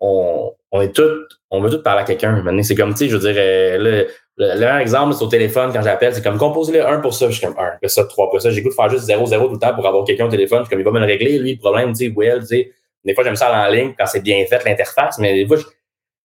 on, 0.00 0.52
on 0.72 0.80
est 0.80 0.94
tout, 0.94 1.02
on 1.50 1.60
veut 1.60 1.70
tout 1.70 1.82
parler 1.82 2.02
à 2.02 2.04
quelqu'un. 2.04 2.42
Maintenant, 2.42 2.62
c'est 2.62 2.74
comme, 2.74 2.92
tu 2.92 2.98
sais, 2.98 3.08
je 3.08 3.16
veux 3.16 3.32
dire, 3.32 3.40
euh, 3.40 3.78
le, 3.78 4.06
le, 4.40 4.58
le 4.58 4.80
exemple, 4.80 5.12
c'est 5.12 5.22
au 5.22 5.28
téléphone 5.28 5.70
quand 5.70 5.82
j'appelle, 5.82 6.14
c'est 6.14 6.22
comme 6.22 6.38
composez-le 6.38 6.86
un 6.86 7.00
pour 7.00 7.12
ça. 7.12 7.28
Je 7.28 7.36
suis 7.36 7.46
comme 7.46 7.56
un, 7.58 7.88
ça, 7.88 8.04
trois 8.04 8.30
pour 8.30 8.40
ça. 8.40 8.50
J'écoute 8.50 8.72
faire 8.74 8.88
juste 8.88 9.04
0, 9.04 9.26
0 9.26 9.46
tout 9.46 9.52
le 9.52 9.58
temps 9.58 9.74
pour 9.74 9.86
avoir 9.86 10.04
quelqu'un 10.04 10.26
au 10.26 10.30
téléphone. 10.30 10.60
Je 10.60 10.64
suis 10.64 10.70
comme 10.70 10.80
il 10.80 10.84
va 10.84 10.90
me 10.92 11.00
le 11.00 11.04
régler, 11.04 11.38
lui, 11.38 11.52
le 11.52 11.58
problème, 11.58 11.92
tu 11.92 12.06
sais, 12.06 12.12
well, 12.16 12.40
tu 12.40 12.46
sais. 12.46 12.72
Des 13.04 13.14
fois, 13.14 13.22
j'aime 13.22 13.36
ça 13.36 13.52
en 13.52 13.70
ligne 13.70 13.94
quand 13.98 14.06
c'est 14.06 14.22
bien 14.22 14.44
fait, 14.46 14.64
l'interface, 14.64 15.18
mais 15.18 15.34
des 15.34 15.46
fois, 15.46 15.58
je, 15.58 15.64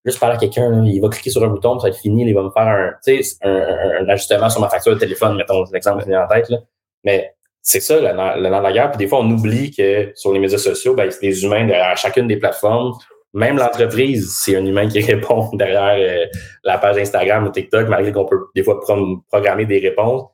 juste 0.04 0.18
parler 0.18 0.36
à 0.36 0.38
quelqu'un, 0.38 0.82
il 0.84 1.00
va 1.00 1.08
cliquer 1.08 1.30
sur 1.30 1.42
un 1.44 1.48
bouton, 1.48 1.78
ça 1.78 1.84
va 1.84 1.88
être 1.88 2.00
fini, 2.00 2.26
il 2.26 2.34
va 2.34 2.42
me 2.42 2.50
faire 2.50 2.68
un, 2.68 2.92
sais, 3.02 3.20
un, 3.42 4.00
un, 4.00 4.08
ajustement 4.08 4.48
sur 4.48 4.60
ma 4.60 4.68
facture 4.68 4.94
de 4.94 4.98
téléphone, 4.98 5.36
mettons 5.36 5.64
l'exemple 5.72 6.02
qui 6.02 6.08
vient 6.08 6.24
en 6.24 6.28
tête. 6.28 6.48
Là. 6.48 6.58
Mais 7.04 7.34
c'est 7.60 7.80
ça, 7.80 7.96
le, 7.96 8.08
le 8.40 8.48
de 8.48 8.62
la 8.62 8.72
guerre. 8.72 8.90
Puis 8.92 8.98
des 8.98 9.08
fois, 9.08 9.20
on 9.20 9.30
oublie 9.30 9.70
que 9.70 10.12
sur 10.14 10.32
les 10.32 10.38
médias 10.38 10.58
sociaux, 10.58 10.94
ben, 10.94 11.10
c'est 11.10 11.20
des 11.20 11.44
humains 11.44 11.66
derrière 11.66 11.96
chacune 11.96 12.28
des 12.28 12.36
plateformes 12.36 12.92
même 13.36 13.58
l'entreprise, 13.58 14.34
c'est 14.34 14.56
un 14.56 14.64
humain 14.64 14.88
qui 14.88 15.00
répond 15.12 15.50
derrière 15.52 15.96
euh, 15.98 16.26
la 16.64 16.78
page 16.78 16.96
Instagram 16.96 17.46
ou 17.46 17.50
TikTok, 17.50 17.86
malgré 17.88 18.10
qu'on 18.10 18.24
peut 18.24 18.46
des 18.54 18.64
fois 18.64 18.80
programmer 18.80 19.66
des 19.66 19.78
réponses. 19.78 20.24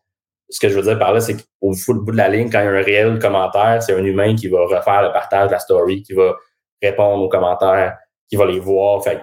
Ce 0.48 0.60
que 0.60 0.68
je 0.68 0.76
veux 0.76 0.82
dire 0.82 0.98
par 0.98 1.12
là, 1.12 1.20
c'est 1.20 1.36
qu'au 1.36 1.72
bout 1.94 2.12
de 2.12 2.16
la 2.16 2.28
ligne, 2.28 2.48
quand 2.48 2.60
il 2.60 2.64
y 2.64 2.68
a 2.68 2.70
un 2.70 2.82
réel 2.82 3.18
commentaire, 3.18 3.82
c'est 3.82 3.94
un 3.94 4.04
humain 4.04 4.36
qui 4.36 4.48
va 4.48 4.60
refaire 4.60 5.02
le 5.02 5.12
partage 5.12 5.48
de 5.48 5.52
la 5.52 5.58
story, 5.58 6.02
qui 6.02 6.12
va 6.12 6.36
répondre 6.80 7.24
aux 7.24 7.28
commentaires, 7.28 7.96
qui 8.28 8.36
va 8.36 8.46
les 8.46 8.60
voir. 8.60 9.02
Fait 9.02 9.22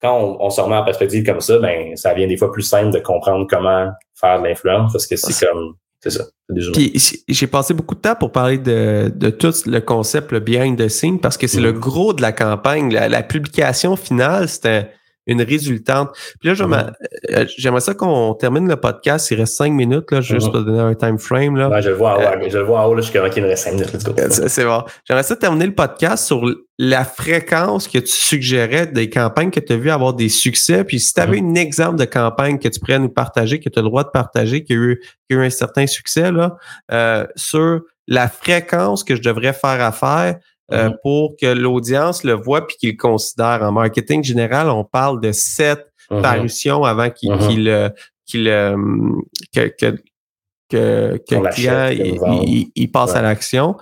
quand 0.00 0.38
on, 0.40 0.48
se 0.48 0.60
remet 0.60 0.76
en 0.76 0.84
perspective 0.84 1.24
comme 1.26 1.40
ça, 1.42 1.58
ben 1.58 1.94
ça 1.96 2.14
devient 2.14 2.26
des 2.26 2.38
fois 2.38 2.50
plus 2.50 2.62
simple 2.62 2.90
de 2.90 3.00
comprendre 3.00 3.46
comment 3.50 3.90
faire 4.14 4.40
de 4.40 4.48
l'influence 4.48 4.92
parce 4.92 5.06
que 5.06 5.16
c'est 5.16 5.46
comme 5.46 5.74
c'est 6.02 6.10
ça. 6.10 6.24
Puis 6.72 7.22
j'ai 7.28 7.46
passé 7.46 7.74
beaucoup 7.74 7.94
de 7.94 8.00
temps 8.00 8.14
pour 8.14 8.32
parler 8.32 8.58
de, 8.58 9.12
de 9.14 9.30
tout 9.30 9.52
le 9.66 9.80
concept, 9.80 10.32
le 10.32 10.40
behind 10.40 10.78
the 10.78 10.88
scene, 10.88 11.20
parce 11.20 11.36
que 11.36 11.46
c'est 11.46 11.60
le 11.60 11.72
mm-hmm. 11.72 11.78
gros 11.78 12.12
de 12.14 12.22
la 12.22 12.32
campagne. 12.32 12.92
La, 12.92 13.22
publication 13.22 13.96
finale, 13.96 14.48
c'était 14.48 14.90
une 15.32 15.42
résultante. 15.42 16.10
Puis 16.40 16.48
là, 16.48 16.54
mm-hmm. 16.54 16.92
euh, 17.30 17.44
j'aimerais 17.56 17.80
ça 17.80 17.94
qu'on 17.94 18.34
termine 18.34 18.68
le 18.68 18.76
podcast. 18.76 19.30
Il 19.30 19.38
reste 19.38 19.56
cinq 19.56 19.72
minutes, 19.72 20.10
là, 20.10 20.20
juste 20.20 20.48
mm-hmm. 20.48 20.52
pour 20.52 20.64
donner 20.64 20.80
un 20.80 20.94
time 20.94 21.18
frame. 21.18 21.56
Là. 21.56 21.80
je 21.80 21.88
le 21.88 21.94
vois 21.94 22.18
haut, 22.18 22.48
je 22.48 22.58
le 22.58 22.64
vois 22.64 22.80
en 22.82 22.86
haut 22.86 22.94
là, 22.94 23.02
je 23.02 23.10
suis 23.10 23.30
qu'il 23.30 23.42
me 23.42 23.48
reste 23.48 23.64
cinq 23.64 23.72
minutes. 23.74 23.90
C'est 24.48 24.64
bon. 24.64 24.82
J'aimerais 25.04 25.22
ça 25.22 25.36
terminer 25.36 25.66
le 25.66 25.74
podcast 25.74 26.26
sur 26.26 26.42
la 26.78 27.04
fréquence 27.04 27.88
que 27.88 27.98
tu 27.98 28.12
suggérais 28.12 28.86
des 28.86 29.10
campagnes 29.10 29.50
que 29.50 29.60
tu 29.60 29.74
as 29.74 29.76
vu 29.76 29.90
avoir 29.90 30.14
des 30.14 30.30
succès. 30.30 30.82
Puis 30.84 30.98
si 30.98 31.12
tu 31.12 31.20
avais 31.20 31.38
un 31.38 31.54
exemple 31.54 31.96
de 31.96 32.06
campagne 32.06 32.58
que 32.58 32.68
tu 32.68 32.80
pourrais 32.80 32.98
nous 32.98 33.10
partager, 33.10 33.60
que 33.60 33.68
tu 33.68 33.78
as 33.78 33.82
le 33.82 33.88
droit 33.88 34.04
de 34.04 34.08
partager, 34.08 34.64
qui 34.64 34.72
a 34.72 34.76
eu, 34.76 35.00
qui 35.28 35.36
a 35.36 35.40
eu 35.40 35.44
un 35.44 35.50
certain 35.50 35.86
succès 35.86 36.32
là, 36.32 36.56
euh, 36.90 37.26
sur 37.36 37.82
la 38.08 38.28
fréquence 38.28 39.04
que 39.04 39.14
je 39.14 39.22
devrais 39.22 39.52
faire 39.52 39.80
affaire 39.82 40.38
euh, 40.72 40.88
mm-hmm. 40.88 40.96
pour 41.02 41.36
que 41.40 41.46
l'audience 41.46 42.24
le 42.24 42.32
voit 42.32 42.66
puis 42.66 42.76
qu'il 42.76 42.90
le 42.90 42.96
considère. 42.96 43.62
En 43.62 43.72
marketing 43.72 44.22
général, 44.22 44.68
on 44.68 44.84
parle 44.84 45.20
de 45.20 45.32
sept 45.32 45.86
mm-hmm. 46.10 46.22
parutions 46.22 46.84
avant 46.84 47.10
qu'il 47.10 47.32
qu'il 48.26 48.48
euh, 48.48 48.78
que, 49.52 49.68
que, 49.68 49.96
que, 50.68 51.20
que 51.28 51.34
le 51.34 51.52
client 51.52 51.88
il, 52.74 52.92
passe 52.92 53.14
à 53.14 53.22
l'action. 53.22 53.76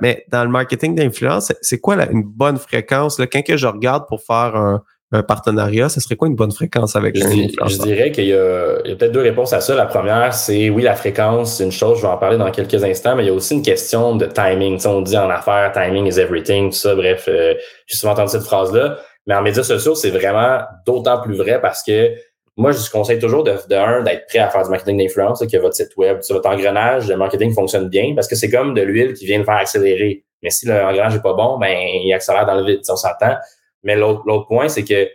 Mais 0.00 0.24
dans 0.30 0.44
le 0.44 0.50
marketing 0.50 0.94
d'influence, 0.94 1.52
c'est 1.60 1.78
quoi 1.78 2.10
une 2.10 2.22
bonne 2.22 2.56
fréquence? 2.56 3.18
Là, 3.18 3.26
quand 3.26 3.42
que 3.42 3.56
je 3.56 3.66
regarde 3.66 4.06
pour 4.08 4.22
faire 4.22 4.56
un, 4.56 4.82
un 5.12 5.22
partenariat, 5.24 5.88
ce 5.88 6.00
serait 6.00 6.14
quoi 6.14 6.28
une 6.28 6.36
bonne 6.36 6.52
fréquence 6.52 6.94
avec 6.94 7.16
je, 7.16 7.22
je 7.22 7.82
dirais 7.82 8.12
qu'il 8.12 8.26
y 8.26 8.32
a, 8.32 8.76
a 8.76 8.94
peut-être 8.94 9.10
deux 9.10 9.22
réponses 9.22 9.52
à 9.52 9.60
ça. 9.60 9.74
La 9.74 9.86
première, 9.86 10.32
c'est 10.32 10.70
oui, 10.70 10.82
la 10.82 10.94
fréquence, 10.94 11.56
c'est 11.56 11.64
une 11.64 11.72
chose, 11.72 11.98
je 11.98 12.02
vais 12.02 12.12
en 12.12 12.16
parler 12.16 12.38
dans 12.38 12.50
quelques 12.52 12.82
instants, 12.84 13.16
mais 13.16 13.24
il 13.24 13.26
y 13.26 13.30
a 13.30 13.34
aussi 13.34 13.54
une 13.54 13.62
question 13.62 14.14
de 14.14 14.26
timing. 14.26 14.76
Tu 14.76 14.82
sais, 14.82 14.88
on 14.88 15.02
dit 15.02 15.18
en 15.18 15.28
affaires, 15.28 15.72
timing 15.72 16.06
is 16.06 16.20
everything, 16.20 16.70
tout 16.70 16.76
ça. 16.76 16.94
Bref, 16.94 17.24
euh, 17.28 17.54
j'ai 17.86 17.96
souvent 17.96 18.12
entendu 18.12 18.30
cette 18.30 18.42
phrase-là. 18.42 18.98
Mais 19.26 19.34
en 19.34 19.42
médias 19.42 19.64
sociaux, 19.64 19.94
c'est 19.94 20.10
vraiment 20.10 20.60
d'autant 20.86 21.20
plus 21.20 21.36
vrai 21.36 21.60
parce 21.60 21.82
que 21.82 22.10
moi, 22.56 22.72
je 22.72 22.90
conseille 22.90 23.18
toujours 23.18 23.42
de, 23.42 23.54
de 23.68 23.74
un, 23.74 24.02
d'être 24.02 24.26
prêt 24.28 24.38
à 24.38 24.48
faire 24.48 24.62
du 24.62 24.70
marketing 24.70 24.98
d'influence, 24.98 25.44
que 25.44 25.56
votre 25.56 25.74
site 25.74 25.96
web, 25.96 26.18
votre 26.28 26.48
engrenage 26.48 27.06
de 27.06 27.14
marketing 27.14 27.52
fonctionne 27.52 27.88
bien 27.88 28.12
parce 28.14 28.28
que 28.28 28.36
c'est 28.36 28.50
comme 28.50 28.74
de 28.74 28.82
l'huile 28.82 29.14
qui 29.14 29.26
vient 29.26 29.38
le 29.38 29.44
faire 29.44 29.56
accélérer. 29.56 30.24
Mais 30.42 30.50
si 30.50 30.66
l'engrenage 30.66 31.14
n'est 31.14 31.22
pas 31.22 31.34
bon, 31.34 31.58
ben, 31.58 31.76
il 32.04 32.12
accélère 32.12 32.46
dans 32.46 32.54
le 32.54 32.64
vide, 32.64 32.80
si 32.84 32.90
on 32.90 32.96
s'entend. 32.96 33.36
Mais 33.82 33.96
l'autre 33.96 34.46
point, 34.46 34.68
c'est 34.68 34.84
que 34.84 35.08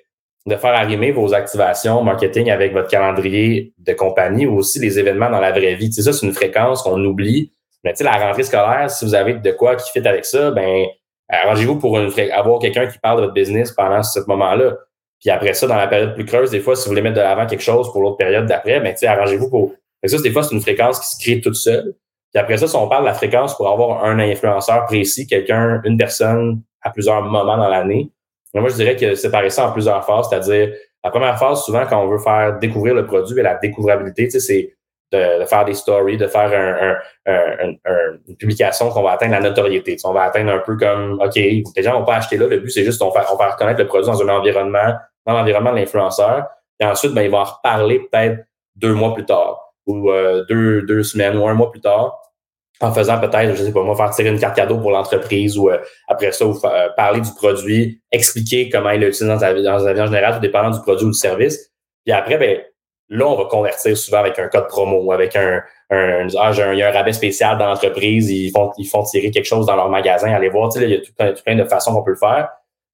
de 0.48 0.56
faire 0.56 0.76
arrimer 0.76 1.12
vos 1.12 1.34
activations 1.34 2.04
marketing 2.04 2.52
avec 2.52 2.72
votre 2.72 2.88
calendrier 2.88 3.74
de 3.80 3.94
compagnie 3.94 4.46
ou 4.46 4.58
aussi 4.58 4.80
les 4.80 5.00
événements 5.00 5.30
dans 5.30 5.40
la 5.40 5.52
vraie 5.52 5.76
vie. 5.76 5.90
Tu 5.90 6.02
ça, 6.04 6.14
c'est 6.14 6.26
une 6.26 6.34
fréquence 6.34 6.84
qu'on 6.84 7.04
oublie. 7.04 7.52
Mais 7.84 7.94
tu 7.94 7.98
sais, 7.98 8.04
la 8.04 8.18
rentrée 8.18 8.44
scolaire, 8.44 8.90
si 8.90 9.06
vous 9.06 9.16
avez 9.16 9.34
de 9.34 9.52
quoi 9.52 9.76
qui 9.76 9.92
fit 9.92 10.08
avec 10.08 10.26
ça, 10.26 10.52
ben 10.52 10.86
arrangez-vous 11.30 11.80
pour 11.80 11.98
une 11.98 12.12
avoir 12.32 12.60
quelqu'un 12.60 12.88
qui 12.88 13.00
parle 13.00 13.18
de 13.18 13.22
votre 13.24 13.34
business 13.34 13.72
pendant 13.72 14.04
ce 14.04 14.20
moment-là. 14.28 14.76
Puis 15.20 15.30
après 15.32 15.54
ça, 15.54 15.66
dans 15.66 15.76
la 15.76 15.88
période 15.88 16.14
plus 16.14 16.26
creuse, 16.26 16.52
des 16.52 16.60
fois, 16.60 16.76
si 16.76 16.86
vous 16.86 16.92
voulez 16.92 17.02
mettre 17.02 17.16
de 17.16 17.22
l'avant 17.22 17.48
quelque 17.48 17.64
chose 17.64 17.92
pour 17.92 18.02
l'autre 18.02 18.18
période 18.18 18.46
d'après, 18.46 18.80
ben, 18.80 18.92
tu 18.94 19.00
sais, 19.00 19.08
arrangez-vous 19.08 19.50
pour. 19.50 19.74
Fait 20.02 20.08
ça, 20.08 20.22
des 20.22 20.32
fois, 20.32 20.44
c'est 20.44 20.54
une 20.54 20.62
fréquence 20.62 21.00
qui 21.00 21.08
se 21.08 21.20
crée 21.20 21.42
toute 21.42 21.56
seule. 21.56 21.96
Puis 22.32 22.42
après 22.42 22.58
ça, 22.58 22.68
si 22.68 22.76
on 22.76 22.88
parle 22.88 23.04
de 23.04 23.10
la 23.10 23.14
fréquence 23.16 23.56
pour 23.56 23.68
avoir 23.70 24.04
un 24.04 24.20
influenceur 24.20 24.86
précis, 24.86 25.26
quelqu'un, 25.26 25.82
une 25.86 25.98
personne 25.98 26.62
à 26.82 26.92
plusieurs 26.92 27.24
moments 27.24 27.58
dans 27.58 27.70
l'année, 27.70 28.12
moi, 28.62 28.70
je 28.70 28.76
dirais 28.76 28.96
que 28.96 29.16
séparer 29.16 29.50
ça 29.50 29.68
en 29.68 29.72
plusieurs 29.72 30.06
phases, 30.06 30.30
c'est-à-dire 30.30 30.74
la 31.04 31.12
première 31.12 31.38
phase, 31.38 31.64
souvent, 31.64 31.86
quand 31.86 32.04
on 32.04 32.08
veut 32.08 32.18
faire 32.18 32.58
découvrir 32.58 32.96
le 32.96 33.06
produit 33.06 33.38
et 33.40 33.44
la 33.44 33.56
découvrabilité, 33.56 34.30
c'est 34.30 34.76
de, 35.12 35.46
faire 35.46 35.66
des 35.66 35.76
stories, 35.76 36.18
de 36.18 36.28
faire 36.28 37.00
une 37.28 38.36
publication 38.38 38.90
qu'on 38.90 39.04
va 39.04 39.12
atteindre 39.12 39.34
la 39.34 39.40
notoriété. 39.40 39.98
on 40.04 40.14
va 40.14 40.24
atteindre 40.24 40.52
un 40.52 40.60
peu 40.60 40.76
comme, 40.78 41.20
OK, 41.22 41.36
les 41.36 41.64
gens 41.78 42.00
vont 42.00 42.06
pas 42.06 42.16
acheter 42.16 42.38
là, 42.38 42.48
le 42.48 42.58
but, 42.60 42.70
c'est 42.70 42.84
juste 42.84 43.02
on 43.02 43.10
va, 43.10 43.26
on 43.32 43.36
va 43.36 43.52
reconnaître 43.52 43.80
le 43.80 43.88
produit 43.88 44.08
dans 44.08 44.22
un 44.22 44.30
environnement, 44.30 44.96
dans 45.26 45.34
l'environnement 45.34 45.72
de 45.72 45.78
l'influenceur. 45.78 46.48
Et 46.80 46.86
ensuite, 46.86 47.14
ben, 47.14 47.22
ils 47.22 47.32
vont 47.32 47.40
en 47.40 47.44
reparler 47.44 48.00
peut-être 48.00 48.46
deux 48.76 48.94
mois 48.94 49.14
plus 49.14 49.26
tard 49.26 49.74
ou 49.86 50.12
euh, 50.12 50.44
deux, 50.50 50.82
deux 50.82 51.04
semaines 51.04 51.38
ou 51.38 51.48
un 51.48 51.54
mois 51.54 51.72
plus 51.72 51.82
tard 51.82 52.20
en 52.82 52.92
faisant 52.92 53.20
peut-être, 53.20 53.56
je 53.56 53.64
sais 53.64 53.72
pas 53.72 53.84
moi, 53.84 53.96
faire 53.96 54.10
tirer 54.10 54.30
une 54.30 54.40
carte 54.40 54.56
cadeau 54.56 54.78
pour 54.78 54.92
l'entreprise 54.92 55.58
ou 55.58 55.70
euh, 55.70 55.78
après 56.08 56.32
ça, 56.32 56.46
euh, 56.46 56.90
parler 56.98 57.22
du 57.22 57.32
produit, 57.34 58.02
expliquer 58.12 58.70
comment 58.70 58.90
il 58.90 59.02
l'utilise 59.02 59.28
dans, 59.28 59.38
dans 59.38 59.84
la 59.84 59.94
vie 59.94 60.02
en 60.02 60.08
général, 60.08 60.34
tout 60.36 60.40
dépendant 60.40 60.72
du 60.72 60.82
produit 60.82 61.06
ou 61.06 61.12
du 61.12 61.18
service. 61.18 61.72
Puis 62.06 62.14
après, 62.14 62.38
ben, 62.38 62.60
là, 63.10 63.28
on 63.28 63.36
va 63.36 63.46
convertir 63.46 63.98
souvent 63.98 64.20
avec 64.20 64.38
un 64.40 64.48
code 64.48 64.68
promo 64.68 65.02
ou 65.04 65.12
avec 65.12 65.36
un, 65.36 65.62
un, 65.90 66.28
ah, 66.38 66.50
un, 66.50 66.74
il 66.74 66.80
y 66.80 66.84
a 66.84 66.90
un 66.90 66.92
rabais 66.92 67.14
spécial 67.14 67.58
dans 67.58 67.68
l'entreprise, 67.68 68.30
ils 68.30 68.52
font, 68.52 68.72
ils 68.78 68.88
font 68.88 69.04
tirer 69.04 69.32
quelque 69.32 69.46
chose 69.46 69.66
dans 69.66 69.76
leur 69.76 69.90
magasin, 69.90 70.34
allez 70.34 70.50
voir, 70.50 70.70
tu 70.70 70.80
sais, 70.80 70.86
il 70.86 70.92
y 70.92 70.96
a 70.96 71.00
tout, 71.00 71.44
plein 71.44 71.56
de 71.56 71.64
façons 71.66 71.94
qu'on 71.94 72.04
peut 72.04 72.12
le 72.12 72.18
faire. 72.18 72.50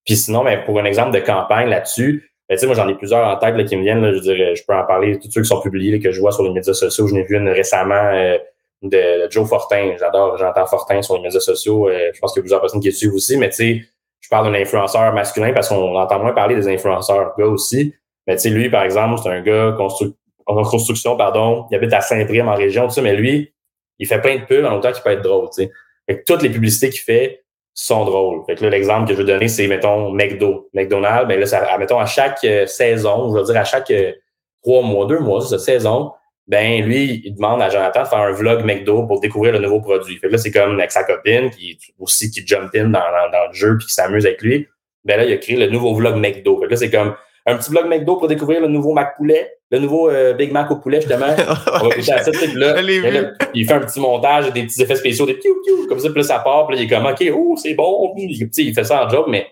Puis 0.06 0.16
sinon, 0.16 0.44
ben, 0.44 0.64
pour 0.66 0.80
un 0.80 0.86
exemple 0.86 1.12
de 1.12 1.20
campagne 1.20 1.70
là-dessus, 1.70 2.32
ben, 2.50 2.56
tu 2.56 2.62
sais, 2.62 2.66
moi, 2.66 2.76
j'en 2.76 2.88
ai 2.88 2.96
plusieurs 2.96 3.26
en 3.26 3.38
tête 3.38 3.56
là, 3.56 3.64
qui 3.64 3.78
me 3.78 3.82
viennent. 3.82 4.02
Là, 4.02 4.14
je 4.14 4.20
dirais, 4.20 4.56
je 4.56 4.64
peux 4.68 4.76
en 4.76 4.86
parler, 4.86 5.18
tous 5.20 5.32
ceux 5.32 5.42
qui 5.42 5.48
sont 5.48 5.62
publiés, 5.62 6.00
que 6.00 6.12
je 6.12 6.20
vois 6.20 6.34
sur 6.34 6.44
les 6.44 6.50
médias 6.50 6.74
sociaux. 6.74 7.08
Je 7.08 7.14
n'ai 7.14 7.24
vu 7.24 7.38
une 7.38 7.48
récemment 7.48 8.12
euh, 8.14 8.38
de, 8.82 9.28
Joe 9.30 9.48
Fortin. 9.48 9.96
J'adore, 10.00 10.38
j'entends 10.38 10.66
Fortin 10.66 11.02
sur 11.02 11.16
les 11.16 11.22
médias 11.22 11.40
sociaux. 11.40 11.88
Euh, 11.88 12.12
je 12.14 12.20
pense 12.20 12.34
qu'il 12.34 12.40
y 12.40 12.42
a 12.42 12.44
plusieurs 12.44 12.62
personnes 12.62 12.82
qui 12.82 12.90
le 12.90 12.94
suivent 12.94 13.14
aussi, 13.14 13.38
mais 13.38 13.50
tu 13.50 13.56
sais, 13.56 13.82
je 14.20 14.30
parle 14.30 14.52
d'un 14.52 14.60
influenceur 14.60 15.14
masculin 15.14 15.54
parce 15.54 15.70
qu'on 15.70 15.96
entend 15.96 16.20
moins 16.20 16.34
parler 16.34 16.56
des 16.56 16.68
influenceurs 16.68 17.34
gars 17.38 17.46
aussi. 17.46 17.94
Mais 18.28 18.36
tu 18.36 18.44
sais, 18.44 18.50
lui, 18.50 18.70
par 18.70 18.84
exemple, 18.84 19.20
c'est 19.22 19.30
un 19.30 19.42
gars 19.42 19.76
en 20.46 20.64
construction, 20.64 21.18
pardon. 21.18 21.66
Il 21.72 21.76
habite 21.76 21.94
à 21.94 22.02
Saint-Prime 22.02 22.48
en 22.48 22.56
région, 22.56 22.88
tout 22.88 22.94
ça, 22.94 23.02
mais 23.02 23.16
lui, 23.16 23.54
il 24.00 24.08
fait 24.08 24.22
plein 24.22 24.38
de 24.38 24.46
pubs 24.46 24.66
en 24.66 24.78
autant 24.78 24.92
qu'il 24.92 25.04
peut 25.04 25.12
être 25.12 25.22
drôle, 25.22 25.50
tu 25.50 25.64
sais. 25.64 25.72
Fait 26.08 26.20
que 26.20 26.24
toutes 26.26 26.42
les 26.42 26.50
publicités 26.50 26.90
qu'il 26.90 27.02
fait 27.02 27.44
sont 27.74 28.06
drôles. 28.06 28.44
Fait 28.46 28.56
que 28.56 28.64
là, 28.64 28.70
l'exemple 28.70 29.08
que 29.08 29.14
je 29.14 29.20
veux 29.20 29.26
donner, 29.26 29.48
c'est, 29.48 29.68
mettons, 29.68 30.12
McDo. 30.12 30.70
McDonald's, 30.74 31.28
ben 31.28 31.40
là, 31.40 31.46
ça, 31.46 31.78
mettons, 31.78 32.00
à 32.00 32.06
chaque 32.06 32.44
euh, 32.44 32.66
saison, 32.66 33.32
je 33.32 33.40
veux 33.40 33.46
dire, 33.46 33.58
à 33.58 33.64
chaque 33.64 33.92
euh, 33.92 34.12
trois 34.62 34.82
mois, 34.82 35.06
deux 35.06 35.20
mois, 35.20 35.42
cette 35.42 35.60
saison, 35.60 36.12
ben 36.48 36.84
lui, 36.84 37.22
il 37.24 37.36
demande 37.36 37.62
à 37.62 37.70
Jonathan 37.70 38.04
de 38.04 38.08
faire 38.08 38.20
un 38.20 38.32
vlog 38.32 38.64
McDo 38.66 39.04
pour 39.08 39.20
découvrir 39.20 39.54
le 39.54 39.60
nouveau 39.60 39.80
produit. 39.80 40.18
Fait 40.18 40.28
que 40.28 40.34
là, 40.34 40.38
c'est 40.38 40.52
comme 40.52 40.80
avec 40.80 40.92
sa 40.92 41.04
copine 41.04 41.50
qui 41.50 41.78
aussi 42.00 42.32
qui 42.32 42.46
jump 42.46 42.70
in 42.76 42.90
dans, 42.90 43.00
dans, 43.32 43.48
le 43.48 43.54
jeu 43.54 43.78
puis 43.78 43.88
qui 43.88 43.94
s'amuse 43.94 44.26
avec 44.26 44.42
lui. 44.42 44.68
Ben 45.06 45.18
là, 45.18 45.26
il 45.26 45.34
a 45.34 45.38
créé 45.38 45.56
le 45.56 45.68
nouveau 45.68 45.96
vlog 45.96 46.16
McDo. 46.18 46.60
Fait 46.60 46.66
que 46.66 46.72
là, 46.72 46.78
c'est 46.78 46.92
comme 46.92 47.16
un 47.46 47.58
petit 47.58 47.72
vlog 47.72 47.88
McDo 47.88 48.18
pour 48.18 48.28
découvrir 48.28 48.62
le 48.62 48.68
nouveau 48.68 48.94
Mac 48.94 49.16
poulet, 49.18 49.52
le 49.72 49.80
nouveau 49.80 50.10
euh, 50.10 50.34
Big 50.34 50.52
Mac 50.52 50.70
au 50.70 50.76
poulet, 50.76 51.02
justement. 51.02 51.28
On 51.74 51.88
va 51.88 51.96
écouter 51.96 52.12
à 52.12 52.24
là, 52.56 52.82
là, 52.82 53.32
il 53.54 53.66
fait 53.66 53.74
un 53.74 53.80
petit 53.80 54.00
montage, 54.00 54.52
des 54.52 54.64
petits 54.64 54.82
effets 54.82 54.96
spéciaux, 54.96 55.26
des 55.26 55.36
piou 55.36 55.56
piou, 55.66 55.88
comme 55.88 56.00
ça, 56.00 56.10
puis 56.10 56.18
là, 56.18 56.24
ça 56.24 56.40
part, 56.40 56.68
puis 56.68 56.76
là, 56.76 56.82
il 56.84 56.86
est 56.86 56.90
comme 56.90 57.06
OK, 57.06 57.24
oh, 57.34 57.56
c'est 57.58 57.74
bon. 57.74 58.14
il 58.18 58.74
fait 58.74 58.84
ça 58.84 59.06
en 59.06 59.10
job, 59.10 59.26
mais 59.28 59.48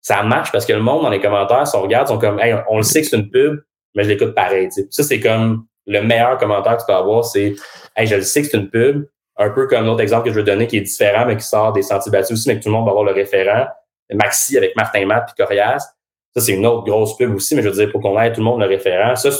ça 0.00 0.22
marche 0.22 0.52
parce 0.52 0.66
que 0.66 0.72
le 0.72 0.80
monde 0.80 1.02
dans 1.02 1.10
les 1.10 1.20
commentaires, 1.20 1.66
si 1.66 1.76
on 1.76 1.82
regarde, 1.82 2.08
sont 2.08 2.18
comme 2.18 2.38
Hey, 2.40 2.54
on 2.68 2.76
le 2.76 2.82
sait 2.82 3.00
que 3.00 3.06
c'est 3.06 3.16
une 3.16 3.30
pub, 3.30 3.60
mais 3.94 4.04
je 4.04 4.10
l'écoute 4.10 4.34
pareil. 4.34 4.68
Ça, 4.90 5.02
c'est 5.02 5.20
comme 5.20 5.64
le 5.86 6.00
meilleur 6.00 6.38
commentaire 6.38 6.76
que 6.76 6.82
tu 6.82 6.86
peux 6.86 6.94
avoir, 6.94 7.24
c'est 7.24 7.54
Hey, 7.96 8.06
je 8.06 8.16
le 8.16 8.22
sais 8.22 8.42
que 8.42 8.48
c'est 8.48 8.56
une 8.56 8.70
pub. 8.70 9.06
Un 9.36 9.50
peu 9.50 9.66
comme 9.66 9.86
l'autre 9.86 10.00
exemple 10.00 10.26
que 10.26 10.30
je 10.30 10.38
veux 10.38 10.44
donner 10.44 10.66
qui 10.66 10.76
est 10.76 10.82
différent, 10.82 11.26
mais 11.26 11.36
qui 11.36 11.44
sort 11.44 11.72
des 11.72 11.82
sentiers 11.82 12.12
aussi, 12.30 12.48
mais 12.48 12.58
que 12.58 12.62
tout 12.62 12.68
le 12.68 12.74
monde 12.74 12.84
va 12.84 12.90
avoir 12.90 13.04
le 13.04 13.12
référent. 13.12 13.66
Maxi 14.12 14.58
avec 14.58 14.76
Martin 14.76 15.06
Matt 15.06 15.26
puis 15.26 15.34
Corias. 15.44 15.94
Ça, 16.34 16.40
c'est 16.40 16.52
une 16.52 16.66
autre 16.66 16.84
grosse 16.84 17.16
pub 17.16 17.34
aussi, 17.34 17.54
mais 17.54 17.62
je 17.62 17.68
veux 17.68 17.74
dire, 17.74 17.90
pour 17.90 18.00
qu'on 18.00 18.18
ait 18.20 18.32
tout 18.32 18.40
le 18.40 18.44
monde 18.44 18.60
le 18.60 18.66
référent. 18.66 19.16
Ça, 19.16 19.30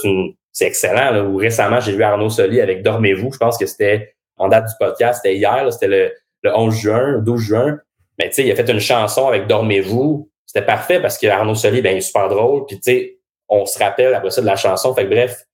c'est 0.52 0.66
excellent. 0.66 1.10
Là, 1.10 1.24
récemment, 1.36 1.80
j'ai 1.80 1.92
vu 1.92 2.02
Arnaud 2.02 2.30
Soli 2.30 2.60
avec 2.60 2.82
Dormez-vous. 2.82 3.32
Je 3.32 3.38
pense 3.38 3.56
que 3.56 3.66
c'était 3.66 4.14
en 4.36 4.48
date 4.48 4.66
du 4.66 4.74
podcast, 4.78 5.20
c'était 5.22 5.36
hier, 5.36 5.72
c'était 5.72 5.88
le, 5.88 6.12
le 6.42 6.56
11 6.56 6.74
juin, 6.74 7.06
le 7.12 7.20
12 7.20 7.40
juin. 7.40 7.78
Mais 8.18 8.28
tu 8.28 8.34
sais, 8.34 8.44
il 8.44 8.52
a 8.52 8.56
fait 8.56 8.68
une 8.70 8.80
chanson 8.80 9.28
avec 9.28 9.46
Dormez-vous. 9.46 10.30
C'était 10.44 10.66
parfait 10.66 11.00
parce 11.00 11.16
que 11.16 11.26
Arnaud 11.26 11.54
Soli, 11.54 11.80
ben, 11.80 11.94
il 11.94 11.98
est 11.98 12.02
super 12.02 12.28
drôle. 12.28 12.66
Puis 12.66 12.76
tu 12.76 12.82
sais, 12.82 13.18
on 13.48 13.64
se 13.64 13.78
rappelle 13.78 14.14
après 14.14 14.30
ça 14.30 14.42
de 14.42 14.46
la 14.46 14.56
chanson. 14.56 14.94
Fait 14.94 15.04
que 15.04 15.10
bref, 15.10 15.44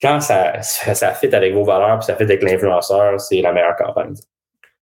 quand 0.00 0.20
ça, 0.20 0.62
ça, 0.62 0.94
ça 0.94 1.12
fit 1.12 1.34
avec 1.34 1.54
vos 1.54 1.64
valeurs, 1.64 1.98
puis 1.98 2.06
ça 2.06 2.14
fit 2.14 2.24
avec 2.24 2.42
l'influenceur, 2.42 3.20
c'est 3.20 3.40
la 3.40 3.52
meilleure 3.52 3.76
campagne. 3.76 4.14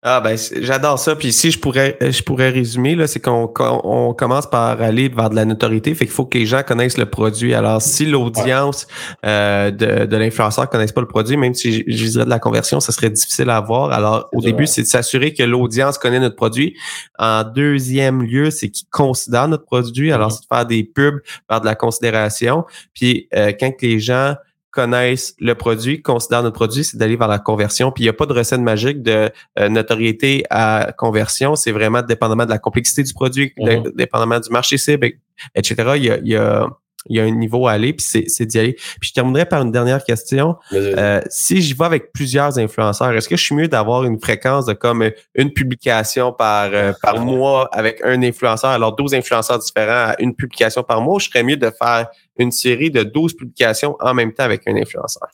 Ah 0.03 0.19
ben 0.19 0.35
j'adore 0.61 0.97
ça. 0.97 1.15
Puis 1.15 1.31
si 1.31 1.51
je 1.51 1.59
pourrais 1.59 1.95
je 2.01 2.23
pourrais 2.23 2.49
résumer 2.49 2.95
là, 2.95 3.05
c'est 3.05 3.19
qu'on 3.19 3.53
on 3.59 4.15
commence 4.15 4.49
par 4.49 4.81
aller 4.81 5.09
vers 5.09 5.29
de 5.29 5.35
la 5.35 5.45
notoriété. 5.45 5.93
Fait 5.93 6.05
qu'il 6.05 6.13
faut 6.13 6.25
que 6.25 6.39
les 6.39 6.47
gens 6.47 6.63
connaissent 6.63 6.97
le 6.97 7.05
produit. 7.05 7.53
Alors 7.53 7.83
si 7.83 8.07
l'audience 8.07 8.87
euh, 9.23 9.69
de, 9.69 10.05
de 10.05 10.17
l'influenceur 10.17 10.67
connaisse 10.71 10.91
pas 10.91 11.01
le 11.01 11.07
produit, 11.07 11.37
même 11.37 11.53
si 11.53 11.83
je, 11.87 12.05
dirais 12.07 12.25
de 12.25 12.31
la 12.31 12.39
conversion, 12.39 12.79
ça 12.79 12.91
serait 12.91 13.11
difficile 13.11 13.51
à 13.51 13.57
avoir. 13.57 13.91
Alors 13.91 14.27
au 14.33 14.41
début, 14.41 14.65
c'est 14.65 14.81
de 14.81 14.87
s'assurer 14.87 15.35
que 15.35 15.43
l'audience 15.43 15.99
connaît 15.99 16.19
notre 16.19 16.35
produit. 16.35 16.75
En 17.19 17.43
deuxième 17.43 18.23
lieu, 18.23 18.49
c'est 18.49 18.69
qu'ils 18.69 18.87
considèrent 18.89 19.49
notre 19.49 19.65
produit. 19.65 20.11
Alors 20.11 20.29
mm-hmm. 20.29 20.33
c'est 20.33 20.41
de 20.41 20.55
faire 20.55 20.65
des 20.65 20.83
pubs, 20.83 21.19
faire 21.47 21.61
de 21.61 21.65
la 21.67 21.75
considération. 21.75 22.65
Puis 22.95 23.27
euh, 23.35 23.51
quand 23.51 23.73
les 23.83 23.99
gens 23.99 24.33
connaissent 24.71 25.35
le 25.39 25.53
produit, 25.53 26.01
considèrent 26.01 26.43
notre 26.43 26.55
produit, 26.55 26.83
c'est 26.83 26.97
d'aller 26.97 27.17
vers 27.17 27.27
la 27.27 27.39
conversion. 27.39 27.91
Puis 27.91 28.03
il 28.03 28.05
n'y 28.05 28.09
a 28.09 28.13
pas 28.13 28.25
de 28.25 28.33
recette 28.33 28.61
magique 28.61 29.03
de 29.03 29.29
euh, 29.59 29.69
notoriété 29.69 30.45
à 30.49 30.93
conversion. 30.97 31.55
C'est 31.55 31.71
vraiment 31.71 32.01
dépendamment 32.01 32.45
de 32.45 32.49
la 32.49 32.59
complexité 32.59 33.03
du 33.03 33.13
produit, 33.13 33.53
mhm. 33.57 33.91
dépendamment 33.95 34.39
du 34.39 34.49
marché 34.49 34.77
cible, 34.77 35.11
etc. 35.55 35.75
Il 35.97 36.05
y 36.05 36.11
a, 36.11 36.17
il 36.17 36.27
y 36.27 36.35
a 36.35 36.67
un 37.09 37.31
niveau 37.31 37.67
à 37.67 37.73
aller, 37.73 37.93
puis 37.93 38.05
c'est 38.27 38.45
d'y 38.45 38.59
aller. 38.59 38.73
Puis 38.73 39.09
je 39.09 39.13
terminerai 39.13 39.45
par 39.45 39.61
une 39.61 39.71
dernière 39.71 40.03
question. 40.03 40.55
Euh, 40.73 41.21
si 41.29 41.61
j'y 41.61 41.73
vais 41.73 41.85
avec 41.85 42.13
plusieurs 42.13 42.57
influenceurs, 42.59 43.11
est-ce 43.11 43.27
que 43.27 43.35
je 43.35 43.43
suis 43.43 43.55
mieux 43.55 43.67
d'avoir 43.67 44.03
une 44.03 44.19
fréquence 44.19 44.65
de 44.65 44.73
comme 44.73 45.09
une 45.35 45.51
publication 45.51 46.31
par, 46.31 46.69
euh, 46.73 46.93
par 47.01 47.19
mois 47.19 47.69
avec 47.71 48.01
un 48.03 48.21
influenceur, 48.23 48.71
alors 48.71 48.95
12 48.95 49.13
influenceurs 49.15 49.59
différents 49.59 50.11
à 50.11 50.15
une 50.19 50.35
publication 50.35 50.83
par 50.83 51.01
mois, 51.01 51.15
ou 51.15 51.19
je 51.19 51.29
serais 51.29 51.43
mieux 51.43 51.57
de 51.57 51.71
faire 51.71 52.07
une 52.37 52.51
série 52.51 52.91
de 52.91 53.03
12 53.03 53.35
publications 53.35 53.97
en 53.99 54.13
même 54.13 54.33
temps 54.33 54.43
avec 54.43 54.67
un 54.67 54.75
influenceur? 54.75 55.27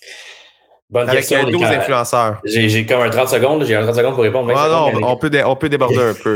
Bonne 0.90 1.10
Avec 1.10 1.28
question, 1.28 1.50
12 1.50 1.64
influenceurs. 1.64 2.42
J'ai 2.46 2.86
comme 2.86 3.02
un 3.02 3.10
30 3.10 3.28
secondes, 3.28 3.66
j'ai 3.66 3.76
un 3.76 3.84
30 3.84 3.96
secondes 3.96 4.14
pour 4.14 4.24
répondre. 4.24 4.54
Ah 4.56 4.70
non, 4.70 5.06
on, 5.06 5.18
peut 5.18 5.30
on 5.46 5.56
peut 5.58 5.68
déborder 5.68 6.00
un 6.00 6.14
peu. 6.14 6.34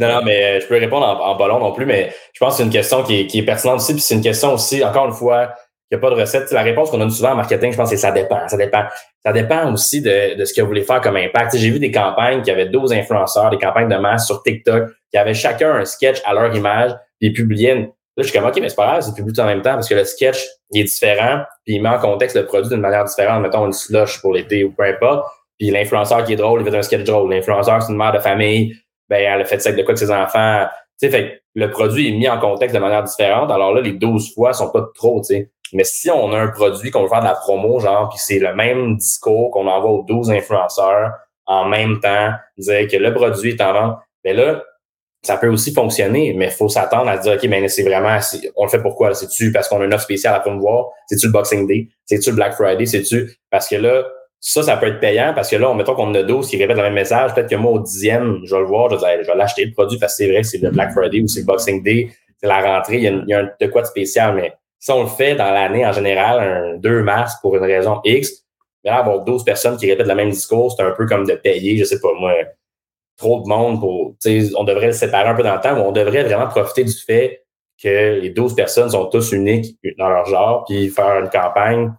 non, 0.00 0.08
non, 0.08 0.22
mais 0.24 0.44
euh, 0.44 0.60
je 0.60 0.66
peux 0.66 0.78
répondre 0.78 1.06
en, 1.06 1.32
en 1.32 1.36
ballon 1.36 1.58
non 1.58 1.72
plus, 1.72 1.84
mais 1.84 2.10
je 2.32 2.38
pense 2.40 2.54
que 2.54 2.56
c'est 2.58 2.62
une 2.64 2.70
question 2.70 3.02
qui 3.02 3.20
est, 3.20 3.26
qui 3.26 3.40
est 3.40 3.42
pertinente 3.42 3.76
aussi, 3.76 3.92
puis 3.92 4.00
c'est 4.00 4.14
une 4.14 4.22
question 4.22 4.54
aussi, 4.54 4.82
encore 4.82 5.06
une 5.06 5.12
fois, 5.12 5.54
il 5.90 5.96
n'y 5.96 5.98
a 5.98 6.00
pas 6.00 6.14
de 6.14 6.18
recette. 6.18 6.50
La 6.50 6.62
réponse 6.62 6.90
qu'on 6.90 6.96
donne 6.96 7.10
souvent 7.10 7.32
en 7.32 7.36
marketing, 7.36 7.72
je 7.72 7.76
pense, 7.76 7.90
c'est 7.90 7.98
ça 7.98 8.10
dépend. 8.10 8.48
Ça 8.48 8.56
dépend. 8.56 8.84
Ça 9.22 9.32
dépend 9.34 9.70
aussi 9.70 10.00
de, 10.00 10.34
de 10.34 10.44
ce 10.46 10.54
que 10.54 10.62
vous 10.62 10.68
voulez 10.68 10.82
faire 10.82 11.02
comme 11.02 11.16
impact. 11.16 11.56
J'ai 11.58 11.68
vu 11.68 11.78
des 11.78 11.90
campagnes 11.90 12.40
qui 12.40 12.50
avaient 12.50 12.66
12 12.66 12.90
influenceurs, 12.94 13.50
des 13.50 13.58
campagnes 13.58 13.88
de 13.88 13.96
masse 13.96 14.26
sur 14.26 14.42
TikTok, 14.42 14.88
qui 15.10 15.18
avaient 15.18 15.34
chacun 15.34 15.74
un 15.74 15.84
sketch 15.84 16.22
à 16.24 16.32
leur 16.32 16.54
image, 16.56 16.92
puis 17.20 17.28
ils 17.28 17.32
publiaient 17.34 17.90
Là, 18.16 18.22
je 18.22 18.28
suis 18.28 18.38
comme, 18.38 18.48
OK, 18.48 18.58
mais 18.60 18.68
c'est 18.68 18.76
pas 18.76 18.86
grave, 18.86 19.02
c'est 19.02 19.14
publié 19.14 19.34
tout 19.34 19.40
en 19.40 19.46
même 19.46 19.62
temps 19.62 19.74
parce 19.74 19.88
que 19.88 19.94
le 19.94 20.04
sketch, 20.04 20.46
il 20.70 20.82
est 20.82 20.84
différent, 20.84 21.42
puis 21.64 21.74
il 21.74 21.82
met 21.82 21.88
en 21.88 21.98
contexte 21.98 22.36
le 22.36 22.46
produit 22.46 22.68
d'une 22.68 22.80
manière 22.80 23.04
différente. 23.04 23.42
Mettons 23.42 23.66
une 23.66 23.72
slush 23.72 24.20
pour 24.20 24.32
l'été 24.32 24.62
ou 24.62 24.70
peu 24.72 24.84
importe. 24.84 25.26
Puis 25.58 25.70
l'influenceur 25.70 26.24
qui 26.24 26.34
est 26.34 26.36
drôle, 26.36 26.62
il 26.62 26.70
fait 26.70 26.76
un 26.76 26.82
sketch 26.82 27.04
drôle. 27.04 27.32
L'influenceur, 27.32 27.82
c'est 27.82 27.92
une 27.92 27.98
mère 27.98 28.12
de 28.12 28.18
famille, 28.20 28.74
ben, 29.08 29.16
elle 29.16 29.40
a 29.40 29.44
fait 29.44 29.58
ça 29.58 29.72
de 29.72 29.76
quoi 29.76 29.90
avec 29.90 29.98
ses 29.98 30.10
enfants. 30.10 30.66
Tu 31.00 31.08
sais, 31.08 31.10
fait 31.10 31.42
le 31.54 31.70
produit 31.70 32.08
est 32.08 32.12
mis 32.12 32.28
en 32.28 32.38
contexte 32.38 32.74
de 32.74 32.80
manière 32.80 33.02
différente. 33.02 33.50
Alors 33.50 33.72
là, 33.72 33.80
les 33.80 33.92
12 33.92 34.34
fois 34.34 34.52
sont 34.52 34.70
pas 34.70 34.84
trop, 34.94 35.20
tu 35.20 35.34
sais. 35.34 35.50
Mais 35.72 35.84
si 35.84 36.10
on 36.10 36.32
a 36.32 36.38
un 36.38 36.48
produit 36.48 36.90
qu'on 36.90 37.02
veut 37.02 37.08
faire 37.08 37.20
de 37.20 37.26
la 37.26 37.34
promo, 37.34 37.80
genre, 37.80 38.08
puis 38.08 38.18
c'est 38.18 38.38
le 38.38 38.54
même 38.54 38.96
discours 38.96 39.50
qu'on 39.50 39.66
envoie 39.66 39.90
aux 39.90 40.04
12 40.04 40.30
influenceurs 40.30 41.12
en 41.46 41.66
même 41.66 42.00
temps, 42.00 42.30
dire 42.58 42.88
que 42.88 42.96
le 42.96 43.12
produit 43.12 43.50
est 43.50 43.60
en 43.60 43.72
vente, 43.72 43.98
ben 44.22 44.36
là, 44.36 44.62
ça 45.24 45.38
peut 45.38 45.48
aussi 45.48 45.72
fonctionner, 45.72 46.34
mais 46.34 46.46
il 46.46 46.50
faut 46.50 46.68
s'attendre 46.68 47.08
à 47.08 47.16
dire, 47.16 47.32
OK, 47.32 47.44
mais 47.48 47.66
c'est 47.68 47.82
vraiment, 47.82 48.18
on 48.56 48.64
le 48.64 48.70
fait 48.70 48.82
pourquoi? 48.82 49.14
C'est-tu 49.14 49.52
parce 49.52 49.68
qu'on 49.68 49.80
a 49.80 49.84
une 49.84 49.94
offre 49.94 50.04
spéciale 50.04 50.34
à 50.34 50.40
promouvoir? 50.40 50.90
C'est-tu 51.06 51.26
le 51.26 51.32
Boxing 51.32 51.66
Day? 51.66 51.88
C'est-tu 52.04 52.30
le 52.30 52.36
Black 52.36 52.52
Friday? 52.54 52.84
C'est-tu 52.84 53.30
parce 53.50 53.68
que 53.68 53.76
là, 53.76 54.04
ça, 54.38 54.62
ça 54.62 54.76
peut 54.76 54.86
être 54.86 55.00
payant 55.00 55.32
parce 55.34 55.50
que 55.50 55.56
là, 55.56 55.70
on 55.70 55.74
mettons 55.74 55.94
qu'on 55.94 56.14
a 56.14 56.22
12 56.22 56.46
qui 56.46 56.58
répètent 56.58 56.76
le 56.76 56.82
même 56.82 56.94
message. 56.94 57.32
Peut-être 57.32 57.48
que 57.48 57.56
moi, 57.56 57.72
au 57.72 57.78
dixième, 57.78 58.40
je 58.44 58.54
vais 58.54 58.60
le 58.60 58.66
voir, 58.66 58.90
je 58.90 58.96
vais, 58.96 59.22
vais 59.22 59.34
l'acheter 59.34 59.64
le 59.64 59.72
produit 59.72 59.98
parce 59.98 60.12
que 60.12 60.24
c'est 60.24 60.30
vrai 60.30 60.42
que 60.42 60.46
c'est 60.46 60.58
le 60.58 60.70
Black 60.70 60.92
Friday 60.92 61.22
ou 61.22 61.26
c'est 61.26 61.40
le 61.40 61.46
Boxing 61.46 61.82
Day, 61.82 62.10
c'est 62.38 62.46
la 62.46 62.60
rentrée, 62.60 62.98
il 62.98 63.02
y, 63.04 63.08
a, 63.08 63.10
il 63.10 63.28
y 63.28 63.32
a 63.32 63.40
un, 63.40 63.50
de 63.58 63.66
quoi 63.68 63.80
de 63.80 63.86
spécial, 63.86 64.34
mais 64.34 64.52
si 64.78 64.90
on 64.90 65.04
le 65.04 65.08
fait 65.08 65.34
dans 65.34 65.50
l'année 65.50 65.86
en 65.86 65.92
général, 65.92 66.40
un 66.40 66.76
2 66.76 67.02
mars 67.02 67.36
pour 67.40 67.56
une 67.56 67.62
raison 67.62 68.00
X, 68.04 68.44
mais 68.84 68.90
là, 68.90 68.98
avoir 68.98 69.24
12 69.24 69.44
personnes 69.44 69.78
qui 69.78 69.90
répètent 69.90 70.06
le 70.06 70.14
même 70.14 70.28
discours, 70.28 70.74
c'est 70.76 70.82
un 70.82 70.90
peu 70.90 71.06
comme 71.06 71.26
de 71.26 71.34
payer, 71.34 71.78
je 71.78 71.84
sais 71.84 72.00
pas, 72.00 72.12
moi, 72.20 72.34
trop 73.16 73.42
de 73.42 73.48
monde 73.48 73.80
pour. 73.80 74.14
On 74.56 74.64
devrait 74.64 74.86
le 74.88 74.92
séparer 74.92 75.28
un 75.28 75.34
peu 75.34 75.42
dans 75.42 75.54
le 75.54 75.60
temps, 75.60 75.74
mais 75.74 75.82
on 75.82 75.92
devrait 75.92 76.24
vraiment 76.24 76.48
profiter 76.48 76.84
du 76.84 76.92
fait 76.92 77.44
que 77.82 78.20
les 78.20 78.30
12 78.30 78.54
personnes 78.54 78.90
sont 78.90 79.06
tous 79.06 79.32
uniques 79.32 79.76
dans 79.98 80.08
leur 80.08 80.26
genre, 80.26 80.64
puis 80.64 80.88
faire 80.88 81.18
une 81.20 81.28
campagne 81.28 81.92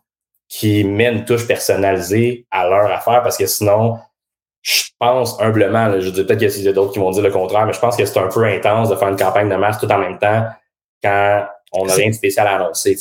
qui 0.47 0.83
met 0.83 1.11
une 1.11 1.25
touche 1.25 1.47
personnalisée 1.47 2.45
à 2.51 2.67
leur 2.67 2.89
affaire, 2.91 3.23
parce 3.23 3.37
que 3.37 3.45
sinon, 3.45 3.97
je 4.61 4.83
pense 4.99 5.39
humblement, 5.41 5.99
je 5.99 6.09
dis 6.09 6.23
peut-être 6.23 6.39
qu'il 6.39 6.63
y 6.63 6.67
a 6.67 6.73
d'autres 6.73 6.93
qui 6.93 6.99
vont 6.99 7.11
dire 7.11 7.23
le 7.23 7.31
contraire, 7.31 7.65
mais 7.65 7.73
je 7.73 7.79
pense 7.79 7.97
que 7.97 8.05
c'est 8.05 8.19
un 8.19 8.27
peu 8.27 8.43
intense 8.45 8.89
de 8.89 8.95
faire 8.95 9.09
une 9.09 9.17
campagne 9.17 9.49
de 9.49 9.55
masse 9.55 9.79
tout 9.79 9.91
en 9.91 9.97
même 9.97 10.17
temps 10.17 10.45
quand 11.03 11.45
on 11.73 11.85
n'a 11.85 11.93
rien 11.93 12.09
de 12.09 12.15
spécial 12.15 12.47
à 12.47 12.55
annoncer. 12.55 12.95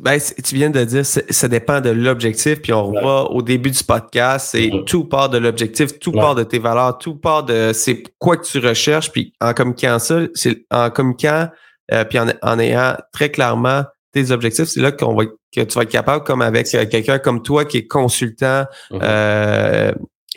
Ben, 0.00 0.18
tu 0.18 0.56
viens 0.56 0.70
de 0.70 0.82
dire, 0.82 1.06
ça 1.06 1.48
dépend 1.48 1.80
de 1.80 1.90
l'objectif, 1.90 2.60
puis 2.60 2.72
on 2.72 2.90
voit 2.90 3.30
au 3.30 3.40
début 3.40 3.70
du 3.70 3.84
podcast, 3.84 4.48
c'est 4.50 4.68
tout 4.84 5.04
part 5.04 5.28
de 5.28 5.38
l'objectif, 5.38 6.00
tout 6.00 6.10
part 6.10 6.34
de 6.34 6.42
tes 6.42 6.58
valeurs, 6.58 6.98
tout 6.98 7.14
part 7.14 7.44
de 7.44 7.70
c'est 7.72 8.02
quoi 8.18 8.36
que 8.36 8.44
tu 8.44 8.58
recherches, 8.58 9.12
puis 9.12 9.32
en 9.40 9.54
communiquant 9.54 10.00
ça, 10.00 10.22
c'est 10.34 10.66
en 10.72 10.90
communiquant, 10.90 11.48
euh, 11.92 12.04
puis 12.04 12.18
en, 12.18 12.58
ayant 12.58 12.96
très 13.12 13.30
clairement 13.30 13.84
tes 14.12 14.32
objectifs, 14.32 14.64
c'est 14.64 14.80
là 14.80 14.90
qu'on 14.90 15.14
va 15.14 15.26
que 15.26 15.60
tu 15.60 15.74
vas 15.74 15.82
être 15.82 15.90
capable, 15.90 16.24
comme 16.24 16.42
avec 16.42 16.74
euh, 16.74 16.84
quelqu'un 16.86 17.20
comme 17.20 17.40
toi 17.42 17.64
qui 17.64 17.78
est 17.78 17.86
consultant, 17.86 18.64
mm-hmm. 18.90 19.00
euh, 19.02 19.92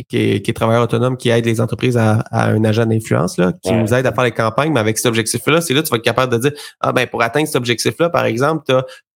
qui 0.08 0.18
est, 0.18 0.42
qui 0.42 0.52
est, 0.52 0.54
travailleur 0.54 0.84
autonome, 0.84 1.18
qui 1.18 1.30
aide 1.30 1.46
les 1.46 1.62
entreprises 1.62 1.98
à, 1.98 2.24
un 2.32 2.64
agent 2.64 2.86
d'influence, 2.86 3.38
là, 3.38 3.54
qui 3.62 3.72
nous 3.72 3.94
aide 3.94 4.06
à 4.06 4.14
faire 4.14 4.24
les 4.24 4.32
campagnes, 4.32 4.72
mais 4.72 4.80
avec 4.80 4.98
cet 4.98 5.08
objectif-là, 5.08 5.62
c'est 5.62 5.74
là 5.74 5.82
que 5.82 5.88
tu 5.88 5.92
vas 5.92 5.98
être 5.98 6.04
capable 6.04 6.32
de 6.34 6.38
dire 6.38 6.52
Ah 6.80 6.92
ben 6.92 7.08
pour 7.08 7.22
atteindre 7.22 7.48
cet 7.48 7.56
objectif-là, 7.56 8.10
par 8.10 8.26
exemple, 8.26 8.64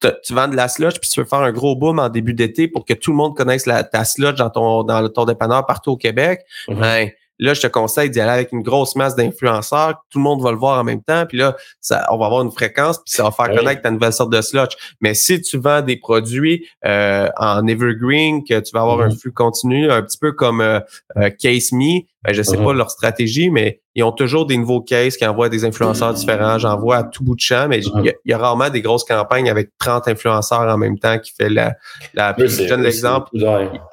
tu 0.01 0.33
vends 0.33 0.47
de 0.47 0.55
la 0.55 0.67
sludge, 0.67 0.99
puis 0.99 1.09
tu 1.09 1.19
veux 1.19 1.25
faire 1.25 1.39
un 1.39 1.51
gros 1.51 1.75
boom 1.75 1.99
en 1.99 2.09
début 2.09 2.33
d'été 2.33 2.67
pour 2.67 2.85
que 2.85 2.93
tout 2.93 3.11
le 3.11 3.17
monde 3.17 3.35
connaisse 3.35 3.65
la, 3.65 3.83
ta 3.83 4.03
sludge 4.03 4.37
dans 4.37 4.49
ton 4.49 4.83
dans 4.83 5.01
le 5.01 5.09
ton 5.09 5.25
dépanneur 5.25 5.65
partout 5.65 5.91
au 5.91 5.97
Québec. 5.97 6.41
Mm-hmm. 6.67 6.79
Ben, 6.79 7.09
Là, 7.39 7.53
je 7.53 7.61
te 7.61 7.67
conseille 7.67 8.09
d'y 8.09 8.19
aller 8.19 8.31
avec 8.31 8.51
une 8.51 8.61
grosse 8.61 8.95
masse 8.95 9.15
d'influenceurs. 9.15 10.03
Tout 10.09 10.19
le 10.19 10.23
monde 10.23 10.41
va 10.41 10.51
le 10.51 10.57
voir 10.57 10.79
en 10.79 10.83
même 10.83 11.01
temps. 11.01 11.25
Puis 11.25 11.37
là, 11.37 11.55
ça, 11.81 12.05
on 12.11 12.17
va 12.17 12.27
avoir 12.27 12.41
une 12.41 12.51
fréquence, 12.51 12.97
puis 12.97 13.11
ça 13.11 13.23
va 13.23 13.31
faire 13.31 13.55
connaître 13.55 13.81
ta 13.81 13.91
nouvelle 13.91 14.13
sorte 14.13 14.31
de 14.31 14.41
slotch. 14.41 14.73
Mais 15.01 15.13
si 15.13 15.41
tu 15.41 15.57
vends 15.57 15.81
des 15.81 15.97
produits 15.97 16.67
euh, 16.85 17.27
en 17.37 17.65
evergreen, 17.67 18.43
que 18.43 18.59
tu 18.59 18.71
vas 18.73 18.81
avoir 18.81 19.01
un 19.01 19.09
mm-hmm. 19.09 19.19
flux 19.19 19.31
continu, 19.31 19.91
un 19.91 20.01
petit 20.01 20.17
peu 20.17 20.31
comme 20.31 20.61
euh, 20.61 20.79
euh, 21.17 21.29
Case 21.39 21.71
Me, 21.71 22.01
ben, 22.25 22.33
je 22.33 22.41
sais 22.41 22.57
pas 22.57 22.63
uh-huh. 22.63 22.77
leur 22.77 22.91
stratégie, 22.91 23.49
mais 23.49 23.81
ils 23.95 24.03
ont 24.03 24.11
toujours 24.11 24.45
des 24.45 24.57
nouveaux 24.57 24.81
cases 24.81 25.17
qui 25.17 25.25
envoient 25.25 25.49
des 25.49 25.65
influenceurs 25.65 26.13
différents. 26.13 26.57
J'en 26.57 26.77
vois 26.79 26.97
à 26.97 27.03
tout 27.03 27.23
bout 27.23 27.35
de 27.35 27.39
champ, 27.39 27.67
mais 27.69 27.79
il 27.79 28.13
y, 28.25 28.33
a 28.33 28.37
rarement 28.37 28.69
des 28.69 28.81
grosses 28.81 29.03
campagnes 29.03 29.49
avec 29.49 29.69
30 29.77 30.07
influenceurs 30.07 30.61
en 30.61 30.77
même 30.77 30.97
temps 30.97 31.19
qui 31.19 31.31
fait 31.31 31.49
la. 31.49 31.75
la 32.15 32.35
je 32.37 32.67
donne 32.67 32.81
l'exemple. 32.81 33.29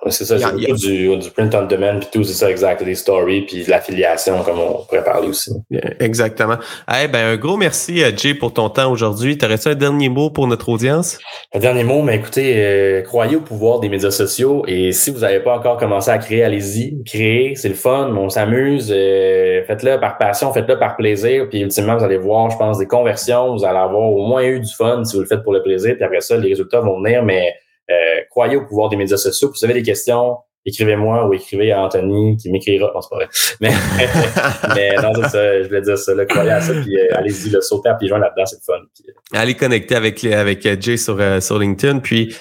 C'est 0.08 0.24
ça, 0.24 0.38
c'est 0.38 0.72
du, 0.74 1.16
du 1.16 1.30
print 1.30 1.54
on 1.54 1.66
demand, 1.66 1.98
puis 2.00 2.08
tout, 2.12 2.24
c'est 2.24 2.32
ça, 2.32 2.50
exact. 2.50 2.82
Des 2.82 2.94
stories, 2.94 3.42
puis 3.42 3.64
de 3.64 3.70
l'affiliation, 3.70 4.42
comme 4.42 4.58
on 4.58 4.84
pourrait 4.84 5.04
parler 5.04 5.28
aussi. 5.28 5.50
Exactement. 5.98 6.56
Eh 7.02 7.08
ben, 7.08 7.34
un 7.34 7.36
gros 7.36 7.56
merci, 7.56 8.02
euh, 8.02 8.10
Jay, 8.16 8.34
pour 8.34 8.54
ton 8.54 8.70
temps 8.70 8.90
aujourd'hui. 8.90 9.36
T'aurais-tu 9.36 9.68
un 9.68 9.74
dernier 9.74 10.08
mot 10.08 10.30
pour 10.30 10.46
notre 10.46 10.68
audience? 10.70 11.18
Un 11.52 11.58
dernier 11.58 11.84
mot, 11.84 12.02
mais 12.02 12.16
écoutez, 12.16 12.54
euh, 12.56 13.02
croyez 13.02 13.36
au 13.36 13.40
pouvoir 13.40 13.80
des 13.80 13.88
médias 13.88 14.10
sociaux 14.10 14.64
et 14.66 14.92
si 14.92 15.10
vous 15.10 15.20
n'avez 15.20 15.40
pas 15.40 15.56
encore 15.56 15.76
commencé 15.76 16.10
à 16.10 16.18
créer, 16.18 16.42
allez-y. 16.42 17.02
Créer, 17.04 17.54
c'est 17.54 17.68
le 17.68 17.74
fun 17.74 18.08
on 18.20 18.28
s'amuse, 18.28 18.92
euh, 18.94 19.64
faites-le 19.64 19.98
par 19.98 20.18
passion, 20.18 20.52
faites-le 20.52 20.78
par 20.78 20.96
plaisir, 20.96 21.48
puis 21.48 21.60
ultimement, 21.60 21.96
vous 21.96 22.04
allez 22.04 22.18
voir, 22.18 22.50
je 22.50 22.56
pense, 22.56 22.78
des 22.78 22.86
conversions, 22.86 23.54
vous 23.56 23.64
allez 23.64 23.78
avoir 23.78 24.12
au 24.12 24.26
moins 24.26 24.42
eu 24.42 24.60
du 24.60 24.72
fun 24.72 25.04
si 25.04 25.16
vous 25.16 25.22
le 25.22 25.28
faites 25.28 25.42
pour 25.42 25.52
le 25.52 25.62
plaisir, 25.62 25.94
puis 25.94 26.04
après 26.04 26.20
ça, 26.20 26.36
les 26.36 26.48
résultats 26.48 26.80
vont 26.80 27.00
venir, 27.02 27.22
mais 27.22 27.54
euh, 27.90 28.20
croyez 28.30 28.56
au 28.56 28.64
pouvoir 28.64 28.88
des 28.88 28.96
médias 28.96 29.16
sociaux. 29.16 29.50
Vous 29.52 29.64
avez 29.64 29.74
des 29.74 29.82
questions, 29.82 30.36
écrivez-moi 30.66 31.26
ou 31.26 31.34
écrivez 31.34 31.72
à 31.72 31.82
Anthony 31.82 32.36
qui 32.36 32.50
m'écrira. 32.50 32.90
Non, 32.94 33.00
c'est 33.00 33.08
pas 33.10 33.16
vrai. 33.16 33.28
Mais, 33.60 33.70
mais 34.74 34.94
non, 35.02 35.12
c'est 35.14 35.28
ça, 35.28 35.62
je 35.62 35.68
voulais 35.68 35.80
dire 35.80 35.98
ça. 35.98 36.14
Là, 36.14 36.26
croyez 36.26 36.50
à 36.50 36.60
ça, 36.60 36.72
puis 36.72 36.98
euh, 36.98 37.16
allez-y, 37.16 37.50
le 37.50 37.60
sauter 37.60 37.88
à 37.88 37.94
pieds 37.94 38.08
joints 38.08 38.18
là-dedans, 38.18 38.46
c'est 38.46 38.62
fun. 38.64 38.74
Euh. 38.74 39.12
Allez 39.32 39.54
connecter 39.54 39.94
avec, 39.94 40.22
avec 40.24 40.66
euh, 40.66 40.76
Jay 40.78 40.96
sur, 40.96 41.18
sur 41.42 41.58
LinkedIn. 41.58 42.00
Puis 42.00 42.34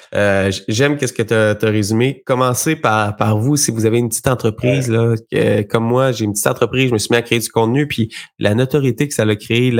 j'aime 0.68 0.96
qu'est-ce 0.96 1.12
que 1.12 1.22
tu 1.22 1.34
as, 1.34 1.70
résumé. 1.70 2.22
Commencez 2.26 2.76
par, 2.76 3.16
par 3.16 3.38
vous 3.38 3.56
si 3.56 3.70
vous 3.70 3.86
avez 3.86 3.98
une 3.98 4.08
petite 4.08 4.28
entreprise. 4.28 4.90
Là, 4.90 5.14
comme 5.68 5.84
moi, 5.84 6.12
j'ai 6.12 6.24
une 6.24 6.32
petite 6.32 6.46
entreprise, 6.46 6.88
je 6.88 6.92
me 6.92 6.98
suis 6.98 7.08
mis 7.10 7.16
à 7.16 7.22
créer 7.22 7.38
du 7.38 7.48
contenu, 7.48 7.86
puis 7.86 8.12
la 8.38 8.54
notoriété 8.54 9.08
que 9.08 9.14
ça 9.14 9.22
a 9.22 9.36
créé, 9.36 9.72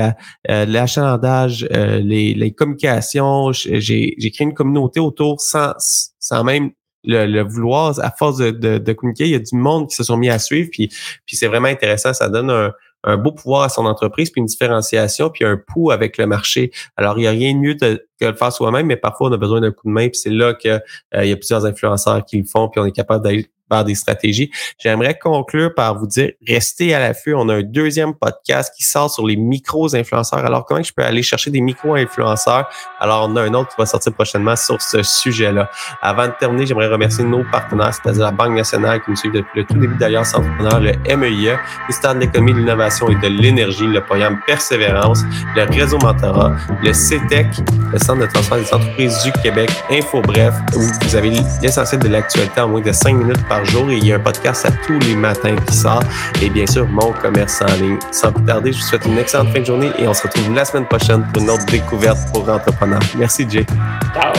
l'achalandage, 0.49 1.67
les, 1.71 2.35
les 2.35 2.53
communications, 2.53 3.53
j'ai 3.53 4.15
créé 4.17 4.47
une 4.47 4.55
communauté 4.55 5.01
autour 5.01 5.41
sans, 5.41 5.73
sans 6.19 6.45
même 6.45 6.71
le, 7.05 7.43
vouloir, 7.43 7.99
à 8.01 8.11
force 8.11 8.39
de, 8.39 8.51
de, 8.51 8.93
communiquer, 8.93 9.25
il 9.25 9.31
y 9.31 9.35
a 9.35 9.39
du 9.39 9.57
monde 9.57 9.89
qui 9.89 9.97
se 9.97 10.05
sont 10.05 10.17
mis 10.17 10.29
à 10.31 10.39
suivre, 10.39 10.69
puis, 10.71 10.91
c'est 11.27 11.47
vraiment 11.47 11.69
intéressant, 11.69 12.13
ça 12.13 12.29
donne 12.29 12.51
un, 12.51 12.73
un 13.05 13.17
beau 13.17 13.33
pouvoir 13.33 13.63
à 13.63 13.69
son 13.69 13.87
entreprise, 13.87 14.31
puis 14.31 14.41
une 14.41 14.47
différenciation, 14.47 15.31
puis 15.31 15.45
un 15.45 15.57
pouls 15.57 15.91
avec 15.91 16.19
le 16.19 16.27
marché. 16.27 16.71
Alors, 16.97 17.19
il 17.19 17.23
n'y 17.23 17.27
a 17.27 17.31
rien 17.31 17.55
de 17.55 17.59
mieux 17.59 17.77
que 18.21 18.27
le 18.27 18.35
faire 18.35 18.53
soi-même, 18.53 18.87
mais 18.87 18.97
parfois, 18.97 19.29
on 19.29 19.33
a 19.33 19.37
besoin 19.37 19.61
d'un 19.61 19.73
coup 19.73 19.89
de 19.89 19.93
main, 19.93 20.09
puis 20.09 20.19
c'est 20.19 20.31
là 20.31 20.55
qu'il 20.55 20.81
euh, 21.15 21.25
y 21.25 21.33
a 21.33 21.37
plusieurs 21.37 21.65
influenceurs 21.65 22.25
qui 22.25 22.39
le 22.39 22.45
font, 22.45 22.69
puis 22.69 22.81
on 22.81 22.87
est 22.87 22.93
capable 22.93 23.25
d'aller 23.25 23.51
des 23.85 23.95
stratégies. 23.95 24.51
J'aimerais 24.79 25.19
conclure 25.19 25.75
par 25.75 25.99
vous 25.99 26.07
dire, 26.07 26.33
restez 26.47 26.95
à 26.95 26.99
l'affût. 26.99 27.35
On 27.35 27.49
a 27.49 27.57
un 27.57 27.63
deuxième 27.63 28.15
podcast 28.15 28.73
qui 28.77 28.85
sort 28.85 29.11
sur 29.11 29.27
les 29.27 29.37
micros-influenceurs. 29.37 30.45
Alors, 30.45 30.65
comment 30.65 30.83
je 30.83 30.93
peux 30.93 31.03
aller 31.03 31.23
chercher 31.23 31.51
des 31.51 31.61
micro-influenceurs? 31.61 32.69
Alors, 32.99 33.29
on 33.31 33.37
a 33.37 33.43
un 33.43 33.55
autre 33.55 33.71
qui 33.71 33.77
va 33.79 33.87
sortir 33.87 34.13
prochainement 34.13 34.57
sur 34.57 34.81
ce 34.83 35.03
sujet-là. 35.03 35.71
Avant 36.03 36.27
de 36.27 36.33
terminer, 36.39 36.67
j'aimerais 36.67 36.89
remercier 36.89 37.25
nos 37.25 37.45
partenaires, 37.51 37.95
c'est-à-dire 37.95 38.25
la 38.25 38.33
Banque 38.33 38.57
nationale 38.57 39.03
qui 39.03 39.11
nous 39.11 39.17
suit 39.17 39.31
depuis 39.31 39.61
le 39.61 39.65
tout 39.65 39.79
début 39.79 39.97
d'Alliance 39.97 40.35
Entrepreneur, 40.35 40.81
le 40.81 40.91
le 40.91 41.93
Stade 41.93 42.17
de 42.17 42.23
l'économie, 42.23 42.53
de 42.53 42.59
l'innovation 42.59 43.09
et 43.09 43.15
de 43.15 43.29
l'énergie, 43.29 43.87
le 43.87 44.01
programme 44.01 44.41
Persévérance, 44.47 45.23
le 45.55 45.63
réseau 45.65 45.99
Mentorat, 45.99 46.53
le 46.83 46.93
CETEC, 46.93 47.47
e 47.47 47.93
le 47.93 47.99
Centre 48.11 48.27
de 48.27 48.33
transfert 48.33 48.59
des 48.59 48.75
entreprises 48.75 49.23
du 49.23 49.31
Québec, 49.41 49.71
Info 49.89 50.21
Bref, 50.21 50.53
où 50.75 50.81
vous 50.81 51.15
avez 51.15 51.31
l'essentiel 51.63 52.01
de 52.01 52.09
l'actualité 52.09 52.61
en 52.61 52.67
moins 52.67 52.81
de 52.81 52.91
5 52.91 53.15
minutes 53.15 53.49
par 53.49 53.65
jour 53.65 53.89
et 53.89 53.99
il 53.99 54.05
y 54.05 54.13
a 54.13 54.17
un 54.17 54.19
podcast 54.19 54.67
à 54.67 54.73
tous 54.85 54.99
les 54.99 55.15
matins 55.15 55.55
qui 55.55 55.77
sort. 55.77 56.03
Et 56.43 56.51
bien 56.51 56.67
sûr, 56.67 56.89
mon 56.89 57.13
commerce 57.13 57.63
en 57.63 57.73
ligne. 57.75 58.01
Sans 58.11 58.33
plus 58.33 58.45
tarder, 58.45 58.73
je 58.73 58.79
vous 58.79 58.85
souhaite 58.85 59.07
une 59.07 59.17
excellente 59.17 59.51
fin 59.51 59.61
de 59.61 59.65
journée 59.65 59.91
et 59.97 60.09
on 60.09 60.15
se 60.15 60.25
retrouve 60.25 60.53
la 60.53 60.65
semaine 60.65 60.87
prochaine 60.87 61.25
pour 61.33 61.41
une 61.41 61.51
autre 61.51 61.65
découverte 61.67 62.19
pour 62.33 62.49
entrepreneurs. 62.49 62.99
Merci, 63.17 63.47
Jay. 63.49 63.65
Ciao! 64.13 64.33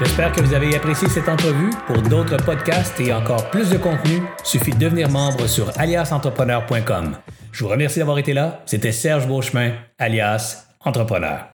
J'espère 0.00 0.32
que 0.32 0.40
vous 0.40 0.52
avez 0.52 0.74
apprécié 0.74 1.08
cette 1.08 1.28
entrevue. 1.28 1.70
Pour 1.86 2.02
d'autres 2.02 2.38
podcasts 2.38 2.98
et 2.98 3.12
encore 3.12 3.50
plus 3.50 3.70
de 3.70 3.76
contenu, 3.76 4.20
suffit 4.42 4.72
de 4.72 4.78
devenir 4.78 5.08
membre 5.10 5.46
sur 5.46 5.70
aliasentrepreneur.com. 5.78 7.18
Je 7.52 7.62
vous 7.62 7.70
remercie 7.70 8.00
d'avoir 8.00 8.18
été 8.18 8.32
là. 8.32 8.62
C'était 8.66 8.90
Serge 8.90 9.28
Beauchemin, 9.28 9.74
alias 9.96 10.63
Entrepreneur. 10.84 11.40